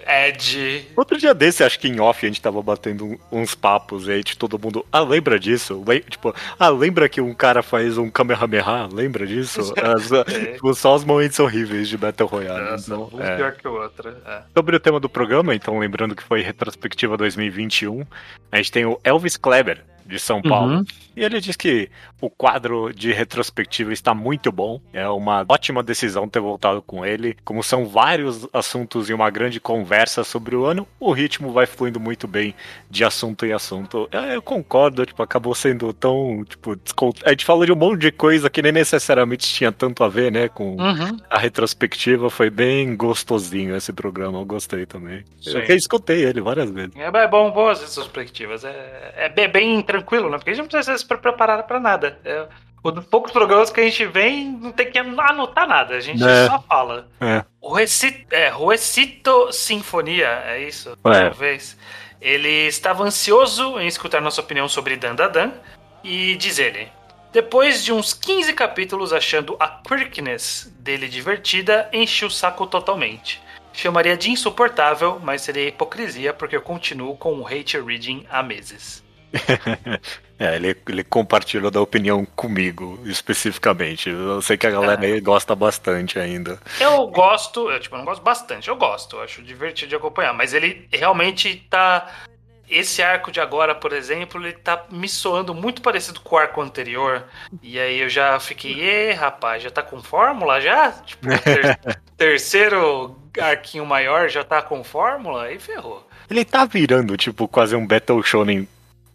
[0.07, 0.87] Ed.
[0.95, 4.35] Outro dia desse, acho que em off, a gente tava batendo uns papos aí de
[4.37, 4.85] todo mundo.
[4.91, 5.83] Ah, lembra disso?
[5.87, 8.87] Le- tipo, ah, lembra que um cara faz um Kamehameha?
[8.91, 9.73] Lembra disso?
[9.77, 10.53] As- É.
[10.53, 12.71] tipo, só os momentos horríveis de Battle Royale.
[12.71, 13.35] Nossa, então, um é.
[13.35, 14.09] pior que o outro.
[14.25, 14.41] É.
[14.55, 18.03] Sobre o tema do programa, então, lembrando que foi retrospectiva 2021,
[18.51, 20.77] a gente tem o Elvis Kleber, de São Paulo.
[20.77, 20.85] Uhum.
[21.19, 21.89] E ele diz que
[22.21, 24.79] o quadro de retrospectiva está muito bom.
[24.93, 27.35] É uma ótima decisão ter voltado com ele.
[27.43, 31.99] Como são vários assuntos e uma grande conversa sobre o ano, o ritmo vai fluindo
[31.99, 32.55] muito bem
[32.89, 34.07] de assunto em assunto.
[34.11, 37.99] Eu, eu concordo, tipo, acabou sendo tão, tipo, descon- a gente falou de um monte
[38.01, 41.17] de coisa que nem necessariamente tinha tanto a ver, né, com Uhum.
[41.29, 42.29] a retrospectiva.
[42.29, 45.23] Foi bem gostosinho esse programa, eu gostei também.
[45.41, 45.57] Sim.
[45.67, 46.91] Eu escutei ele várias vezes.
[46.95, 48.63] É é bom, boas retrospectivas.
[48.63, 50.37] É, é bem, bem tranquilo, né?
[50.37, 52.17] Porque a gente não precisa pre- preparar pra nada.
[52.23, 52.45] É,
[53.09, 55.95] poucos programas que a gente vem, não tem que anotar nada.
[55.95, 56.45] A gente É.
[56.47, 57.07] só fala.
[57.19, 57.43] É.
[57.59, 60.91] O Recito, é, Ruecito Sinfonia, é isso?
[61.05, 61.21] É.
[61.29, 61.77] Talvez.
[62.21, 65.51] Ele estava ansioso em escutar nossa opinião sobre Dandadan
[66.03, 66.87] e diz ele.
[67.31, 73.41] Depois de uns 15 capítulos achando a quirkiness dele divertida, enchi o saco totalmente.
[73.71, 79.03] Chamaria de insuportável, mas seria hipocrisia porque eu continuo com o hate reading há meses.
[80.39, 84.09] É, ele, ele compartilhou da opinião comigo, especificamente.
[84.09, 86.57] Eu sei que a galera aí gosta bastante ainda.
[86.79, 90.53] Eu gosto, eu, tipo, não gosto bastante, eu gosto, eu acho divertido de acompanhar, mas
[90.53, 92.07] ele realmente tá.
[92.69, 96.61] Esse arco de agora, por exemplo, ele tá me soando muito parecido com o arco
[96.61, 97.23] anterior.
[97.63, 100.91] E aí eu já fiquei, e rapaz, já tá com fórmula já?
[100.91, 101.79] Tipo, ter-
[102.15, 105.45] terceiro arquinho maior já tá com fórmula?
[105.45, 106.07] Aí ferrou.
[106.29, 108.67] Ele tá virando, tipo, quase um Battle Shonen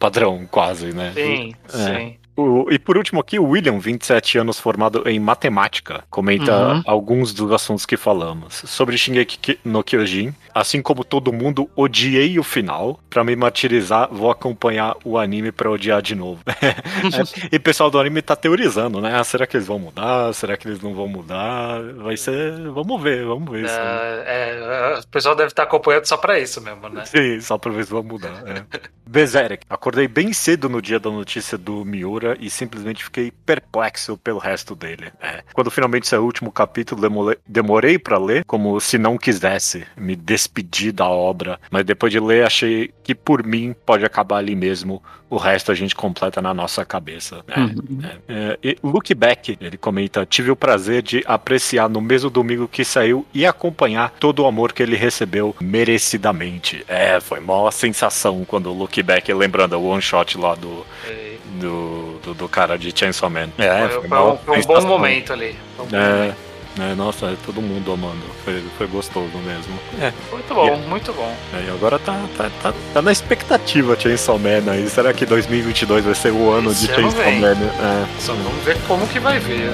[0.05, 1.11] padrão, quase, né?
[1.15, 1.77] Sim, É.
[1.99, 2.17] sim.
[2.37, 6.81] O- e por último aqui, o William, 27 anos, formado em matemática, comenta Uhum.
[6.85, 8.53] alguns dos assuntos que falamos.
[8.65, 12.99] Sobre Shingeki no Kyojin, assim como todo mundo, odiei o final.
[13.09, 16.41] Pra me martirizar, vou acompanhar o anime pra odiar de novo.
[17.51, 19.11] e o pessoal do anime tá teorizando, né?
[19.15, 20.33] Ah, será que eles vão mudar?
[20.33, 21.81] Será que eles não vão mudar?
[22.03, 22.51] Vai ser...
[22.71, 23.63] Vamos ver, vamos ver.
[23.65, 23.73] isso.
[23.79, 27.05] É, é, o pessoal deve estar acompanhando só pra isso mesmo, né?
[27.05, 28.43] Sim, só pra ver se vai mudar.
[28.45, 28.63] É.
[29.07, 29.63] Berserk.
[29.69, 34.75] Acordei bem cedo no dia da notícia do Miura e simplesmente fiquei perplexo pelo resto
[34.75, 35.11] dele.
[35.21, 35.43] É.
[35.53, 40.15] Quando finalmente saiu o último capítulo, demorei, demorei para ler, como se não quisesse me
[40.15, 41.59] despedir da obra.
[41.69, 45.01] Mas depois de ler, achei que por mim pode acabar ali mesmo.
[45.29, 47.43] O resto a gente completa na nossa cabeça.
[47.47, 48.15] É, é.
[48.27, 52.85] É, e Look Back, ele comenta: Tive o prazer de apreciar no mesmo domingo que
[52.85, 56.83] saiu e acompanhar todo o amor que ele recebeu merecidamente.
[56.87, 61.34] É, foi maior sensação quando o Look Back, lembrando o one shot lá do, E
[61.55, 63.49] do, do, do cara de Chainsaw Man.
[63.57, 65.55] É, foi, foi um, foi um bom momento ali.
[65.79, 66.35] Um bom É, momento.
[66.79, 68.21] é, nossa, é todo mundo amando.
[68.43, 69.77] Foi, foi gostoso mesmo.
[70.01, 71.33] É, Muito bom, muito bom.
[71.53, 74.87] e agora tá, tá, tá, tá na expectativa Chainsaw Man aí.
[74.89, 77.39] Será que 2022 vai ser o ano Esse de ano Chainsaw vem.
[77.39, 77.51] Man?
[77.53, 79.69] É, Só vamos ver como que vai vir.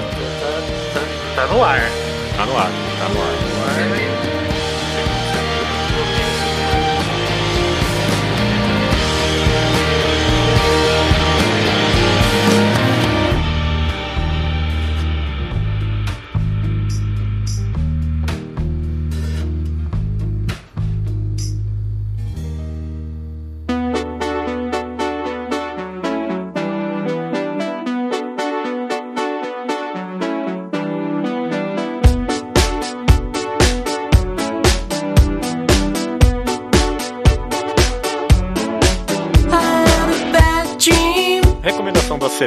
[0.94, 1.80] Tá, tá- no ar.
[2.36, 2.70] tá no ar, tá no ar.
[2.98, 3.51] Tá no ar.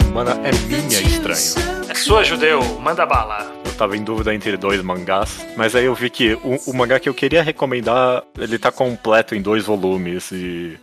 [0.02, 1.90] Semana é minha estranho.
[1.90, 3.50] É sua, judeu, manda bala.
[3.66, 7.00] Eu tava em dúvida entre dois mangás, mas aí eu vi que o, o mangá
[7.00, 10.78] que eu queria recomendar, ele tá completo em dois volumes e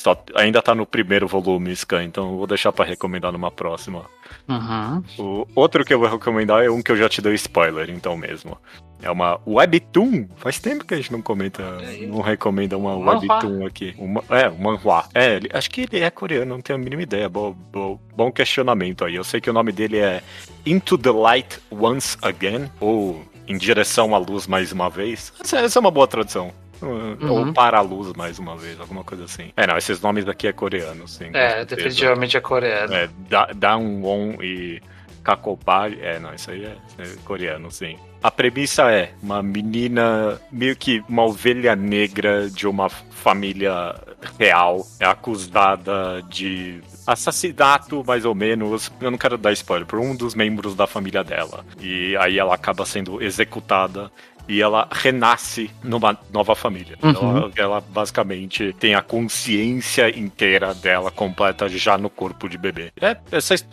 [0.00, 4.04] só, ainda tá no primeiro volume, Scan, então vou deixar pra recomendar numa próxima.
[4.48, 5.02] Uhum.
[5.18, 8.16] O outro que eu vou recomendar é um que eu já te dei spoiler, então
[8.16, 8.56] mesmo.
[9.02, 10.26] É uma Webtoon.
[10.36, 11.62] Faz tempo que a gente não comenta,
[12.08, 13.34] não recomenda uma Manhwa.
[13.36, 13.94] Webtoon aqui.
[13.98, 15.04] Uma, é, um manhwa.
[15.14, 17.28] É, ele- acho que ele é coreano, não tenho a mínima ideia.
[17.28, 19.14] Bo, bo- bom questionamento aí.
[19.16, 20.22] Eu sei que o nome dele é
[20.66, 25.32] Into the Light Once Again, ou Em Direção à Luz Mais Uma Vez.
[25.40, 26.52] Essa, essa é uma boa tradução.
[26.82, 27.30] Uhum.
[27.30, 29.52] Ou Para a Luz Mais Uma Vez, alguma coisa assim.
[29.56, 31.30] É, não, esses nomes aqui é coreano, sim.
[31.32, 32.94] É, definitivamente é coreano.
[32.94, 34.80] É, Da- Daewon e
[35.22, 35.98] Kakopari.
[36.00, 37.96] É, não, isso aí é, é coreano, sim.
[38.22, 43.94] A premissa é uma menina, meio que uma ovelha negra de uma família
[44.38, 48.92] real, é acusada de assassinato, mais ou menos.
[49.00, 51.64] Eu não quero dar spoiler, por um dos membros da família dela.
[51.80, 54.10] E aí ela acaba sendo executada
[54.50, 56.98] e ela renasce numa nova família.
[57.02, 57.10] Uhum.
[57.38, 62.92] Ela, ela basicamente tem a consciência inteira dela completa já no corpo de bebê.
[63.00, 63.64] É essa es-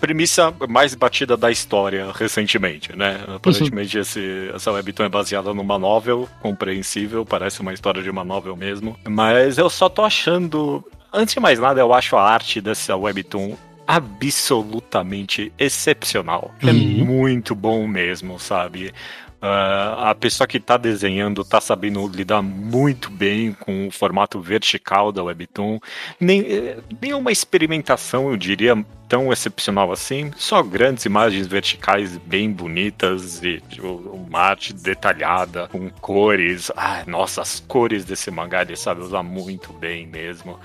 [0.00, 3.20] premissa mais batida da história recentemente, né?
[3.36, 8.56] Aparentemente esse, essa webtoon é baseada numa novel, compreensível, parece uma história de uma novel
[8.56, 8.96] mesmo.
[9.06, 10.82] Mas eu só tô achando.
[11.12, 13.56] Antes de mais nada, eu acho a arte dessa webtoon
[13.86, 16.52] absolutamente excepcional.
[16.62, 17.04] É Uhum.
[17.04, 18.92] muito bom mesmo, sabe?
[19.40, 25.12] Ah, a pessoa que tá desenhando tá sabendo lidar muito bem com o formato vertical
[25.12, 25.78] da Webtoon.
[26.18, 28.74] Nem, eh, nenhuma experimentação, eu diria,
[29.08, 30.30] tão excepcional assim.
[30.36, 36.70] Só grandes imagens verticais bem bonitas e tipo, uma arte detalhada, com cores.
[36.76, 40.58] Ah, nossa, as cores desse mangá ele sabe usar muito bem mesmo.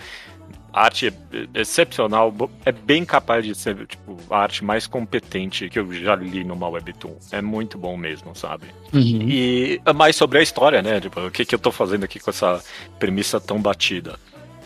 [0.74, 1.14] A arte é
[1.60, 6.16] excepcional, bo- é bem capaz de ser tipo, a arte mais competente que eu já
[6.16, 7.16] li numa webtoon.
[7.32, 8.68] É muito bom mesmo, sabe?
[8.94, 9.28] Uhum.
[9.30, 11.00] E mais sobre a história, né?
[11.02, 12.64] Tipo, o que, que eu tô fazendo aqui com essa
[12.98, 14.18] premissa tão batida?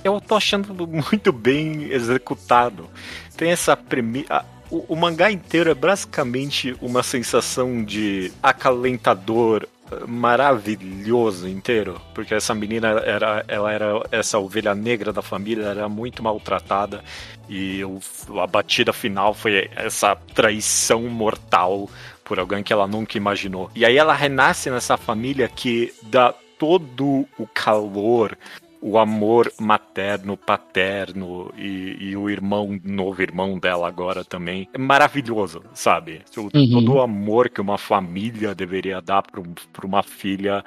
[0.04, 2.88] Eu tô achando muito bem executado.
[3.36, 4.46] Tem essa premissa.
[4.70, 9.68] O, o mangá inteiro é basicamente uma sensação de acalentador
[10.08, 16.24] maravilhoso inteiro, porque essa menina era, ela era essa ovelha negra da família, era muito
[16.24, 17.04] maltratada
[17.48, 18.00] e o,
[18.40, 21.90] a batida final foi essa traição mortal
[22.24, 23.70] por alguém que ela nunca imaginou.
[23.76, 28.38] E aí ela renasce nessa família que dá todo o calor,
[28.88, 34.70] o amor materno, paterno e, e o irmão, novo irmão dela agora também.
[34.72, 36.22] É maravilhoso, sabe?
[36.38, 36.50] Uhum.
[36.52, 40.64] Todo o amor que uma família deveria dar para uma filha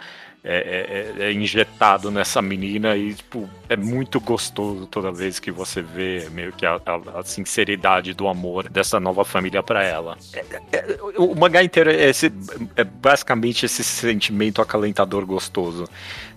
[0.50, 5.82] é, é- é injetado nessa menina e, tipo, é muito gostoso toda vez que você
[5.82, 10.16] vê meio que a, a- a sinceridade do amor dessa nova família para ela.
[10.32, 12.32] É- é- o mangá inteiro é, esse,
[12.76, 15.84] é basicamente esse sentimento acalentador gostoso.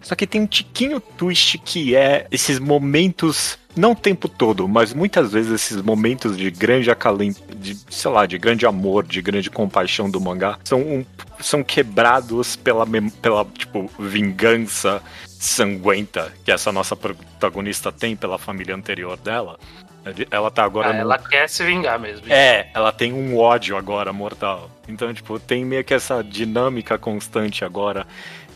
[0.02, 4.94] Só que tem um tiquinho twist que é esses momentos, não o tempo todo, mas
[4.94, 9.50] muitas vezes esses momentos de grande acalento, de, sei lá, de grande amor, de grande
[9.50, 11.06] compaixão do mangá, são, um-
[11.40, 12.86] são quebrados pela,
[13.22, 19.58] pela, tipo, vingança sanguenta que essa nossa protagonista tem pela família anterior dela.
[20.32, 22.26] Ela tá agora Ah, num- ela quer se vingar mesmo.
[22.28, 24.70] é, ela tem um ódio agora mortal.
[24.88, 28.08] Então, tipo, tem meio que essa dinâmica constante agora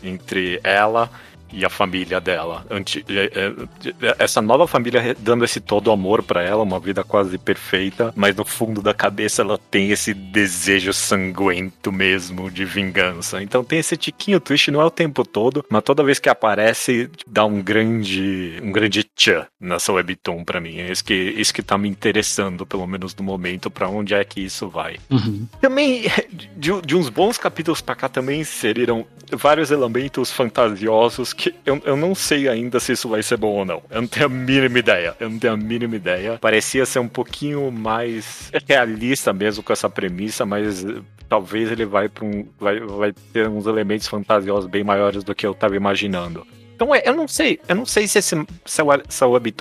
[0.02, 1.08] entre ela
[1.52, 2.64] e a família dela.
[2.70, 3.52] Anti- é-
[4.02, 8.34] é- essa nova família dando esse todo amor pra ela, uma vida quase perfeita, mas
[8.36, 13.42] no fundo da cabeça ela tem esse desejo sanguento mesmo de vingança.
[13.42, 17.10] Então tem esse tiquinho twist, não é o tempo todo, mas toda vez que aparece,
[17.26, 20.78] dá um grande, um grande tchan nessa webtoon pra mim.
[20.78, 24.24] É isso que, isso que tá me interessando, pelo menos no momento, pra onde é
[24.24, 24.96] que isso vai.
[25.10, 25.46] Uhum.
[25.60, 26.04] Também,
[26.56, 31.96] de, de uns bons capítulos pra cá, também inseriram vários elementos fantasiosos que eu, eu
[31.96, 33.82] não sei ainda se isso vai ser bom ou não.
[33.90, 35.14] Eu não tenho a mínima ideia.
[35.20, 36.38] Eu não tenho a mínima ideia.
[36.40, 42.08] Parecia ser um pouquinho mais realista mesmo com essa premissa, mas eh, talvez ele vai
[42.08, 42.46] para um.
[42.58, 46.46] Vai, vai ter uns elementos fantasiosos bem maiores do que eu tava imaginando.
[46.74, 48.36] Então, é, eu não sei, eu não sei se esse,
[48.66, 48.82] se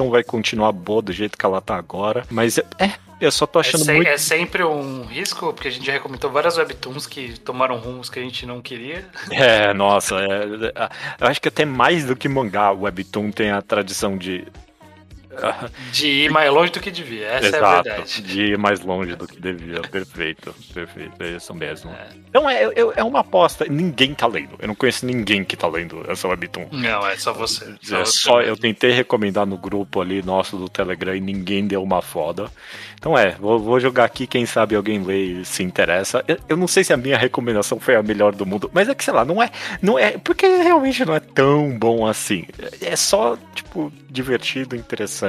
[0.10, 3.60] vai continuar boa do jeito que ela tá agora, mas é, é, eu só tô
[3.60, 7.08] É, achando se- muito é sempre um risco, porque a gente já recomendou várias webtoons
[7.08, 9.06] que tomaram rumos que a gente não queria.
[9.32, 10.26] É, nossa, é,
[10.76, 10.90] é,
[11.20, 14.46] eu acho que até mais do que mangá, o Webtoon tem a tradição de
[15.92, 18.22] De ir mais longe do que devia, essa é a Exato, verdade.
[18.22, 19.82] de ir mais longe do que devia.
[19.82, 21.92] Perfeito, perfeito, é isso mesmo.
[21.92, 22.08] É.
[22.30, 23.66] Então é, é, é uma aposta.
[23.70, 24.56] Ninguém tá lendo.
[24.60, 26.68] Eu não conheço ninguém que tá lendo essa Webtoon.
[26.72, 27.64] Não, é só você.
[27.66, 31.82] É você só eu tentei recomendar no grupo ali nosso do Telegram e ninguém deu
[31.82, 32.50] uma foda.
[33.06, 36.24] Então é, vou, vou jogar aqui, quem sabe alguém lê e se interessa.
[36.28, 38.96] Eu, eu não sei se a minha recomendação foi a melhor do mundo, mas é
[38.96, 39.52] que sei lá, não é,
[39.82, 42.46] não é, porque realmente não é tão bom assim.
[42.82, 45.25] É só tipo divertido, interessante,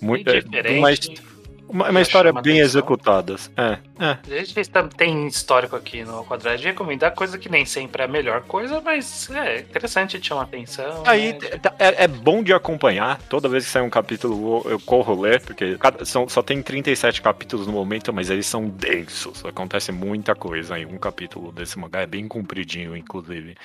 [0.00, 1.22] muito, é, Indiferente.
[1.68, 2.64] uma, uma, história bem atenção.
[2.64, 3.36] executada.
[3.56, 4.18] É, é.
[4.40, 4.54] A gente
[4.96, 8.80] tem histórico aqui no quadrado de recomendar coisa que nem sempre é a melhor coisa,
[8.82, 11.02] mas é interessante, te chama atenção.
[11.06, 11.38] Aí né?
[11.38, 13.18] t- é, é bom de acompanhar.
[13.28, 17.22] Toda vez que sai um capítulo, eu corro ler, porque cada- são, só tem 37
[17.22, 19.42] capítulos no momento, mas eles são densos.
[19.44, 22.00] Acontece muita coisa em um capítulo desse mangá.
[22.02, 23.56] É bem compridinho, inclusive.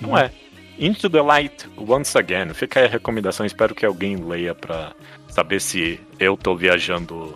[0.00, 0.30] Não é.
[0.78, 2.54] Into the Light Once Again.
[2.54, 3.44] Fica aí a recomendação.
[3.44, 4.92] Espero que alguém leia pra
[5.28, 7.34] saber se eu tô viajando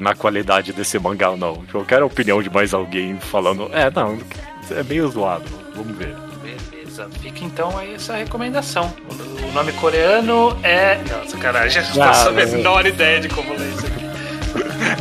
[0.00, 1.62] na qualidade desse mangá ou não.
[1.72, 3.68] Eu quero a opinião de mais alguém falando.
[3.72, 4.18] É, não,
[4.70, 5.44] é meio zoado.
[5.74, 6.14] Vamos ver.
[6.42, 8.90] Beleza, fica então aí essa recomendação.
[9.46, 10.98] O nome coreano é.
[11.10, 12.36] Não, sacanagem, não Ah, faço a não.
[12.36, 14.06] menor ideia de como ler isso aqui.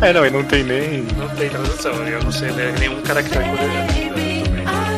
[0.01, 1.03] É, não, e não tem nem.
[1.17, 4.14] Não tem tradução, eu não sei ler nenhum caractere coreano.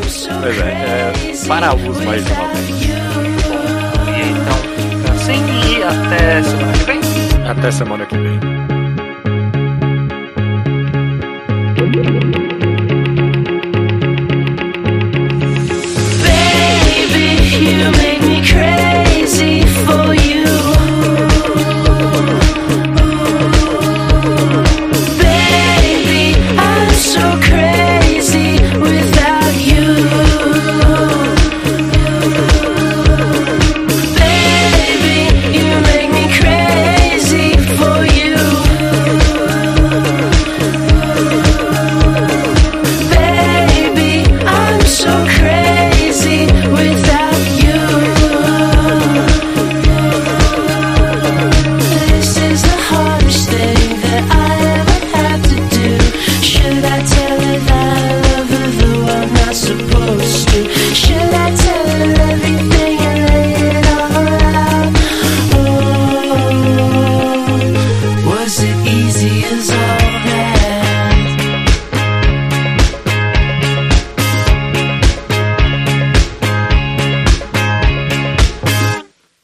[0.07, 2.69] Pois é, é para os mais uma vez.
[2.69, 6.99] E então fica assim e até semana que vem.
[7.49, 8.39] Até semana que vem.
[16.23, 17.27] Baby,
[17.71, 18.86] you